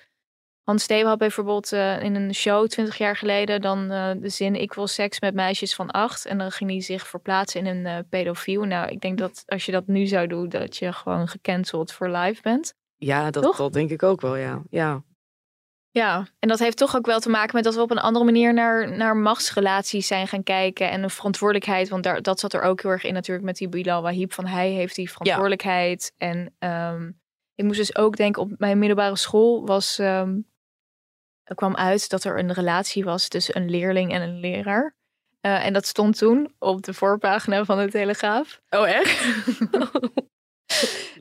Hans 0.68 0.82
Steven 0.82 1.08
had 1.08 1.18
bijvoorbeeld 1.18 1.72
eh, 1.72 2.02
in 2.02 2.14
een 2.14 2.34
show 2.34 2.66
20 2.66 2.98
jaar 2.98 3.16
geleden 3.16 3.60
dan 3.60 3.90
eh, 3.90 4.10
de 4.20 4.28
zin 4.28 4.54
ik 4.54 4.72
wil 4.72 4.86
seks 4.86 5.20
met 5.20 5.34
meisjes 5.34 5.74
van 5.74 5.90
acht. 5.90 6.26
En 6.26 6.38
dan 6.38 6.50
ging 6.50 6.70
hij 6.70 6.80
zich 6.80 7.06
verplaatsen 7.06 7.66
in 7.66 7.76
een 7.76 7.86
eh, 7.86 7.98
pedofiel. 8.08 8.62
Nou, 8.62 8.88
ik 8.88 9.00
denk 9.00 9.18
dat 9.18 9.42
als 9.46 9.66
je 9.66 9.72
dat 9.72 9.86
nu 9.86 10.06
zou 10.06 10.26
doen, 10.26 10.48
dat 10.48 10.76
je 10.76 10.92
gewoon 10.92 11.28
gecanceld 11.28 11.92
voor 11.92 12.08
live 12.08 12.42
bent. 12.42 12.74
ja 12.96 13.30
dat, 13.30 13.56
dat 13.56 13.72
denk 13.72 13.90
ik 13.90 14.02
ook 14.02 14.20
wel, 14.20 14.36
ja. 14.36 14.62
ja. 14.70 15.02
Ja, 15.90 16.26
en 16.38 16.48
dat 16.48 16.58
heeft 16.58 16.76
toch 16.76 16.96
ook 16.96 17.06
wel 17.06 17.20
te 17.20 17.28
maken 17.30 17.54
met 17.54 17.64
dat 17.64 17.74
we 17.74 17.80
op 17.80 17.90
een 17.90 17.98
andere 17.98 18.24
manier 18.24 18.54
naar, 18.54 18.96
naar 18.96 19.16
machtsrelaties 19.16 20.06
zijn 20.06 20.28
gaan 20.28 20.42
kijken. 20.42 20.90
En 20.90 21.02
een 21.02 21.10
verantwoordelijkheid, 21.10 21.88
want 21.88 22.02
daar, 22.02 22.22
dat 22.22 22.40
zat 22.40 22.52
er 22.52 22.62
ook 22.62 22.82
heel 22.82 22.90
erg 22.90 23.04
in 23.04 23.14
natuurlijk 23.14 23.46
met 23.46 23.56
die 23.56 23.68
Bilal 23.68 24.02
Wahib. 24.02 24.32
Van 24.32 24.46
hij 24.46 24.70
heeft 24.70 24.94
die 24.94 25.10
verantwoordelijkheid. 25.10 26.12
En 26.16 26.54
ehm, 26.58 27.10
ik 27.54 27.64
moest 27.64 27.78
dus 27.78 27.96
ook 27.96 28.16
denken, 28.16 28.42
op 28.42 28.50
mijn 28.58 28.78
middelbare 28.78 29.16
school 29.16 29.66
was, 29.66 29.98
ehm, 29.98 30.36
kwam 31.54 31.76
uit 31.76 32.08
dat 32.08 32.24
er 32.24 32.38
een 32.38 32.52
relatie 32.52 33.04
was 33.04 33.28
tussen 33.28 33.56
een 33.56 33.70
leerling 33.70 34.12
en 34.12 34.22
een 34.22 34.40
leraar. 34.40 34.96
Eh, 35.40 35.66
en 35.66 35.72
dat 35.72 35.86
stond 35.86 36.18
toen 36.18 36.54
op 36.58 36.82
de 36.82 36.94
voorpagina 36.94 37.64
van 37.64 37.78
de 37.78 37.90
Telegraaf. 37.90 38.60
Oh, 38.70 38.88
echt? 38.88 39.26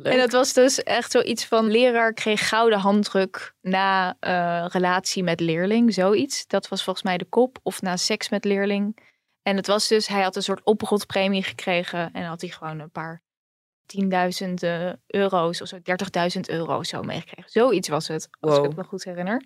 En 0.03 0.17
dat 0.17 0.31
was 0.31 0.53
dus 0.53 0.83
echt 0.83 1.11
zoiets 1.11 1.45
van 1.45 1.71
leraar 1.71 2.13
kreeg 2.13 2.47
gouden 2.47 2.79
handdruk 2.79 3.53
na 3.61 4.15
eh, 4.19 4.65
relatie 4.67 5.23
met 5.23 5.39
leerling, 5.39 5.93
zoiets. 5.93 6.47
Dat 6.47 6.67
was 6.67 6.83
volgens 6.83 7.05
mij 7.05 7.17
de 7.17 7.25
kop 7.25 7.59
of 7.63 7.81
na 7.81 7.97
seks 7.97 8.29
met 8.29 8.45
leerling. 8.45 8.97
En 9.41 9.55
het 9.55 9.67
was 9.67 9.87
dus, 9.87 10.07
hij 10.07 10.21
had 10.21 10.35
een 10.35 10.43
soort 10.43 10.63
oprotpremie 10.63 11.43
gekregen 11.43 12.13
en 12.13 12.23
had 12.23 12.41
hij 12.41 12.49
gewoon 12.49 12.79
een 12.79 12.91
paar 12.91 13.21
tienduizend 13.85 14.63
eh, 14.63 14.89
euro's 15.07 15.61
of 15.61 15.67
zo, 15.67 15.77
30.000 15.77 16.39
euro 16.41 16.83
zo 16.83 17.01
meegekregen. 17.01 17.51
Zoiets 17.51 17.87
was 17.87 18.07
het, 18.07 18.29
als 18.39 18.57
ik 18.57 18.63
het 18.63 18.75
me 18.75 18.83
goed 18.83 19.03
herinner. 19.03 19.43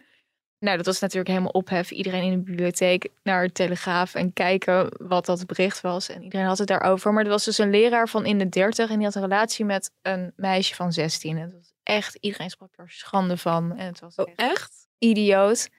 Nou, 0.61 0.77
dat 0.77 0.85
was 0.85 0.99
natuurlijk 0.99 1.29
helemaal 1.29 1.51
ophef. 1.51 1.91
Iedereen 1.91 2.23
in 2.23 2.31
de 2.31 2.43
bibliotheek 2.43 3.09
naar 3.23 3.45
de 3.45 3.51
Telegraaf 3.51 4.15
en 4.15 4.33
kijken 4.33 4.93
wat 5.07 5.25
dat 5.25 5.45
bericht 5.45 5.81
was. 5.81 6.09
En 6.09 6.23
iedereen 6.23 6.45
had 6.45 6.57
het 6.57 6.67
daarover. 6.67 7.13
Maar 7.13 7.23
er 7.23 7.29
was 7.29 7.45
dus 7.45 7.57
een 7.57 7.69
leraar 7.69 8.09
van 8.09 8.25
in 8.25 8.37
de 8.37 8.49
30 8.49 8.89
en 8.89 8.95
die 8.95 9.05
had 9.05 9.15
een 9.15 9.21
relatie 9.21 9.65
met 9.65 9.91
een 10.01 10.33
meisje 10.35 10.75
van 10.75 10.91
16. 10.91 11.37
En 11.37 11.43
het 11.43 11.53
was 11.53 11.73
echt, 11.83 12.15
iedereen 12.15 12.49
sprak 12.49 12.69
er 12.75 12.89
schande 12.89 13.37
van. 13.37 13.77
En 13.77 13.85
het 13.85 13.99
was 13.99 14.15
Oh, 14.15 14.31
echt? 14.35 14.87
idioot. 14.97 15.69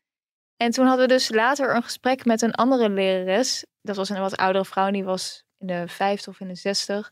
En 0.57 0.71
toen 0.71 0.87
hadden 0.87 1.07
we 1.07 1.13
dus 1.13 1.31
later 1.31 1.75
een 1.75 1.83
gesprek 1.83 2.25
met 2.25 2.43
een 2.43 2.55
andere 2.55 2.89
lerares. 2.91 3.67
Dat 3.83 3.97
was 3.97 4.09
een 4.09 4.21
wat 4.21 4.37
oudere 4.37 4.65
vrouw, 4.65 4.91
die 4.91 5.05
was 5.05 5.45
in 5.59 5.67
de 5.67 5.85
50 5.89 6.33
of 6.33 6.41
in 6.41 6.49
de 6.49 6.55
60. 6.55 7.07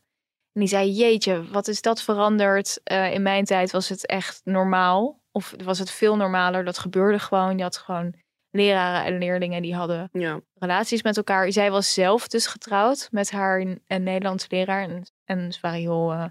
En 0.53 0.59
die 0.59 0.69
zei: 0.69 0.91
Jeetje, 0.91 1.47
wat 1.51 1.67
is 1.67 1.81
dat 1.81 2.01
veranderd? 2.01 2.79
Eh, 2.83 3.13
in 3.13 3.21
mijn 3.21 3.45
tijd 3.45 3.71
was 3.71 3.89
het 3.89 4.05
echt 4.05 4.41
normaal. 4.43 5.20
Of 5.31 5.53
was 5.63 5.79
het 5.79 5.91
veel 5.91 6.15
normaler? 6.15 6.63
Dat 6.65 6.77
gebeurde 6.79 7.19
gewoon. 7.19 7.57
Je 7.57 7.63
had 7.63 7.77
gewoon 7.77 8.13
leraren 8.49 9.05
en 9.05 9.17
leerlingen 9.17 9.61
die 9.61 9.75
hadden 9.75 10.09
Ja. 10.11 10.39
relaties 10.55 11.03
met 11.03 11.17
elkaar. 11.17 11.51
Zij 11.51 11.71
was 11.71 11.93
zelf 11.93 12.27
dus 12.27 12.47
getrouwd 12.47 13.07
met 13.11 13.31
haar 13.31 13.59
een 13.87 14.03
Nederlandse 14.03 14.47
leraar. 14.49 14.83
En, 14.83 15.03
en 15.25 15.51
ze 15.51 15.59
waren 15.61 15.79
heel 15.79 16.11
eh, 16.11 16.25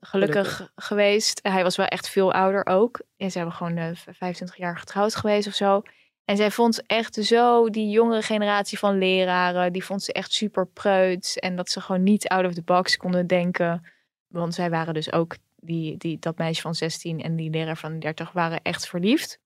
gelukkig, 0.00 0.46
Gelukkig. 0.56 0.72
geweest. 0.74 1.38
Hij 1.42 1.62
was 1.62 1.76
wel 1.76 1.86
echt 1.86 2.08
veel 2.08 2.32
ouder 2.32 2.66
ook. 2.66 3.00
En 3.16 3.30
ze 3.30 3.38
hebben 3.38 3.56
gewoon 3.56 3.76
eh, 3.76 3.90
25 3.94 4.56
jaar 4.56 4.78
getrouwd 4.78 5.14
geweest 5.14 5.46
of 5.46 5.54
zo. 5.54 5.82
En 6.24 6.36
zij 6.36 6.50
vond 6.50 6.86
echt 6.86 7.14
zo 7.14 7.70
die 7.70 7.90
jongere 7.90 8.22
generatie 8.22 8.78
van 8.78 8.98
leraren, 8.98 9.72
die 9.72 9.84
vond 9.84 10.02
ze 10.02 10.12
echt 10.12 10.32
super 10.32 10.66
preuts. 10.66 11.36
En 11.36 11.56
dat 11.56 11.68
ze 11.70 11.80
gewoon 11.80 12.02
niet 12.02 12.28
out 12.28 12.44
of 12.46 12.54
the 12.54 12.62
box 12.62 12.96
konden 12.96 13.26
denken. 13.26 13.86
Want 14.26 14.54
zij 14.54 14.70
waren 14.70 14.94
dus 14.94 15.12
ook, 15.12 15.36
die, 15.66 15.96
die, 15.96 16.18
dat 16.18 16.38
meisje 16.38 16.60
van 16.60 16.74
16 16.74 17.22
en 17.22 17.36
die 17.36 17.50
leraar 17.50 17.76
van 17.76 17.98
30 17.98 18.32
waren 18.32 18.62
echt 18.62 18.88
verliefd. 18.88 19.38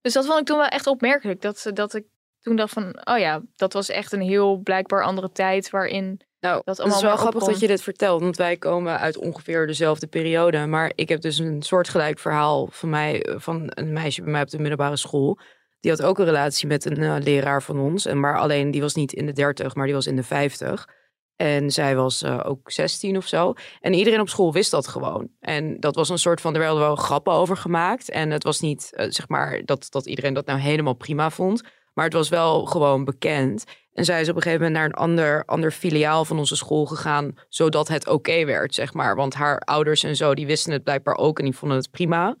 Dus 0.00 0.12
dat 0.12 0.26
vond 0.26 0.40
ik 0.40 0.46
toen 0.46 0.58
wel 0.58 0.66
echt 0.66 0.86
opmerkelijk. 0.86 1.40
Dat, 1.40 1.70
dat 1.74 1.94
ik 1.94 2.04
toen 2.40 2.56
dacht 2.56 2.72
van, 2.72 3.00
oh 3.04 3.18
ja, 3.18 3.42
dat 3.56 3.72
was 3.72 3.88
echt 3.88 4.12
een 4.12 4.20
heel 4.20 4.56
blijkbaar 4.56 5.04
andere 5.04 5.32
tijd 5.32 5.70
waarin 5.70 6.20
Nou, 6.40 6.62
dat 6.64 6.76
het 6.76 6.78
allemaal 6.78 6.96
is 6.98 7.04
wel 7.04 7.16
grappig 7.16 7.44
dat 7.44 7.60
je 7.60 7.66
dit 7.66 7.82
vertelt, 7.82 8.20
want 8.20 8.36
wij 8.36 8.56
komen 8.56 8.98
uit 8.98 9.16
ongeveer 9.16 9.66
dezelfde 9.66 10.06
periode. 10.06 10.66
Maar 10.66 10.92
ik 10.94 11.08
heb 11.08 11.20
dus 11.20 11.38
een 11.38 11.62
soortgelijk 11.62 12.18
verhaal 12.18 12.68
van 12.70 12.88
mij, 12.88 13.26
van 13.36 13.62
een 13.66 13.92
meisje 13.92 14.22
bij 14.22 14.32
mij 14.32 14.42
op 14.42 14.50
de 14.50 14.58
middelbare 14.58 14.96
school. 14.96 15.38
Die 15.80 15.90
had 15.90 16.02
ook 16.02 16.18
een 16.18 16.24
relatie 16.24 16.68
met 16.68 16.84
een 16.84 17.02
eh, 17.02 17.16
leraar 17.18 17.62
van 17.62 17.78
ons. 17.78 18.06
En 18.06 18.20
maar 18.20 18.38
alleen 18.38 18.70
die 18.70 18.80
was 18.80 18.94
niet 18.94 19.12
in 19.12 19.26
de 19.26 19.32
dertig, 19.32 19.74
maar 19.74 19.86
die 19.86 19.94
was 19.94 20.06
in 20.06 20.16
de 20.16 20.22
vijftig. 20.22 20.88
En 21.36 21.70
zij 21.70 21.96
was 21.96 22.22
eh, 22.22 22.40
ook 22.44 22.70
16 22.70 23.16
of 23.16 23.26
zo. 23.26 23.52
En 23.80 23.94
iedereen 23.94 24.20
op 24.20 24.28
school 24.28 24.52
wist 24.52 24.70
dat 24.70 24.88
gewoon. 24.88 25.28
En 25.40 25.80
dat 25.80 25.94
was 25.94 26.08
een 26.08 26.18
soort 26.18 26.40
van, 26.40 26.54
er 26.54 26.60
werden 26.60 26.78
wel 26.78 26.96
grappen 26.96 27.32
over 27.32 27.56
gemaakt. 27.56 28.10
En 28.10 28.30
het 28.30 28.42
was 28.42 28.60
niet, 28.60 28.90
eh, 28.94 29.06
zeg 29.10 29.28
maar, 29.28 29.64
dat, 29.64 29.86
dat 29.90 30.06
iedereen 30.06 30.34
dat 30.34 30.46
nou 30.46 30.58
helemaal 30.58 30.94
prima 30.94 31.30
vond. 31.30 31.62
Maar 31.94 32.04
het 32.04 32.14
was 32.14 32.28
wel 32.28 32.64
gewoon 32.64 33.04
bekend. 33.04 33.64
En 33.92 34.04
zij 34.04 34.20
is 34.20 34.28
op 34.28 34.36
een 34.36 34.42
gegeven 34.42 34.64
moment 34.64 34.78
naar 34.80 34.88
een 34.88 35.08
ander, 35.08 35.44
ander 35.44 35.70
filiaal 35.70 36.24
van 36.24 36.38
onze 36.38 36.56
school 36.56 36.86
gegaan. 36.86 37.34
Zodat 37.48 37.88
het 37.88 38.08
oké 38.08 38.44
werd, 38.44 38.74
zeg 38.74 38.92
maar. 38.92 39.16
Want 39.16 39.34
haar 39.34 39.58
ouders 39.58 40.02
en 40.02 40.16
zo, 40.16 40.34
die 40.34 40.46
wisten 40.46 40.72
het 40.72 40.84
blijkbaar 40.84 41.16
ook. 41.16 41.38
En 41.38 41.44
die 41.44 41.56
vonden 41.56 41.78
het 41.78 41.90
prima. 41.90 42.36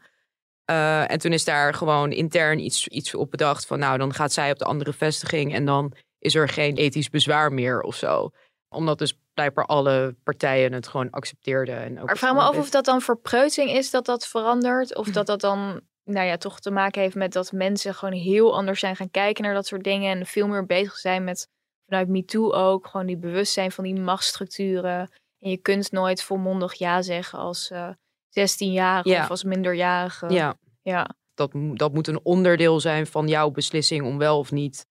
Eh, 0.64 1.10
en 1.10 1.18
toen 1.18 1.32
is 1.32 1.44
daar 1.44 1.74
gewoon 1.74 2.12
intern 2.12 2.58
iets, 2.58 2.88
iets 2.88 3.14
op 3.14 3.30
bedacht. 3.30 3.66
Van 3.66 3.78
nou, 3.78 3.98
dan 3.98 4.14
gaat 4.14 4.32
zij 4.32 4.50
op 4.50 4.58
de 4.58 4.64
andere 4.64 4.92
vestiging. 4.92 5.54
En 5.54 5.64
dan 5.64 5.92
is 6.18 6.34
er 6.34 6.48
geen 6.48 6.76
ethisch 6.76 7.10
bezwaar 7.10 7.52
meer 7.52 7.80
of 7.80 7.94
zo. 7.94 8.30
Omdat 8.76 8.98
dus 8.98 9.18
blijkbaar 9.34 9.66
alle 9.66 10.16
partijen 10.22 10.72
het 10.72 10.88
gewoon 10.88 11.10
accepteerden. 11.10 11.78
En 11.78 12.00
ook 12.00 12.06
Maar 12.06 12.16
vraag 12.16 12.34
me 12.34 12.40
af 12.40 12.56
of 12.56 12.70
dat 12.70 12.84
dan 12.84 13.00
verpreutsing 13.00 13.70
is 13.70 13.90
dat 13.90 14.04
dat 14.04 14.26
verandert. 14.26 14.96
Of 14.96 15.08
dat 15.16 15.26
dat 15.26 15.40
dan, 15.40 15.80
nou 16.04 16.26
ja, 16.26 16.36
toch 16.36 16.60
te 16.60 16.70
maken 16.70 17.02
heeft 17.02 17.14
met 17.14 17.32
dat 17.32 17.52
mensen 17.52 17.94
gewoon 17.94 18.14
heel 18.14 18.56
anders 18.56 18.80
zijn 18.80 18.96
gaan 18.96 19.10
kijken 19.10 19.44
naar 19.44 19.54
dat 19.54 19.66
soort 19.66 19.84
dingen. 19.84 20.18
En 20.18 20.26
veel 20.26 20.46
meer 20.46 20.66
bezig 20.66 20.96
zijn 20.96 21.24
met, 21.24 21.48
vanuit 21.86 22.08
MeToo 22.08 22.52
ook, 22.52 22.86
gewoon 22.86 23.06
die 23.06 23.18
bewustzijn 23.18 23.72
van 23.72 23.84
die 23.84 24.00
machtsstructuren. 24.00 25.10
En 25.38 25.50
je 25.50 25.56
kunt 25.56 25.92
nooit 25.92 26.22
volmondig 26.22 26.74
ja 26.74 27.02
zeggen 27.02 27.38
als 27.38 27.70
eh 27.70 27.88
16-jarige 28.36 29.08
Ja. 29.08 29.22
of 29.22 29.30
als 29.30 29.44
minderjarige. 29.44 30.28
Ja, 30.28 30.54
ja. 30.82 31.08
dat, 31.34 31.50
dat 31.74 31.92
moet 31.92 32.08
een 32.08 32.20
onderdeel 32.22 32.80
zijn 32.80 33.06
van 33.06 33.28
jouw 33.28 33.50
beslissing 33.50 34.04
om 34.04 34.18
wel 34.18 34.38
of 34.38 34.52
niet 34.52 34.86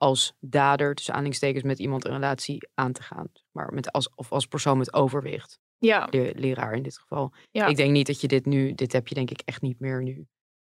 als 0.00 0.32
dader, 0.40 0.94
tussen 0.94 1.12
aanhalingstekens, 1.14 1.64
met 1.64 1.78
iemand 1.78 2.04
een 2.04 2.12
relatie 2.12 2.68
aan 2.74 2.92
te 2.92 3.02
gaan. 3.02 3.26
Maar 3.50 3.72
met 3.72 3.92
als, 3.92 4.10
of 4.14 4.32
als 4.32 4.46
persoon 4.46 4.78
met 4.78 4.92
overwicht. 4.92 5.58
Ja. 5.78 6.06
De 6.06 6.32
leraar 6.36 6.74
in 6.74 6.82
dit 6.82 6.98
geval. 6.98 7.32
Ja. 7.50 7.66
Ik 7.66 7.76
denk 7.76 7.90
niet 7.90 8.06
dat 8.06 8.20
je 8.20 8.28
dit 8.28 8.46
nu, 8.46 8.74
dit 8.74 8.92
heb 8.92 9.08
je 9.08 9.14
denk 9.14 9.30
ik 9.30 9.42
echt 9.44 9.62
niet 9.62 9.80
meer 9.80 10.02
nu. 10.02 10.26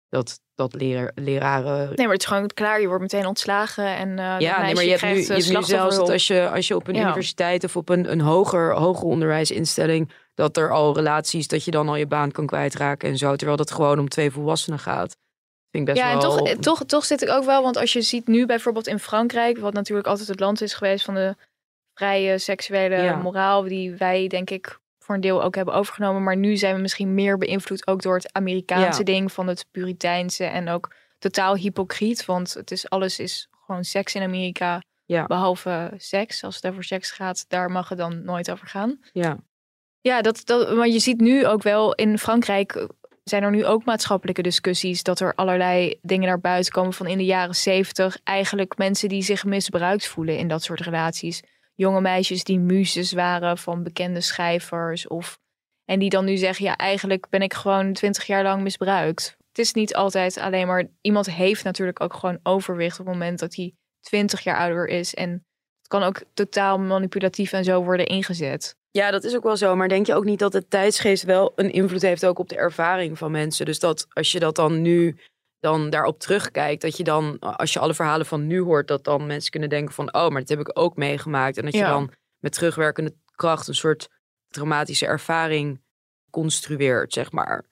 Dat, 0.08 0.42
dat 0.56 0.74
leraar, 0.74 1.12
leraren. 1.16 1.88
Nee, 1.88 2.06
maar 2.06 2.14
het 2.14 2.22
is 2.22 2.28
gewoon 2.28 2.48
klaar. 2.48 2.82
Je 2.82 2.88
wordt 2.88 3.02
meteen 3.02 3.26
ontslagen. 3.26 3.96
En 3.96 4.16
dat 4.16 4.42
ja, 4.42 4.62
nee, 4.62 4.74
maar 4.74 4.84
je 4.84 4.90
hebt 4.90 5.02
nu, 5.02 5.10
je 5.10 5.22
eh, 5.22 5.28
hebt 5.28 5.48
nu 5.48 5.64
zelfs 5.64 5.96
dat 5.96 6.10
als 6.10 6.28
je, 6.28 6.50
als 6.50 6.68
je 6.68 6.76
op 6.76 6.88
een 6.88 6.96
Ja. 6.96 7.02
universiteit 7.02 7.64
of 7.64 7.76
op 7.76 7.90
een, 7.90 8.12
een 8.12 8.22
hoger, 8.22 8.74
hoger 8.74 9.04
onderwijsinstelling, 9.04 10.12
dat 10.34 10.58
er 10.58 10.72
al 10.72 10.96
relaties, 10.96 11.48
dat 11.48 11.64
je 11.64 11.72
dan 11.72 11.88
al 11.88 11.96
je 11.96 12.08
baan 12.08 12.32
kan 12.32 12.46
kwijtraken 12.46 13.10
en 13.10 13.18
zo. 13.18 13.36
Terwijl 13.36 13.58
dat 13.58 13.72
gewoon 13.72 14.00
om 14.00 14.10
twee 14.10 14.32
volwassenen 14.32 14.80
gaat. 14.80 15.18
Vind 15.72 15.88
ik 15.88 15.94
best 15.96 16.06
ja, 16.06 16.12
en 16.12 16.20
wel... 16.20 16.36
toch, 16.44 16.56
toch, 16.56 16.84
toch 16.86 17.06
zit 17.06 17.22
ik 17.22 17.30
ook 17.30 17.44
wel, 17.44 17.64
want 17.64 17.78
als 17.78 17.94
je 17.94 18.02
ziet 18.02 18.28
nu 18.28 18.46
bijvoorbeeld 18.46 18.88
in 18.88 19.00
Frankrijk, 19.00 19.58
wat 19.58 19.74
natuurlijk 19.74 20.08
altijd 20.08 20.28
het 20.28 20.40
land 20.40 20.62
is 20.62 20.74
geweest 20.74 21.06
van 21.06 21.14
de 21.14 21.36
vrije 21.94 22.38
seksuele 22.38 22.96
Ja. 22.96 23.16
moraal, 23.16 23.64
die 23.64 23.96
wij 23.96 24.28
denk 24.28 24.50
ik 24.50 24.80
voor 25.00 25.16
een 25.16 25.22
deel 25.22 25.44
ook 25.44 25.56
hebben 25.56 25.74
overgenomen. 25.74 26.24
Maar 26.24 26.38
nu 26.38 26.58
zijn 26.58 26.76
we 26.76 26.82
misschien 26.82 27.14
meer 27.14 27.38
beïnvloed 27.38 27.88
ook 27.88 28.02
door 28.02 28.16
het 28.16 28.34
Amerikaanse 28.34 29.00
Ja. 29.00 29.06
ding 29.06 29.32
van 29.32 29.48
het 29.48 29.66
Puriteinse 29.72 30.44
en 30.44 30.70
ook 30.70 30.94
totaal 31.20 31.56
hypocriet, 31.56 32.26
want 32.26 32.54
het 32.54 32.72
is, 32.72 32.90
alles 32.90 33.20
is 33.20 33.48
gewoon 33.66 33.84
seks 33.84 34.16
in 34.16 34.22
Amerika, 34.22 34.82
Ja. 35.06 35.26
behalve 35.26 35.92
seks. 35.98 36.44
Als 36.44 36.56
het 36.56 36.68
over 36.68 36.84
seks 36.84 37.12
gaat, 37.12 37.46
daar 37.48 37.72
mag 37.72 37.90
het 37.90 37.98
dan 37.98 38.24
nooit 38.24 38.52
over 38.52 38.68
gaan. 38.68 39.00
Ja. 39.12 39.38
Ja, 40.02 40.22
dat, 40.22 40.42
dat, 40.46 40.76
maar 40.76 40.88
je 40.88 41.00
ziet 41.00 41.20
nu 41.20 41.46
ook 41.48 41.64
wel 41.64 41.94
in 41.96 42.18
Frankrijk 42.18 42.88
zijn 43.30 43.44
er 43.44 43.52
nu 43.52 43.66
ook 43.66 43.86
maatschappelijke 43.86 44.42
discussies 44.42 45.04
dat 45.04 45.20
er 45.20 45.36
allerlei 45.36 46.00
dingen 46.02 46.28
naar 46.28 46.40
buiten 46.40 46.72
komen 46.72 46.94
van 46.94 47.08
in 47.08 47.18
de 47.18 47.26
jaren 47.26 47.56
zeventig. 47.56 48.18
Eigenlijk 48.24 48.78
mensen 48.78 49.10
die 49.10 49.22
zich 49.22 49.46
misbruikt 49.46 50.08
voelen 50.08 50.38
in 50.38 50.48
dat 50.48 50.64
soort 50.64 50.80
relaties. 50.80 51.42
Jonge 51.76 52.02
meisjes 52.02 52.44
die 52.44 52.60
muzes 52.60 53.12
waren 53.12 53.58
van 53.58 53.84
bekende 53.84 54.22
schrijvers 54.22 55.08
of 55.08 55.40
en 55.86 56.00
die 56.00 56.10
dan 56.10 56.26
nu 56.26 56.38
zeggen 56.38 56.66
ja 56.66 56.76
eigenlijk 56.76 57.30
ben 57.30 57.42
ik 57.42 57.54
gewoon 57.54 57.94
twintig 57.94 58.26
jaar 58.26 58.44
lang 58.44 58.64
misbruikt. 58.64 59.38
Het 59.48 59.58
is 59.58 59.74
niet 59.74 59.96
altijd 59.96 60.38
alleen 60.38 60.68
maar 60.68 60.88
iemand 61.02 61.32
heeft 61.32 61.64
natuurlijk 61.64 62.02
ook 62.02 62.14
gewoon 62.14 62.40
overwicht 62.44 63.00
op 63.00 63.06
het 63.06 63.14
moment 63.14 63.40
dat 63.40 63.56
hij 63.56 63.74
twintig 64.00 64.42
jaar 64.42 64.58
ouder 64.58 64.88
is 64.88 65.14
en 65.16 65.30
het 65.78 65.88
kan 65.88 66.04
ook 66.04 66.22
totaal 66.34 66.80
manipulatief 66.80 67.52
en 67.52 67.64
zo 67.64 67.84
worden 67.84 68.06
ingezet. 68.06 68.78
Ja, 69.00 69.12
dat 69.12 69.24
is 69.24 69.36
ook 69.36 69.44
wel 69.44 69.58
zo. 69.58 69.76
Maar 69.76 69.88
denk 69.88 70.06
je 70.06 70.14
ook 70.14 70.24
niet 70.24 70.40
dat 70.40 70.52
de 70.52 70.68
tijdsgeest 70.68 71.24
wel 71.24 71.52
een 71.56 71.72
invloed 71.72 72.02
heeft 72.02 72.26
ook 72.26 72.40
op 72.40 72.50
de 72.50 72.56
ervaring 72.56 73.18
van 73.18 73.32
mensen? 73.32 73.66
Dus 73.66 73.80
dat 73.80 74.08
als 74.10 74.32
je 74.32 74.40
dat 74.40 74.56
dan 74.56 74.82
nu 74.82 75.18
dan 75.60 75.90
daarop 75.90 76.20
terugkijkt, 76.20 76.82
dat 76.82 76.98
je 76.98 77.04
dan, 77.04 77.40
als 77.40 77.74
je 77.74 77.80
alle 77.80 77.94
verhalen 77.94 78.26
van 78.26 78.48
nu 78.48 78.62
hoort, 78.62 78.88
dat 78.88 79.04
dan 79.04 79.26
mensen 79.26 79.52
kunnen 79.52 79.70
denken 79.70 79.94
van, 79.94 80.14
oh, 80.14 80.30
maar 80.30 80.40
dat 80.40 80.50
heb 80.50 80.60
ik 80.60 80.80
ook 80.80 80.96
meegemaakt. 80.96 81.58
En 81.58 81.66
dat 81.66 81.74
je 81.74 81.82
dan 81.82 82.12
met 82.40 82.54
terugwerkende 82.54 83.16
kracht 83.36 83.68
een 83.68 83.76
soort 83.76 84.10
traumatische 84.48 85.06
ervaring 85.06 85.82
construeert, 86.30 87.14
zeg 87.14 87.32
maar. 87.32 87.66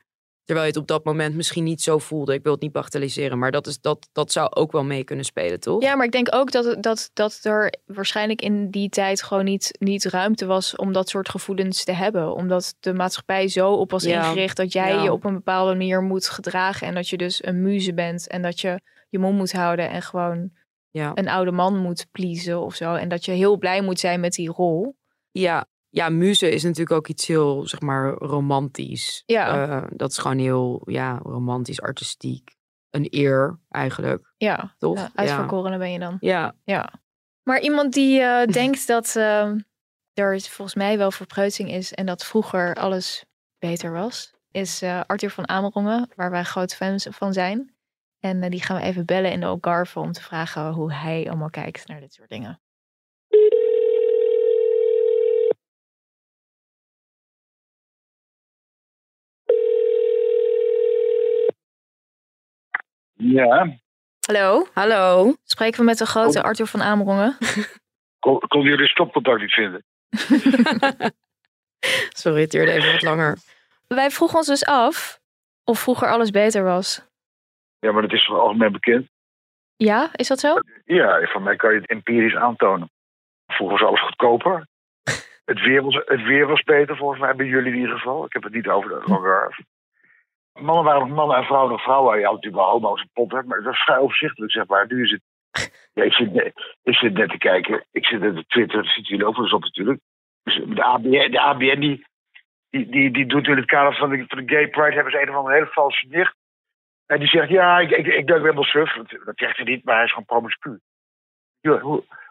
Terwijl 0.48 0.68
je 0.68 0.74
het 0.74 0.82
op 0.82 0.88
dat 0.88 1.04
moment 1.06 1.36
misschien 1.36 1.64
niet 1.64 1.82
zo 1.82 1.98
voelde. 1.98 2.34
Ik 2.34 2.44
wil 2.44 2.52
het 2.52 2.62
niet 2.62 2.72
bagatelliseren, 2.72 3.38
maar 3.40 3.52
dat, 3.52 3.68
is, 3.68 3.82
dat, 3.82 4.10
dat 4.12 4.32
zou 4.32 4.52
ook 4.54 4.72
wel 4.72 4.84
mee 4.84 5.04
kunnen 5.04 5.26
spelen, 5.26 5.60
toch? 5.60 5.82
Ja, 5.82 5.96
maar 5.96 6.06
ik 6.06 6.12
denk 6.12 6.36
ook 6.36 6.52
dat, 6.52 6.66
het- 6.66 6.84
dat, 6.84 7.10
dat 7.14 7.40
er 7.44 7.74
waarschijnlijk 7.86 8.42
in 8.42 8.70
die 8.72 8.90
tijd 8.90 9.24
gewoon 9.24 9.46
niet, 9.46 9.76
niet 9.80 10.06
ruimte 10.06 10.46
was 10.46 10.76
om 10.76 10.94
dat 10.94 11.10
soort 11.10 11.30
gevoelens 11.30 11.84
te 11.84 11.92
hebben. 11.92 12.34
Omdat 12.34 12.76
de 12.80 12.94
maatschappij 12.94 13.48
zo 13.48 13.72
op 13.74 13.92
was 13.92 14.04
Ja. 14.04 14.20
ingericht 14.28 14.58
dat 14.58 14.74
jij 14.74 14.94
Ja. 14.94 15.04
je 15.04 15.12
op 15.12 15.24
een 15.26 15.34
bepaalde 15.34 15.72
manier 15.72 16.02
moet 16.02 16.30
gedragen. 16.30 16.88
En 16.88 16.94
dat 16.94 17.10
je 17.10 17.18
dus 17.18 17.46
een 17.46 17.62
muze 17.62 17.94
bent 17.94 18.28
en 18.28 18.42
dat 18.42 18.60
je 18.60 18.82
je 19.10 19.20
mond 19.20 19.38
moet 19.38 19.52
houden 19.52 19.90
en 19.90 20.02
gewoon 20.02 20.52
Ja. 20.92 21.12
een 21.16 21.28
oude 21.30 21.52
man 21.52 21.78
moet 21.78 22.08
pleasen 22.12 22.60
of 22.62 22.76
zo. 22.76 22.94
En 22.94 23.10
dat 23.10 23.26
je 23.26 23.32
heel 23.32 23.58
blij 23.58 23.82
moet 23.82 24.00
zijn 24.00 24.20
met 24.20 24.34
die 24.34 24.50
rol. 24.52 24.96
Ja, 25.32 25.66
ja, 25.98 26.10
muze 26.10 26.52
is 26.52 26.64
natuurlijk 26.64 26.92
ook 26.92 27.08
iets 27.08 27.28
heel, 27.28 27.68
zeg 27.68 27.80
maar, 27.80 28.14
romantisch. 28.14 29.24
Ja. 29.26 29.68
Eh, 29.68 29.84
dat 29.96 30.12
is 30.12 30.18
gewoon 30.18 30.38
heel, 30.38 30.82
ja, 30.86 31.20
romantisch, 31.24 31.82
artistiek. 31.82 32.56
Een 32.90 33.08
eer, 33.10 33.60
eigenlijk. 33.70 34.34
Ja, 34.38 34.76
Toch? 34.78 34.98
ja, 34.98 35.12
uitverkorene 35.16 35.78
ben 35.78 35.92
je 35.92 36.00
dan. 36.00 36.18
Ja. 36.20 36.56
Ja. 36.64 36.94
Maar 37.44 37.62
iemand 37.62 37.94
die 37.94 38.22
eh, 38.22 38.48
denkt 38.62 38.88
dat 38.88 39.16
eh, 39.16 39.52
er 40.14 40.42
volgens 40.42 40.76
mij 40.76 40.98
wel 40.98 41.12
verpreutsing 41.12 41.72
is 41.72 41.94
en 41.94 42.06
dat 42.06 42.26
vroeger 42.26 42.76
alles 42.76 43.26
beter 43.60 43.92
was, 43.92 44.34
is 44.52 44.82
eh, 44.82 45.02
Arthur 45.06 45.30
van 45.30 45.50
Amerongen, 45.50 46.10
waar 46.16 46.32
wij 46.32 46.44
grote 46.44 46.76
fans 46.76 47.08
van 47.10 47.34
zijn. 47.34 47.76
En 48.20 48.50
die 48.50 48.62
gaan 48.62 48.78
we 48.78 48.84
even 48.84 49.06
bellen 49.06 49.32
in 49.32 49.40
de 49.40 49.46
Algarve 49.46 50.00
om 50.00 50.12
te 50.12 50.22
vragen 50.22 50.72
hoe 50.72 50.94
hij 50.94 51.28
allemaal 51.28 51.50
kijkt 51.50 51.88
naar 51.88 52.00
dit 52.00 52.14
soort 52.14 52.30
dingen. 52.30 52.60
Ja, 63.18 63.78
Hallo. 64.28 64.68
Hallo. 64.74 65.34
Spreken 65.44 65.80
we 65.80 65.86
met 65.86 65.98
de 65.98 66.06
grote 66.06 66.44
Arthur 66.44 66.66
van 66.66 66.82
Amerongen? 66.82 67.38
kon, 68.20 68.40
kon 68.40 68.62
jullie 68.62 68.88
stopcontact 68.88 69.42
niet 69.42 69.54
vinden? 69.54 69.84
Sorry, 72.22 72.42
het 72.42 72.52
duurde 72.52 72.72
even 72.72 72.92
wat 72.92 73.02
langer. 73.02 73.38
Wij 73.88 74.10
vroegen 74.10 74.38
ons 74.38 74.48
dus 74.48 74.66
af 74.66 75.20
of 75.64 75.80
vroeger 75.80 76.08
alles 76.08 76.30
beter 76.30 76.64
was. 76.64 77.08
Ja, 77.80 77.92
maar 77.92 78.02
dat 78.02 78.14
is 78.14 78.26
toch 78.26 78.40
algemeen 78.40 78.72
bekend? 78.72 79.10
Ja, 79.76 80.10
is 80.14 80.28
dat 80.28 80.40
zo? 80.40 80.56
Ja, 80.86 81.28
van 81.28 81.44
mij 81.44 81.56
kan 81.56 81.74
je 81.74 81.80
het 81.80 81.90
empirisch 81.90 82.36
aantonen. 82.36 82.90
Vroeger 83.48 83.78
was 83.78 83.88
alles 83.88 84.02
goedkoper. 84.02 84.68
Het 85.46 85.62
weer 85.62 85.84
was, 85.84 86.02
het 86.06 86.24
weer 86.24 86.48
was 86.48 86.64
beter, 86.64 86.98
volgens 86.98 87.20
mij, 87.20 87.36
bij 87.36 87.46
jullie 87.46 87.74
in 87.74 87.80
ieder 87.80 87.98
geval. 87.98 88.26
Ik 88.26 88.34
heb 88.34 88.44
het 88.44 88.54
niet 88.54 88.68
over 88.68 88.90
de. 88.90 89.02
Mannen 90.60 90.84
waren 90.84 91.08
nog 91.08 91.17
mannen 91.17 91.38
en 91.38 91.43
vrouwen 91.43 91.72
nog 91.72 91.82
vrouwen. 91.82 92.20
Je 92.20 92.26
had 92.26 92.34
natuurlijk 92.34 92.63
wel 92.63 92.72
homo's 92.72 93.02
en 93.02 93.10
potten, 93.13 93.48
maar 93.48 93.58
dat 93.58 93.65
was 93.65 93.84
vrij 93.84 93.98
overzichtelijk, 93.98 94.52
zeg 94.52 94.67
maar. 94.67 94.86
Nu 94.88 95.04
is 95.04 95.12
het... 95.12 95.22
Ja, 95.93 96.04
ik, 96.04 96.13
zit 96.13 96.34
net, 96.34 96.76
ik 96.84 96.96
zit 96.96 97.13
net 97.13 97.29
te 97.29 97.38
kijken. 97.38 97.86
Ik 97.92 98.06
zit 98.06 98.19
net 98.19 98.38
op 98.38 98.48
Twitter, 98.48 98.84
daar 98.84 98.92
zitten 98.92 99.15
jullie 99.15 99.25
ook 99.25 99.52
op 99.54 99.62
natuurlijk. 99.63 100.00
Dus 100.44 100.62
de 100.65 100.84
ABN, 100.84 101.32
de 101.32 101.42
ABN 101.42 101.79
die, 101.79 102.06
die, 102.69 102.90
die, 102.90 103.12
die 103.12 103.25
doet 103.25 103.48
in 103.48 103.56
het 103.56 103.65
kader 103.65 103.96
van 103.96 104.10
de, 104.10 104.25
Gay 104.27 104.67
Pride... 104.67 104.94
hebben 104.94 105.12
ze 105.12 105.21
een 105.21 105.29
of 105.29 105.36
andere 105.36 105.56
hele 105.56 105.67
valse 105.71 106.06
nicht. 106.10 106.36
En 107.06 107.19
die 107.19 107.27
zegt, 107.27 107.50
ja, 107.50 107.79
ik, 107.79 107.90
ik, 107.92 108.06
ik 108.08 108.27
wel 108.27 108.63
suf. 108.63 108.94
Dat, 108.94 109.10
dat 109.10 109.38
zegt 109.38 109.58
hij 109.58 109.65
niet, 109.65 109.84
maar 109.84 109.96
hij 109.96 110.04
is 110.04 110.10
gewoon 110.10 110.25
promiscu. 110.25 110.79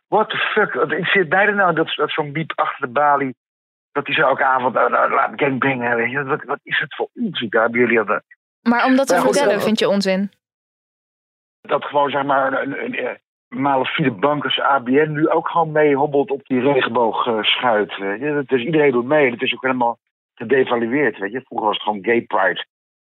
What 0.08 0.30
the 0.30 0.36
fuck? 0.36 0.74
Interesseert 0.74 1.28
mij 1.28 1.46
er 1.46 1.54
nou 1.54 1.74
dat, 1.74 1.92
dat 1.96 2.10
zo'n 2.10 2.32
biep 2.32 2.52
achter 2.54 2.86
de 2.86 2.92
balie... 2.92 3.34
dat 3.96 4.04
die 4.04 4.14
zo 4.14 4.22
elke 4.22 4.44
avond, 4.44 4.74
nou, 4.74 4.90
nou, 4.90 5.10
laat 5.10 5.32
gangbang 5.36 5.94
weet 5.94 6.10
je. 6.10 6.24
Wat, 6.24 6.44
wat 6.44 6.58
is 6.62 6.78
het 6.78 6.94
voor 6.94 7.08
onzin? 7.14 7.48
Daar 7.48 7.62
hebben 7.62 7.80
jullie 7.80 8.04
de... 8.04 8.22
Maar 8.62 8.84
om 8.84 8.96
dat 8.96 9.06
te 9.06 9.20
vertellen 9.20 9.54
eh, 9.54 9.60
vind 9.60 9.78
je 9.78 9.88
onzin. 9.88 10.30
Dat 11.60 11.84
gewoon 11.84 12.10
zeg 12.10 12.24
maar 12.24 12.62
een, 12.62 12.84
een, 12.84 13.06
een 13.06 13.18
malafide 13.48 14.10
bank 14.10 14.44
als 14.44 14.60
ABN 14.60 15.10
nu 15.10 15.28
ook 15.28 15.48
gewoon 15.48 15.72
mee 15.72 15.96
hobbelt 15.96 16.30
op 16.30 16.46
die 16.46 16.60
regenboogschuit. 16.60 17.96
weet 17.96 18.20
je. 18.20 18.42
Dus 18.46 18.62
iedereen 18.62 18.92
doet 18.92 19.06
mee. 19.06 19.30
Het 19.30 19.42
is 19.42 19.54
ook 19.54 19.62
helemaal 19.62 19.98
gedevalueerd. 20.34 21.18
Weet 21.18 21.32
je. 21.32 21.40
Vroeger 21.40 21.66
was 21.66 21.76
het 21.76 21.84
gewoon 21.84 22.04
gay 22.04 22.20
pride. 22.20 22.66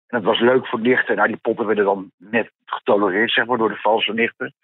En 0.09 0.19
dat 0.19 0.23
was 0.23 0.41
leuk 0.41 0.67
voor 0.67 0.81
nichten. 0.81 1.17
Nou, 1.17 1.29
die 1.29 1.37
poppen 1.37 1.67
werden 1.67 1.85
dan 1.85 2.11
net 2.17 2.51
getolereerd, 2.67 3.31
zeg 3.33 3.47
maar, 3.47 3.59
door 3.59 3.69
de 3.69 3.77
valse 3.77 4.13
nichten. 4.13 4.55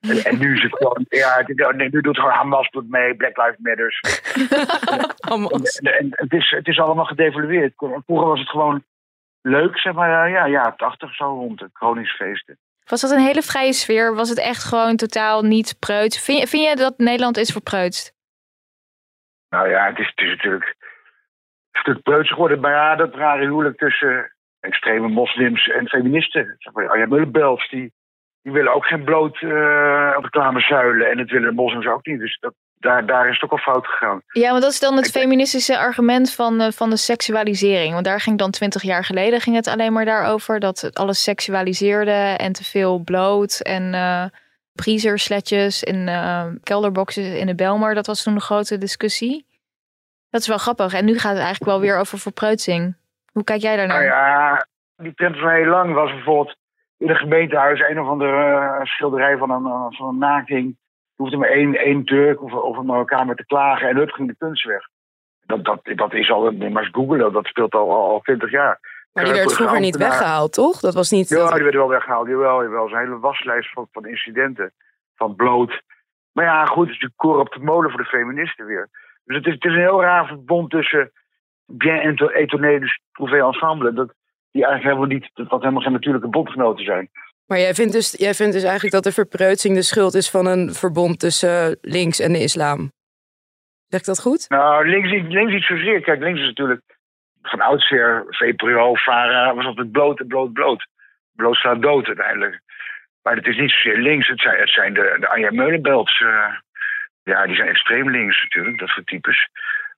En, 0.00 0.16
en 0.24 0.38
nu 0.38 0.54
is 0.54 0.62
het 0.62 0.76
gewoon, 0.76 1.04
ja, 1.22 1.42
het- 1.46 1.92
nu 1.92 2.00
doet 2.00 2.16
gewoon 2.18 2.32
Hamas 2.32 2.70
doet 2.70 2.90
mee, 2.90 3.14
Black 3.14 3.36
Lives 3.36 3.56
Matters. 3.58 4.00
En, 5.82 5.92
en 5.98 6.08
het, 6.10 6.32
is, 6.32 6.50
het 6.50 6.66
is 6.68 6.78
allemaal 6.78 7.04
gedevalueerd. 7.04 7.72
Vroeger 7.76 8.26
was 8.26 8.40
het 8.40 8.48
gewoon 8.48 8.84
leuk, 9.42 9.78
zeg 9.78 9.92
maar, 9.92 10.30
ja, 10.30 10.44
ja, 10.44 10.74
80 10.76 11.14
zo 11.14 11.24
rond 11.24 11.58
de 11.58 11.68
Koningsfeesten. 11.72 12.58
Was 12.84 13.00
dat 13.00 13.10
een 13.10 13.18
hele 13.18 13.42
vrije 13.42 13.72
sfeer? 13.72 14.14
Was 14.14 14.28
het 14.28 14.38
echt 14.40 14.64
gewoon 14.64 14.96
totaal 14.96 15.42
niet 15.42 15.76
preuts? 15.78 16.24
Vind 16.24 16.38
je, 16.40 16.46
vind 16.46 16.62
je 16.68 16.76
dat 16.76 16.98
Nederland 16.98 17.36
is 17.36 17.50
verpreutst? 17.52 18.12
Nou 19.48 19.68
ja, 19.68 19.86
het 19.86 19.98
is, 19.98 20.06
het 20.14 20.24
is 20.24 20.30
natuurlijk 20.30 20.64
een 21.72 21.80
stuk 21.80 22.02
preuts 22.02 22.28
geworden. 22.32 22.60
Maar 22.60 22.72
ja, 22.72 22.96
dat 22.96 23.14
rare 23.14 23.42
huwelijk 23.44 23.78
tussen 23.78 24.33
extreme 24.64 25.08
moslims 25.08 25.68
en 25.68 25.88
feministen. 25.88 26.54
Zeg 26.58 26.72
maar, 26.72 26.88
Arja 26.88 27.06
Mullenbelt, 27.06 27.70
die, 27.70 27.92
die 28.42 28.52
willen 28.52 28.74
ook 28.74 28.86
geen 28.86 29.04
bloot 29.04 29.42
eh 29.42 30.16
reclamezuilen. 30.20 31.10
En 31.10 31.16
dat 31.16 31.30
willen 31.30 31.48
de 31.48 31.54
moslims 31.54 31.86
ook 31.86 32.06
niet. 32.06 32.18
Dus 32.18 32.38
dat, 32.40 32.54
daar, 32.74 33.06
daar 33.06 33.28
is 33.28 33.34
het 33.34 33.44
ook 33.44 33.58
al 33.58 33.72
fout 33.72 33.86
gegaan. 33.86 34.22
Ja, 34.26 34.50
want 34.50 34.62
dat 34.62 34.72
is 34.72 34.80
dan 34.80 34.96
het 34.96 35.10
feministische 35.10 35.78
argument 35.78 36.34
van, 36.34 36.60
eh, 36.60 36.70
van 36.70 36.90
de 36.90 36.96
seksualisering. 36.96 37.92
Want 37.92 38.04
daar 38.04 38.20
ging 38.20 38.38
dan 38.38 38.50
twintig 38.50 38.82
jaar 38.82 39.04
geleden 39.04 39.40
ging 39.40 39.56
het 39.56 39.66
alleen 39.66 39.92
maar 39.92 40.04
daarover. 40.04 40.60
Dat 40.60 40.80
het 40.80 40.98
alles 40.98 41.22
seksualiseerde 41.22 42.34
en 42.36 42.52
te 42.52 42.64
veel 42.64 42.98
bloot 42.98 43.60
en 43.60 43.94
eh 43.94 44.24
breezersletjes 44.74 45.84
en 45.84 46.08
eh, 46.08 46.46
kelderboxen 46.62 47.38
in 47.38 47.46
de 47.46 47.54
Belmar. 47.54 47.94
Dat 47.94 48.06
was 48.06 48.22
toen 48.22 48.34
een 48.34 48.40
grote 48.40 48.78
discussie. 48.78 49.46
Dat 50.30 50.40
is 50.40 50.48
wel 50.48 50.58
grappig. 50.58 50.92
En 50.92 51.04
nu 51.04 51.18
gaat 51.18 51.32
het 51.32 51.42
eigenlijk 51.42 51.70
wel 51.70 51.80
weer 51.80 51.98
over 51.98 52.18
verpreutsing. 52.18 52.94
Hoe 53.34 53.44
kijk 53.44 53.60
jij 53.60 53.76
daarnaar? 53.76 53.96
Nou 53.98 54.10
ja, 54.10 54.66
die 54.96 55.14
trend 55.14 55.38
van 55.38 55.48
heel 55.50 55.66
lang 55.66 55.94
was 55.94 56.10
bijvoorbeeld 56.10 56.56
in 56.98 57.08
een 57.08 57.16
gemeentehuis 57.16 57.80
een 57.80 58.00
of 58.00 58.08
andere 58.08 58.54
eh, 58.54 58.84
schilderij 58.84 59.36
van 59.36 59.50
een, 59.50 59.64
eh, 59.66 59.86
van 59.88 60.08
een 60.08 60.18
naking. 60.18 60.66
Er 60.68 61.22
hoefde 61.22 61.36
maar 61.36 61.48
één, 61.48 61.74
één 61.74 62.04
Turk 62.04 62.42
of, 62.42 62.52
of 62.52 62.76
een 62.76 62.86
Marokkaan 62.86 63.34
te 63.34 63.46
klagen 63.46 63.88
en 63.88 63.96
hup 63.96 64.10
ging 64.10 64.28
de 64.28 64.36
kunst 64.38 64.64
weg. 64.64 64.82
Dat, 65.46 65.64
dat, 65.64 65.80
dat 65.96 66.12
is 66.12 66.30
al, 66.30 66.46
een- 66.46 66.72
maar 66.72 66.82
eens 66.82 66.94
googelen, 66.94 67.32
dat 67.32 67.46
speelt 67.46 67.74
al, 67.74 67.90
al 67.90 68.20
20 68.20 68.50
jaar. 68.50 68.78
Maar 69.12 69.24
die 69.24 69.32
werd 69.32 69.52
vroeger 69.52 69.80
niet 69.80 69.96
weggehaald, 69.96 70.52
toch? 70.52 70.80
Dat 70.80 70.94
was 70.94 71.10
niet... 71.10 71.28
Ja, 71.28 71.50
die 71.54 71.62
werden 71.62 71.80
wel 71.80 71.88
weggehaald. 71.88 72.28
Jawel, 72.28 72.62
jawel. 72.62 72.88
Zo'n 72.88 72.98
hele 72.98 73.18
waslijst 73.18 73.72
van, 73.72 73.88
van 73.92 74.06
incidenten. 74.06 74.72
Van 75.16 75.34
bloot. 75.34 75.82
Maar 76.32 76.44
ja, 76.44 76.64
goed, 76.64 76.86
het 76.86 76.94
is 76.94 77.00
natuurlijk 77.02 77.16
koren 77.20 77.40
op 77.40 77.52
de 77.52 77.60
molen 77.60 77.90
voor 77.90 78.00
de 78.02 78.06
feministen 78.08 78.66
weer. 78.66 78.88
Dus 79.24 79.36
het 79.36 79.46
is, 79.46 79.52
het 79.52 79.64
is 79.64 79.72
een 79.72 79.78
heel 79.78 80.02
raar 80.02 80.26
verbond 80.26 80.70
tussen 80.70 81.12
bien 81.66 82.00
en 82.00 82.16
étonné, 82.16 82.78
dus 82.78 83.00
trouvé 83.12 83.36
ensemble. 83.36 83.92
Dat, 83.92 84.14
die 84.50 84.64
eigenlijk 84.64 84.94
helemaal 84.94 85.18
niet, 85.18 85.30
dat 85.34 85.48
wat 85.48 85.60
helemaal 85.60 85.82
geen 85.82 85.92
natuurlijke 85.92 86.28
bondgenoten 86.28 86.84
zijn. 86.84 87.10
Maar 87.46 87.58
jij 87.58 87.74
vindt, 87.74 87.92
dus, 87.92 88.14
jij 88.18 88.34
vindt 88.34 88.52
dus 88.52 88.62
eigenlijk 88.62 88.94
dat 88.94 89.04
de 89.04 89.12
verpreutsing 89.12 89.74
de 89.74 89.82
schuld 89.82 90.14
is 90.14 90.30
van 90.30 90.46
een 90.46 90.72
verbond 90.72 91.20
tussen 91.20 91.78
links 91.80 92.20
en 92.20 92.32
de 92.32 92.42
islam. 92.42 92.90
Zeg 93.88 94.00
ik 94.00 94.06
dat 94.06 94.20
goed? 94.20 94.48
Nou, 94.48 94.88
links 94.88 95.10
niet, 95.10 95.32
links 95.32 95.52
niet 95.52 95.64
zozeer. 95.64 96.00
Kijk, 96.00 96.20
links 96.20 96.40
is 96.40 96.46
natuurlijk 96.46 96.82
van 97.42 97.60
oudsher, 97.60 98.24
VPRO, 98.28 98.94
VARA, 98.94 99.54
was 99.54 99.64
altijd 99.64 99.92
bloot 99.92 100.26
bloot, 100.26 100.52
bloot. 100.52 100.86
Bloot 101.32 101.56
staat 101.56 101.82
dood 101.82 102.06
uiteindelijk. 102.06 102.60
Maar 103.22 103.36
het 103.36 103.46
is 103.46 103.56
niet 103.56 103.70
zozeer 103.70 103.98
links, 103.98 104.28
het 104.28 104.40
zijn, 104.40 104.60
het 104.60 104.70
zijn 104.70 104.94
de, 104.94 105.16
de 105.20 105.28
Anja 105.28 105.50
Meulenbelts. 105.50 106.20
eh, 106.20 106.54
ja, 107.22 107.46
die 107.46 107.56
zijn 107.56 107.68
extreem 107.68 108.10
links 108.10 108.42
natuurlijk, 108.42 108.78
dat 108.78 108.88
soort 108.88 109.06
types. 109.06 109.48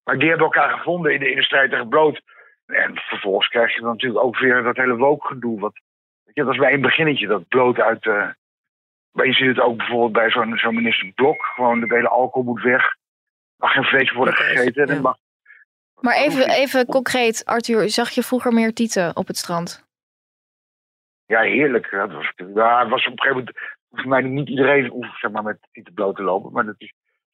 Maar 0.06 0.18
die 0.18 0.28
hebben 0.28 0.46
elkaar 0.46 0.76
gevonden 0.76 1.12
in 1.12 1.20
de, 1.20 1.30
in 1.30 1.36
de 1.36 1.42
strijd 1.42 1.70
tegen 1.70 1.88
bloot. 1.88 2.20
En 2.66 2.96
vervolgens 2.96 3.48
krijg 3.48 3.74
je 3.74 3.80
dan 3.80 3.90
natuurlijk 3.90 4.24
ook 4.24 4.38
weer 4.38 4.62
dat 4.62 4.76
hele 4.76 4.96
woke-gedoe. 4.96 5.60
Wat, 5.60 5.80
weet 6.24 6.34
je, 6.34 6.44
dat 6.44 6.52
is 6.52 6.58
bij 6.58 6.72
een 6.72 6.80
beginnetje, 6.80 7.26
dat 7.26 7.48
bloot 7.48 7.80
uit... 7.80 8.06
eh 8.06 8.28
maar 9.12 9.26
je 9.26 9.32
ziet 9.32 9.46
het 9.46 9.60
ook 9.60 9.76
bijvoorbeeld 9.76 10.12
bij 10.12 10.30
zo'n 10.30 10.58
zo'n 10.58 10.74
minister 10.74 11.12
Blok. 11.14 11.44
Gewoon, 11.44 11.80
de 11.80 11.94
hele 11.94 12.08
alcohol 12.08 12.52
moet 12.52 12.62
weg. 12.62 12.94
mag 13.56 13.72
geen 13.72 13.84
vlees 13.84 14.12
worden 14.12 14.34
gegeten. 14.34 14.86
En 14.86 15.00
mag, 15.00 15.16
Maar 16.00 16.16
even, 16.16 16.48
even 16.48 16.86
concreet, 16.86 17.44
Arthur, 17.44 17.88
zag 17.88 18.10
je 18.10 18.22
vroeger 18.22 18.52
meer 18.52 18.72
tieten 18.72 19.16
op 19.16 19.26
het 19.26 19.36
strand? 19.36 19.86
ja, 21.26 21.40
heerlijk. 21.40 21.90
Dat 21.90 22.12
was, 22.12 22.32
ja, 22.54 22.80
het 22.80 22.88
was 22.88 23.06
op 23.06 23.12
een 23.12 23.20
gegeven 23.20 23.36
moment... 23.36 23.58
Voor 23.90 24.08
mij 24.08 24.22
niet 24.22 24.48
iedereen 24.48 24.86
hoeft 24.86 25.18
zeg 25.18 25.30
maar, 25.30 25.42
met 25.42 25.58
tieten 25.72 25.94
bloot 25.94 26.16
te 26.16 26.22
lopen. 26.22 26.52
Maar 26.52 26.64
dat 26.64 26.74
is... 26.78 26.92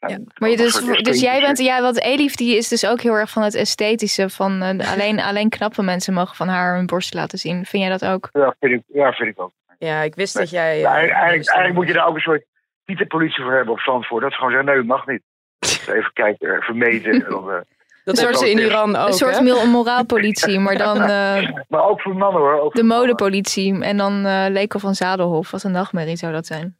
zijn 0.08 0.32
Maar 0.38 0.50
je 0.50 0.56
dus, 0.56 0.80
dus 1.02 1.20
jij 1.20 1.40
bent, 1.40 1.58
ja, 1.58 1.82
want 1.82 2.02
Elif 2.02 2.34
die 2.34 2.56
is 2.56 2.68
dus 2.68 2.86
ook 2.86 3.00
heel 3.00 3.14
erg 3.14 3.30
van 3.30 3.42
het 3.42 3.54
esthetische. 3.54 4.30
Van 4.30 4.62
eh, 4.62 4.92
alleen, 4.92 5.20
alleen 5.20 5.48
knappe 5.48 5.82
mensen 5.82 6.14
mogen 6.14 6.36
van 6.36 6.48
haar 6.48 6.76
hun 6.76 6.86
borst 6.86 7.14
laten 7.14 7.38
zien. 7.38 7.64
Vind 7.64 7.82
jij 7.82 7.98
dat 7.98 8.04
ook? 8.04 8.28
Ja, 8.32 8.54
vind 8.60 8.72
ik, 8.72 8.82
ja, 8.86 9.12
vind 9.12 9.28
ik 9.28 9.40
ook. 9.40 9.52
Ja, 9.78 10.00
ik 10.00 10.14
wist 10.14 10.38
dat 10.38 10.50
jij... 10.50 10.78
Ja, 10.78 10.90
eh, 10.90 10.94
eigenlijk, 10.94 11.48
eigenlijk, 11.48 11.74
moet 11.74 11.86
je 11.86 11.92
daar 11.92 12.06
ook 12.06 12.14
een 12.14 12.20
soort 12.20 12.44
tietenpolitie 12.84 13.42
voor 13.42 13.52
hebben 13.52 13.74
op 13.74 13.80
Zandvoort. 13.80 14.22
Dat 14.22 14.30
is 14.30 14.36
gewoon 14.36 14.52
zeggen, 14.52 14.74
nee, 14.74 14.82
mag 14.82 15.06
niet. 15.06 15.22
Even 15.96 16.10
kijken, 16.12 16.48
eh, 16.48 17.60
Dat 18.04 18.18
soort 18.18 18.38
ze 18.38 18.50
in 18.50 18.58
Iran 18.58 18.96
ook, 18.96 19.06
Een 19.06 19.12
soort 19.12 19.38
hè? 19.38 19.66
moraalpolitie, 19.66 20.58
maar 20.58 20.76
dan 20.76 21.00
eh, 21.00 21.50
maar 21.68 21.84
ook 21.84 22.00
voor 22.00 22.16
mannen 22.16 22.42
hoor. 22.42 22.60
Ook 22.60 22.74
de 22.74 22.82
modepolitie. 22.82 23.82
En 23.84 23.96
dan 23.96 24.26
eh 24.26 24.46
Leko 24.48 24.78
van 24.78 24.94
Zadelhof. 24.94 25.50
Wat 25.50 25.62
een 25.62 25.72
nachtmerrie 25.72 26.16
zou 26.16 26.32
dat 26.32 26.46
zijn. 26.46 26.76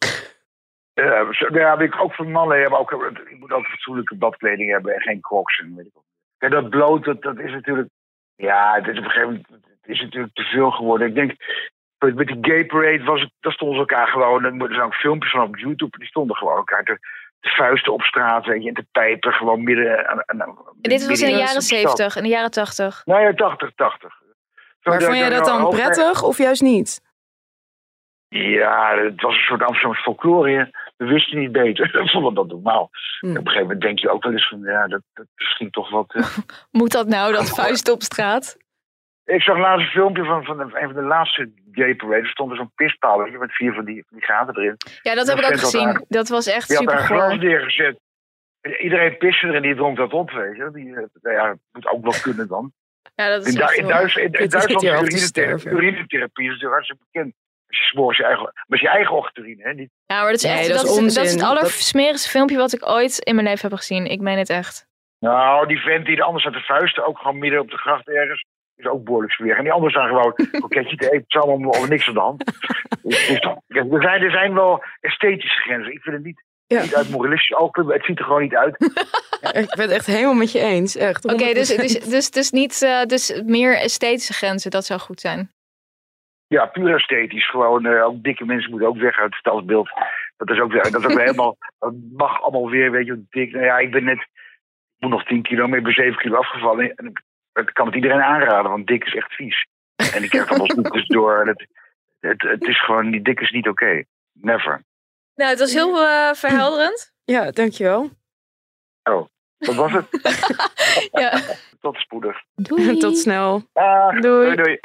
Ja, 0.94 1.32
zo- 1.32 1.54
ja, 1.58 1.78
ik 1.78 2.00
ook 2.00 2.14
voor 2.14 2.28
mannen 2.28 2.60
hebben 2.60 2.78
ook, 2.78 2.90
je 3.30 3.36
moet 3.38 3.52
ook 3.52 3.66
fatsoenlijke 3.66 4.14
badkleding 4.16 4.70
hebben 4.70 4.94
en 4.94 5.00
geen 5.00 5.20
crocs 5.20 5.58
en 5.58 5.74
weet 5.76 5.86
ik. 5.86 5.92
En 6.38 6.50
dat 6.50 6.70
bloot, 6.70 7.04
dat, 7.04 7.22
dat 7.22 7.38
is 7.38 7.50
natuurlijk, 7.52 7.88
ja, 8.36 8.74
het 8.74 8.86
is 8.88 8.98
op 8.98 9.04
een 9.04 9.10
gegeven 9.10 9.28
moment 9.50 9.64
het 9.80 9.90
is 9.90 10.00
natuurlijk 10.00 10.34
te 10.34 10.42
veel 10.42 10.70
geworden. 10.70 11.06
Ik 11.08 11.14
denk, 11.14 11.34
met 11.98 12.26
die 12.26 12.38
gay 12.40 12.64
parade 12.66 13.04
was 13.04 13.20
het, 13.20 13.30
daar 13.40 13.52
stonden 13.52 13.74
ze 13.76 13.80
elkaar 13.80 14.08
gewoon, 14.08 14.44
en 14.44 14.60
er 14.60 14.68
zijn 14.68 14.80
ook 14.82 14.94
filmpjes 14.94 15.32
van 15.32 15.42
op 15.42 15.56
YouTube, 15.56 15.98
die 15.98 16.06
stonden 16.06 16.36
gewoon 16.36 16.56
elkaar 16.56 16.82
te, 16.84 16.98
te 17.40 17.48
vuisten 17.48 17.92
op 17.92 18.02
straat, 18.02 18.46
weet 18.46 18.62
je, 18.62 18.68
en 18.68 18.74
te 18.74 18.86
pijpen, 18.92 19.32
gewoon 19.32 19.62
midden 19.62 20.08
aan, 20.08 20.22
aan, 20.28 20.42
aan- 20.42 20.58
En 20.82 20.90
dit 20.90 21.06
was 21.06 21.20
in 21.20 21.26
de 21.32 21.38
jaren. 21.38 21.62
70, 21.62 22.16
in 22.16 22.22
de 22.22 22.28
jaren 22.28 22.50
80. 22.50 23.02
Nou 23.04 23.20
ja, 23.22 23.32
80, 23.34 23.72
80. 23.74 24.14
Zo, 24.80 24.90
Maar 24.90 25.02
vond 25.02 25.16
jij 25.16 25.28
dat 25.30 25.44
dan 25.44 25.68
prettig 25.70 26.22
of 26.22 26.38
juist 26.38 26.62
niet? 26.62 27.00
Ja, 28.32 28.98
het 28.98 29.20
was 29.20 29.34
een 29.34 29.42
soort 29.42 29.62
Amsterdamse 29.62 30.02
folklore. 30.02 30.70
We 30.96 31.04
wisten 31.04 31.38
niet 31.38 31.52
beter. 31.52 31.90
We 32.02 32.08
vonden 32.08 32.34
dat 32.34 32.46
normaal. 32.46 32.90
Hmm. 33.20 33.30
Op 33.30 33.36
een 33.36 33.42
gegeven 33.42 33.62
moment 33.62 33.80
denk 33.80 33.98
je 33.98 34.10
ook 34.10 34.22
wel 34.22 34.32
eens 34.32 34.48
van, 34.48 34.60
ja, 34.60 34.86
dat, 34.86 35.02
dat 35.12 35.24
is 35.24 35.44
misschien 35.44 35.70
toch 35.70 35.90
wat... 35.90 36.14
eh. 36.14 36.36
Moet 36.80 36.92
dat 36.92 37.06
nou, 37.06 37.32
dat 37.32 37.50
vuist 37.60 37.90
op 37.90 38.02
straat? 38.02 38.56
Ik 39.24 39.42
zag 39.42 39.58
laatst 39.58 39.86
een 39.86 39.92
filmpje 39.92 40.24
van, 40.24 40.44
van 40.44 40.60
een 40.60 40.70
van 40.70 40.92
de 40.92 41.02
laatste 41.02 41.52
gay 41.72 41.94
parade. 41.94 42.22
Er 42.22 42.26
stond 42.26 42.50
er 42.50 42.56
zo'n 42.56 42.72
pispaal 42.74 43.18
met 43.18 43.54
vier 43.54 43.72
van 43.72 43.84
die, 43.84 44.04
die 44.08 44.24
gaten 44.24 44.56
erin. 44.56 44.76
Ja, 45.02 45.14
dat 45.14 45.26
heb 45.26 45.38
ik 45.38 45.44
ook 45.44 45.58
gezien. 45.58 46.04
Dat 46.08 46.28
was 46.28 46.46
echt 46.46 46.68
Die 46.68 46.76
had 46.76 46.90
super 46.90 47.08
daar 47.08 47.18
glas 47.18 47.38
neergezet. 47.38 48.00
Iedereen 48.78 49.16
piste 49.16 49.46
er 49.46 49.54
en 49.54 49.62
die 49.62 49.74
dronk 49.74 49.96
dat 49.96 50.12
op, 50.12 50.30
weet 50.30 50.56
je. 50.56 50.70
Die, 50.72 50.94
eh, 50.96 51.02
nou 51.22 51.36
ja, 51.36 51.56
moet 51.72 51.86
ook 51.86 52.02
wel 52.02 52.20
kunnen 52.22 52.48
dan. 52.48 52.72
Ja, 53.14 53.28
dat 53.28 53.46
is 53.46 53.54
In, 53.54 53.60
Du- 53.60 53.74
in, 53.74 53.86
Duits, 53.86 54.16
in, 54.16 54.30
Duitsland 54.30 55.12
is 55.12 55.64
urinetherapie 55.64 56.44
is 56.44 56.50
natuurlijk 56.50 56.72
hartstikke 56.72 57.04
bekend. 57.12 57.34
Als 57.72 57.80
je 57.80 57.86
s'morgens 57.86 58.18
je 58.18 58.24
eigen, 58.24 58.42
maar 58.66 58.78
is 58.78 58.80
je 58.80 58.88
eigen 58.88 59.16
ochtendurine, 59.16 59.62
hè? 59.62 59.72
Niet, 59.74 59.90
Ja, 60.06 60.16
maar 60.22 60.30
dat 60.30 60.34
is 60.34 60.42
Nee, 60.42 60.52
echt, 60.58 60.68
dat 60.68 60.76
dat, 60.76 60.84
is 60.86 61.14
dat 61.14 61.24
is 61.24 61.30
het 61.30 61.40
Dat- 61.40 61.48
allersmerigste 61.48 62.28
filmpje 62.28 62.56
wat 62.56 62.72
ik 62.72 62.88
ooit 62.88 63.18
in 63.18 63.34
mijn 63.34 63.46
leven 63.46 63.68
heb 63.68 63.78
gezien. 63.78 64.06
Ik 64.06 64.20
meen 64.20 64.38
het 64.38 64.50
echt. 64.50 64.86
Nou, 65.18 65.66
die 65.66 65.78
vent 65.80 66.06
die 66.06 66.16
er 66.16 66.22
anders 66.22 66.44
uit 66.44 66.54
de 66.54 66.60
vuisten, 66.60 67.06
ook 67.06 67.18
gewoon 67.18 67.38
midden 67.38 67.60
op 67.60 67.70
de 67.70 67.76
gracht 67.76 68.08
ergens, 68.08 68.44
is 68.76 68.86
ook 68.86 69.04
behoorlijk 69.04 69.32
smerig. 69.32 69.56
En 69.56 69.62
die 69.62 69.72
anderen 69.72 69.92
zijn 69.94 70.08
gewoon 70.08 70.32
een 70.36 70.50
kroketje 70.50 70.96
te 70.96 71.04
eten, 71.04 71.16
het 71.16 71.24
is 71.34 71.40
allemaal 71.40 71.80
om 71.80 71.88
niks 71.88 72.08
aan 72.08 72.14
de 72.14 72.20
hand. 72.20 72.44
Dus, 73.02 73.26
dus 73.26 73.38
kijk, 73.38 73.92
er, 73.92 74.02
zijn, 74.02 74.22
er 74.22 74.30
zijn 74.30 74.54
wel 74.54 74.84
esthetische 75.00 75.60
grenzen. 75.60 75.92
Ik 75.92 76.02
vind 76.02 76.16
het 76.16 76.24
niet, 76.24 76.42
Ja. 76.66 76.82
niet 76.82 76.94
uit 76.96 77.10
moralistisch 77.10 77.56
oogpunt, 77.56 77.92
het 77.92 78.04
ziet 78.04 78.18
er 78.18 78.24
gewoon 78.24 78.42
niet 78.42 78.54
uit. 78.56 78.76
Ik 79.42 79.74
ben 79.74 79.80
het 79.80 79.90
echt 79.90 80.06
helemaal 80.06 80.34
met 80.34 80.52
je 80.52 80.58
eens, 80.60 80.96
echt. 80.96 81.24
Oké, 81.24 81.52
dus, 81.52 81.72
100%. 81.72 81.76
dus, 81.76 82.00
dus, 82.00 82.30
dus 82.30 82.50
niet 82.50 82.82
eh, 82.82 83.02
dus 83.04 83.42
meer 83.44 83.76
esthetische 83.78 84.32
grenzen, 84.32 84.70
dat 84.70 84.84
zou 84.84 85.00
goed 85.00 85.20
zijn. 85.20 85.50
Ja, 86.52 86.66
puur 86.66 86.94
esthetisch. 86.94 87.50
Gewoon, 87.50 87.86
eh, 87.86 88.04
ook 88.04 88.22
dikke 88.22 88.44
mensen 88.44 88.70
moeten 88.70 88.88
ook 88.88 88.96
weg 88.96 89.16
uit 89.18 89.30
het 89.30 89.38
stadsbeeld. 89.38 89.90
Dat 90.36 90.50
is 90.50 90.60
ook, 90.60 90.72
weer- 90.72 90.82
dat 90.90 91.00
is 91.00 91.06
ook 91.06 91.12
weer 91.14 91.24
helemaal, 91.24 91.56
dat 91.78 91.92
mag 92.12 92.42
allemaal 92.42 92.70
weer, 92.70 92.90
weet 92.90 93.06
je, 93.06 93.24
dik. 93.30 93.52
Nou 93.52 93.64
ja, 93.64 93.78
ik 93.78 93.90
ben 93.90 94.04
net, 94.04 94.18
ik 94.18 94.98
moet 94.98 95.10
nog 95.10 95.24
10 95.24 95.42
kilo, 95.42 95.68
maar 95.68 95.78
ik 95.78 95.84
ben 95.84 95.92
7 95.92 96.18
kilo 96.18 96.36
afgevallen. 96.36 96.94
En 96.94 97.06
ik, 97.06 97.22
ik 97.52 97.70
kan 97.74 97.86
het 97.86 97.94
iedereen 97.94 98.22
aanraden, 98.22 98.70
want 98.70 98.86
dik 98.86 99.04
is 99.04 99.14
echt 99.14 99.32
vies. 99.34 99.66
En 100.14 100.22
ik 100.22 100.30
krijg 100.30 100.48
allemaal 100.48 100.70
snoepjes 100.74 101.06
door. 101.06 101.46
Het, 101.46 101.66
het, 102.20 102.42
het 102.42 102.62
is 102.62 102.84
gewoon, 102.84 103.10
die 103.10 103.22
dik 103.22 103.40
is 103.40 103.50
niet 103.50 103.68
oké. 103.68 104.02
Never. 104.32 104.82
Nou, 105.34 105.50
het 105.50 105.58
was 105.58 105.72
heel 105.72 106.06
eh, 106.06 106.32
verhelderend. 106.32 107.12
Ja, 107.24 107.50
dankjewel. 107.50 108.10
Oh, 109.02 109.26
dat 109.58 109.74
was 109.74 109.92
het. 109.92 110.06
Ja. 111.20 111.40
Tot 111.80 111.96
spoedig. 111.96 112.36
Doei. 112.68 112.96
Tot 112.98 113.18
snel. 113.18 113.62
Dag. 113.72 114.20
Doei. 114.20 114.56
doei. 114.56 114.56
doei. 114.56 114.78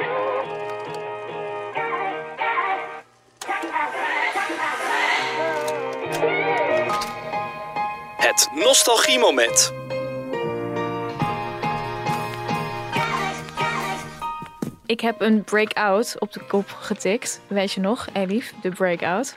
Het 8.38 8.49
nostalgiemoment. 8.53 9.73
Ik 14.85 14.99
heb 15.01 15.21
een 15.21 15.43
breakout 15.43 16.19
op 16.19 16.33
de 16.33 16.45
kop 16.47 16.67
getikt. 16.67 17.41
Weet 17.47 17.71
je 17.71 17.81
nog, 17.81 18.07
Elif? 18.13 18.53
De 18.61 18.69
breakout. 18.69 19.35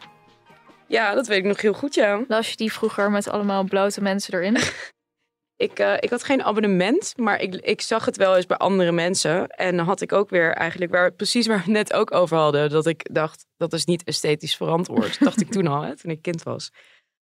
Ja, 0.86 1.14
dat 1.14 1.26
weet 1.26 1.38
ik 1.38 1.44
nog 1.44 1.60
heel 1.60 1.72
goed, 1.72 1.94
ja. 1.94 2.24
Las 2.28 2.50
je 2.50 2.56
die 2.56 2.72
vroeger 2.72 3.10
met 3.10 3.28
allemaal 3.28 3.64
blote 3.64 4.02
mensen 4.02 4.34
erin? 4.34 4.56
Ik, 5.56 5.78
eh, 5.78 5.94
ik 6.00 6.10
had 6.10 6.24
geen 6.24 6.42
abonnement, 6.42 7.12
maar 7.16 7.40
ik, 7.40 7.54
ik 7.54 7.80
zag 7.80 8.04
het 8.04 8.16
wel 8.16 8.36
eens 8.36 8.46
bij 8.46 8.56
andere 8.56 8.92
mensen. 8.92 9.46
En 9.48 9.76
dan 9.76 9.86
had 9.86 10.00
ik 10.00 10.12
ook 10.12 10.30
weer 10.30 10.52
eigenlijk, 10.52 10.90
waar, 10.90 11.12
precies 11.12 11.46
waar 11.46 11.56
we 11.56 11.62
het 11.62 11.72
net 11.72 11.92
ook 11.92 12.14
over 12.14 12.36
hadden, 12.36 12.70
dat 12.70 12.86
ik 12.86 13.14
dacht, 13.14 13.46
dat 13.56 13.72
is 13.72 13.84
niet 13.84 14.04
esthetisch 14.04 14.56
verantwoord. 14.56 15.08
dat 15.08 15.18
dacht 15.18 15.40
ik 15.40 15.50
toen 15.50 15.66
al, 15.66 15.82
hè, 15.82 15.96
toen 15.96 16.10
ik 16.10 16.22
kind 16.22 16.42
was. 16.42 16.70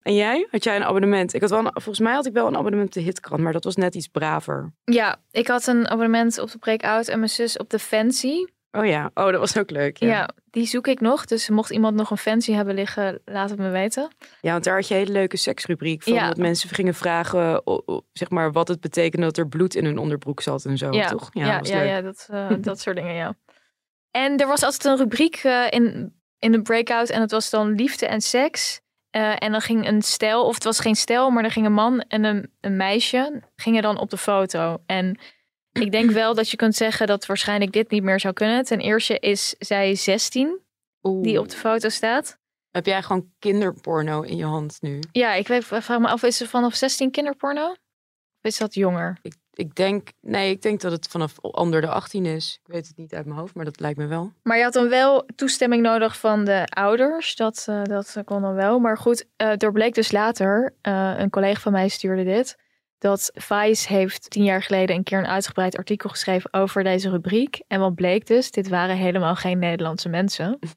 En 0.02 0.16
jij? 0.16 0.47
Had 0.52 0.64
jij 0.64 0.76
een 0.76 0.84
abonnement? 0.84 1.34
Ik 1.34 1.41
had 1.41 1.50
wel 1.50 1.60
een- 1.60 1.72
volgens 1.74 2.00
mij 2.00 2.14
had 2.14 2.26
ik 2.26 2.34
wel 2.34 2.47
een 2.47 2.58
abonnement 2.58 2.88
op 2.88 2.93
de 2.93 3.00
Hitkrant, 3.02 3.41
maar 3.41 3.54
dat 3.54 3.64
was 3.64 3.76
net 3.76 3.95
iets 3.95 4.08
braver. 4.08 4.74
ja, 4.84 5.18
ik 5.32 5.47
had 5.47 5.68
een 5.68 5.88
abonnement 5.88 6.39
op 6.39 6.52
de 6.52 6.58
breakout 6.58 7.08
en 7.08 7.18
mijn 7.18 7.30
zus 7.32 7.58
op 7.58 7.70
de 7.70 7.80
Fancy. 7.80 8.45
Oh 8.72 8.86
ja, 8.86 9.12
oh, 9.14 9.32
dat 9.32 9.39
was 9.39 9.58
ook 9.58 9.70
leuk. 9.70 9.97
Ja, 9.97 10.08
Ja. 10.08 10.30
die 10.52 10.66
zoek 10.66 10.88
ik 10.88 11.00
nog. 11.02 11.26
Dus 11.26 11.50
mocht 11.50 11.70
iemand 11.72 11.95
nog 11.95 12.10
een 12.12 12.18
Fancy 12.18 12.52
hebben 12.54 12.76
liggen, 12.76 13.22
laat 13.26 13.50
het 13.50 13.60
me 13.60 13.70
weten. 13.70 14.08
Ja, 14.41 14.52
want 14.52 14.64
daar 14.64 14.76
had 14.76 14.88
je 14.88 14.93
een 14.93 15.00
hele 15.00 15.12
leuke 15.12 15.38
seksrubriek 15.38 16.04
van. 16.04 16.14
Ja. 16.14 16.28
Dat 16.28 16.38
mensen 16.38 16.70
gingen 16.70 16.93
vragen, 16.93 17.62
zeg 18.14 18.30
maar, 18.30 18.52
wat 18.52 18.68
het 18.68 18.80
betekende 18.80 19.26
dat 19.26 19.38
er 19.38 19.47
bloed 19.47 19.76
in 19.76 19.86
hun 19.86 19.97
onderbroek 19.97 20.41
zat 20.41 20.66
en 20.66 20.78
zo, 20.78 20.91
ja, 20.91 21.08
toch? 21.08 21.30
ja, 21.32 21.58
dat 21.58 21.68
ja, 21.68 21.82
ja, 21.82 22.02
dat, 22.02 22.28
eh, 22.32 22.50
dat 22.62 22.80
soort 22.80 22.95
dingen, 22.95 23.14
ja. 23.14 23.36
En 24.12 24.38
er 24.38 24.47
was 24.47 24.64
altijd 24.64 24.86
een 24.86 24.97
rubriek 24.97 25.36
eh, 25.36 25.66
in, 25.70 26.14
in 26.39 26.52
de 26.52 26.62
breakout 26.62 27.10
en 27.10 27.22
het 27.22 27.32
was 27.32 27.50
dan 27.50 27.72
liefde 27.76 28.06
en 28.06 28.22
seks. 28.22 28.82
Eh, 29.10 29.36
en 29.38 29.51
dan 29.51 29.62
ging 29.62 29.88
een 29.88 30.01
stel, 30.01 30.45
of 30.45 30.53
het 30.53 30.64
was 30.64 30.80
geen 30.80 30.95
stel, 30.95 31.30
maar 31.30 31.43
er 31.43 31.51
ging 31.51 31.66
een 31.66 31.74
man 31.74 32.01
en 32.01 32.24
een, 32.24 32.51
een 32.62 32.78
meisje, 32.78 33.41
gingen 33.55 33.82
dan 33.82 33.99
op 33.99 34.10
de 34.10 34.18
foto. 34.18 34.78
En 34.86 35.20
ik 35.84 35.91
denk 35.91 36.12
wel 36.12 36.34
dat 36.34 36.49
je 36.49 36.57
kunt 36.57 36.76
zeggen 36.76 37.07
dat 37.07 37.26
waarschijnlijk 37.26 37.72
dit 37.72 37.91
niet 37.91 38.03
meer 38.03 38.20
zou 38.20 38.34
kunnen. 38.34 38.64
Ten 38.64 38.80
eerste 38.80 39.20
is 39.20 39.55
zij 39.60 39.95
16, 39.95 40.60
die 41.01 41.39
op 41.39 41.49
de 41.49 41.57
foto 41.57 41.89
staat. 41.89 42.38
Heb 42.72 42.86
jij 42.86 43.03
gewoon 43.03 43.32
kinderporno 43.39 44.22
in 44.22 44.38
je 44.38 44.45
hand 44.45 44.78
nu? 44.82 44.99
Ja, 45.12 45.34
ik 45.34 45.47
weet, 45.47 45.66
vraag 45.66 45.99
me 45.99 46.07
af, 46.07 46.24
is 46.24 46.39
het 46.39 46.49
vanaf 46.49 46.76
16 46.76 47.12
kinderporno? 47.12 47.70
Of 47.70 47.78
is 48.41 48.57
dat 48.57 48.74
jonger? 48.74 49.18
Ik, 49.22 49.36
ik 49.60 49.76
denk, 49.76 50.10
nee, 50.22 50.51
ik 50.51 50.62
denk 50.62 50.82
dat 50.82 50.91
het 50.91 51.07
vanaf 51.07 51.38
onder 51.39 51.82
de 51.82 51.88
18 51.88 52.26
is. 52.26 52.60
Ik 52.64 52.72
weet 52.74 52.88
het 52.88 52.97
niet 52.97 53.14
uit 53.14 53.26
mijn 53.26 53.39
hoofd, 53.39 53.55
maar 53.55 53.66
dat 53.66 53.80
lijkt 53.80 53.97
me 53.97 54.05
wel. 54.05 54.32
Maar 54.43 54.57
je 54.57 54.64
had 54.64 54.74
dan 54.74 54.89
wel 54.89 55.26
toestemming 55.36 55.82
nodig 55.82 56.20
van 56.20 56.45
de 56.45 56.66
ouders. 56.66 57.36
Dat, 57.36 57.66
eh, 57.70 57.84
dat 57.84 58.18
kon 58.26 58.41
dan 58.41 58.53
wel. 58.53 58.80
Maar 58.80 58.97
goed, 58.97 59.26
eh 59.36 59.62
er 59.62 59.72
bleek 59.72 59.93
dus 59.93 60.12
later, 60.12 60.74
eh, 60.82 61.14
een 61.18 61.30
collega 61.30 61.60
van 61.60 61.72
mij 61.72 61.88
stuurde 61.88 62.24
dit. 62.24 62.57
Dat 62.97 63.32
Vice 63.34 63.88
heeft 63.88 64.30
tien 64.30 64.43
jaar 64.43 64.64
geleden 64.64 64.95
een 64.95 65.03
keer 65.03 65.18
een 65.18 65.28
uitgebreid 65.28 65.78
artikel 65.78 66.10
geschreven 66.10 66.53
over 66.53 66.84
deze 66.84 67.10
rubriek. 67.10 67.62
En 67.68 67.80
wat 67.80 67.95
bleek 67.95 68.28
dus, 68.28 68.51
dit 68.51 68.70
waren 68.70 68.95
helemaal 68.95 69.36
geen 69.36 69.60
Nederlandse 69.60 70.10
mensen. 70.10 70.60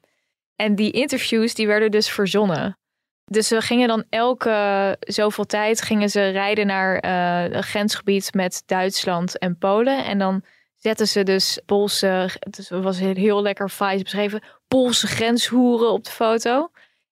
En 0.57 0.75
die 0.75 0.91
interviews 0.91 1.55
die 1.55 1.67
werden 1.67 1.91
dus 1.91 2.11
verzonnen. 2.11 2.79
Dus 3.25 3.49
ze 3.49 3.61
gingen 3.61 3.89
dan 3.89 4.05
elke 4.11 4.97
zoveel 5.01 5.45
tijd 5.45 5.83
gingen 5.83 6.11
ze 6.11 6.29
rijden 6.29 6.67
naar 6.67 6.99
eh 6.99 7.57
een 7.57 7.63
grensgebied 7.63 8.35
met 8.35 8.63
Duitsland 8.67 9.39
en 9.39 9.59
Polen. 9.59 10.05
En 10.05 10.19
dan 10.19 10.43
zetten 10.77 11.09
ze 11.09 11.23
dus 11.23 11.61
Poolse, 11.67 12.31
het 12.39 12.69
was 12.69 12.99
heel, 12.99 13.43
lekker 13.43 13.71
Vice 13.71 14.03
beschreven, 14.03 14.43
Poolse 14.69 15.07
grenshoeren 15.07 15.91
op 15.91 16.05
de 16.05 16.11
foto. 16.11 16.71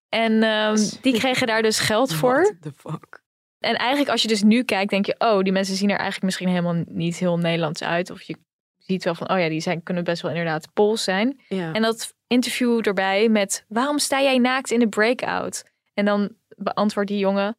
En 0.09 0.43
ehm, 0.43 0.77
die 1.01 1.19
kregen 1.19 1.47
daar 1.47 1.63
dus 1.63 1.79
geld 1.79 2.15
voor. 2.19 2.43
What 2.43 2.63
the 2.63 2.73
fuck? 2.77 3.23
En 3.59 3.77
eigenlijk 3.77 4.11
als 4.11 4.23
je 4.23 4.29
dus 4.29 4.43
nu 4.43 4.63
kijkt, 4.63 4.91
denk 4.91 5.07
je, 5.07 5.15
oh, 5.19 5.43
die 5.43 5.53
mensen 5.53 5.77
zien 5.77 5.89
er 5.89 5.97
eigenlijk 5.97 6.25
misschien 6.25 6.49
helemaal 6.49 6.83
niet 6.87 7.17
heel 7.17 7.39
Nederlands 7.39 7.83
uit. 7.83 8.11
Of 8.11 8.23
je 8.23 8.37
ziet 8.79 9.05
wel 9.05 9.15
van, 9.15 9.31
oh 9.31 9.39
ja, 9.39 9.49
die 9.49 9.61
zijn, 9.61 9.83
kunnen 9.83 10.05
best 10.05 10.23
wel 10.23 10.31
inderdaad 10.31 10.69
Pools 10.73 11.05
zijn. 11.05 11.41
Ja. 11.49 11.73
En 11.73 11.83
dat 11.83 12.15
interview 12.27 12.87
erbij 12.87 13.29
met, 13.29 13.65
waarom 13.69 13.99
sta 13.99 14.23
jij 14.23 14.39
naakt 14.39 14.71
in 14.71 14.79
de 14.79 14.89
breakout? 14.89 15.65
En 16.01 16.05
dan 16.05 16.31
beantwoordt 16.57 17.11
die 17.11 17.19
jongen, 17.19 17.57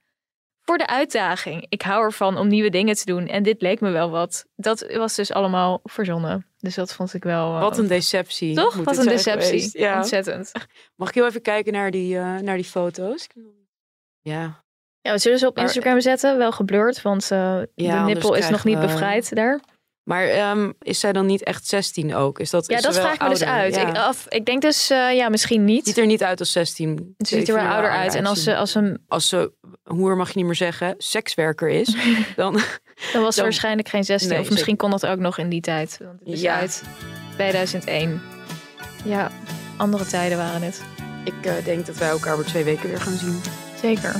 voor 0.62 0.78
de 0.78 0.88
uitdaging. 0.88 1.66
Ik 1.70 1.82
hou 1.82 2.04
ervan 2.04 2.38
om 2.38 2.48
nieuwe 2.48 2.70
dingen 2.70 2.96
te 2.96 3.06
doen. 3.06 3.28
En 3.28 3.44
dit 3.44 3.62
leek 3.62 3.80
me 3.82 3.90
wel 3.92 4.10
wat. 4.10 4.46
Dat 4.56 4.86
was 4.94 5.16
dus 5.16 5.32
allemaal 5.32 5.80
verzonnen. 5.84 6.46
Dus 6.58 6.76
dat 6.76 6.94
vond 6.94 7.14
ik 7.14 7.24
wel... 7.24 7.54
eh, 7.56 7.60
Wat 7.62 7.78
een 7.78 7.88
deceptie. 7.88 8.56
Toch? 8.56 8.76
moet 8.76 8.86
Wat 8.86 8.98
een 8.98 9.06
deceptie. 9.08 9.70
Ja. 9.74 9.98
Ontzettend. 9.98 10.52
Mag 10.96 11.08
ik 11.10 11.14
heel 11.16 11.26
even 11.26 11.42
kijken 11.42 11.74
naar 11.74 11.92
die, 11.92 12.18
eh, 12.18 12.38
naar 12.38 12.56
die 12.56 12.66
foto's? 12.66 13.28
Ja. 14.22 14.64
Ja, 15.02 15.12
we 15.12 15.18
zullen 15.18 15.40
ze 15.40 15.48
op 15.48 15.58
Instagram 15.58 16.02
zetten. 16.02 16.38
Wel 16.38 16.52
geblurred, 16.52 17.02
want 17.02 17.24
eh, 17.24 17.30
de 17.30 17.68
anders 17.76 18.06
nippel 18.06 18.34
is 18.34 18.50
nog 18.50 18.64
niet 18.64 18.78
we- 18.80 18.86
bevrijd 18.86 19.36
daar. 19.36 19.60
Maar 20.12 20.28
ehm, 20.28 20.72
is 20.82 21.00
zij 21.00 21.14
dan 21.14 21.26
niet 21.26 21.44
echt 21.44 21.68
16 21.68 22.16
ook? 22.16 22.40
Is 22.40 22.50
dat, 22.50 22.68
Ja, 22.68 22.78
is 22.78 22.84
dat 22.84 22.94
ze 22.94 23.02
vraag 23.02 23.14
ik 23.14 23.22
me 23.22 23.30
dus 23.30 23.44
uit. 23.44 23.76
Ja. 23.76 23.88
Ik, 23.88 23.98
af, 23.98 24.26
ik 24.30 24.46
denk 24.46 24.62
dus, 24.62 24.90
eh, 24.90 25.16
ja, 25.16 25.30
misschien 25.30 25.66
niet. 25.66 25.86
Ziet 25.86 25.98
er 25.98 26.06
niet 26.06 26.24
uit 26.24 26.40
als 26.40 26.52
16. 26.52 27.14
Het 27.18 27.28
ziet 27.28 27.50
er 27.50 27.56
wel 27.56 27.66
ouder 27.66 27.92
uit. 27.92 28.16
En 28.16 28.26
als 28.26 28.44
ze, 28.44 28.56
als 28.56 28.72
ze, 28.72 29.00
als 29.08 29.30
ze, 29.30 29.52
hoer 29.84 30.16
mag 30.18 30.28
je 30.28 30.34
niet 30.38 30.46
meer 30.46 30.56
zeggen, 30.56 30.96
sekswerker 30.98 31.70
is, 31.70 31.96
dan... 32.36 32.54
dan 33.14 33.22
was 33.22 33.30
ze 33.34 33.36
Dan- 33.36 33.44
waarschijnlijk 33.44 33.88
geen 33.88 34.04
16. 34.04 34.30
Nee, 34.30 34.40
of 34.40 34.50
misschien 34.50 34.78
kon 34.78 34.90
dat 34.92 35.06
ook 35.06 35.20
nog 35.20 35.38
in 35.38 35.50
die 35.50 35.62
tijd. 35.62 35.98
Want 36.04 36.20
het 36.20 36.28
is 36.34 36.42
Ja. 36.42 36.56
uit 36.60 36.84
2001. 37.34 38.22
Ja, 39.04 39.32
andere 39.78 40.06
tijden 40.06 40.38
waren 40.38 40.62
het. 40.62 40.82
Ik 41.24 41.46
eh, 41.46 41.54
denk 41.66 41.86
dat 41.86 41.98
wij 41.98 42.10
elkaar 42.10 42.34
over 42.34 42.46
twee 42.46 42.64
weken 42.64 42.90
weer 42.90 43.02
gaan 43.02 43.18
zien. 43.18 43.42
Zeker. 43.82 44.16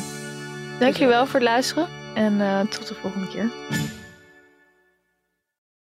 Dankjewel 0.80 1.26
voor 1.26 1.40
het 1.40 1.50
luisteren. 1.50 1.88
En 2.16 2.42
eh, 2.42 2.60
tot 2.60 2.88
de 2.88 2.94
volgende 2.94 3.28
keer. 3.28 3.50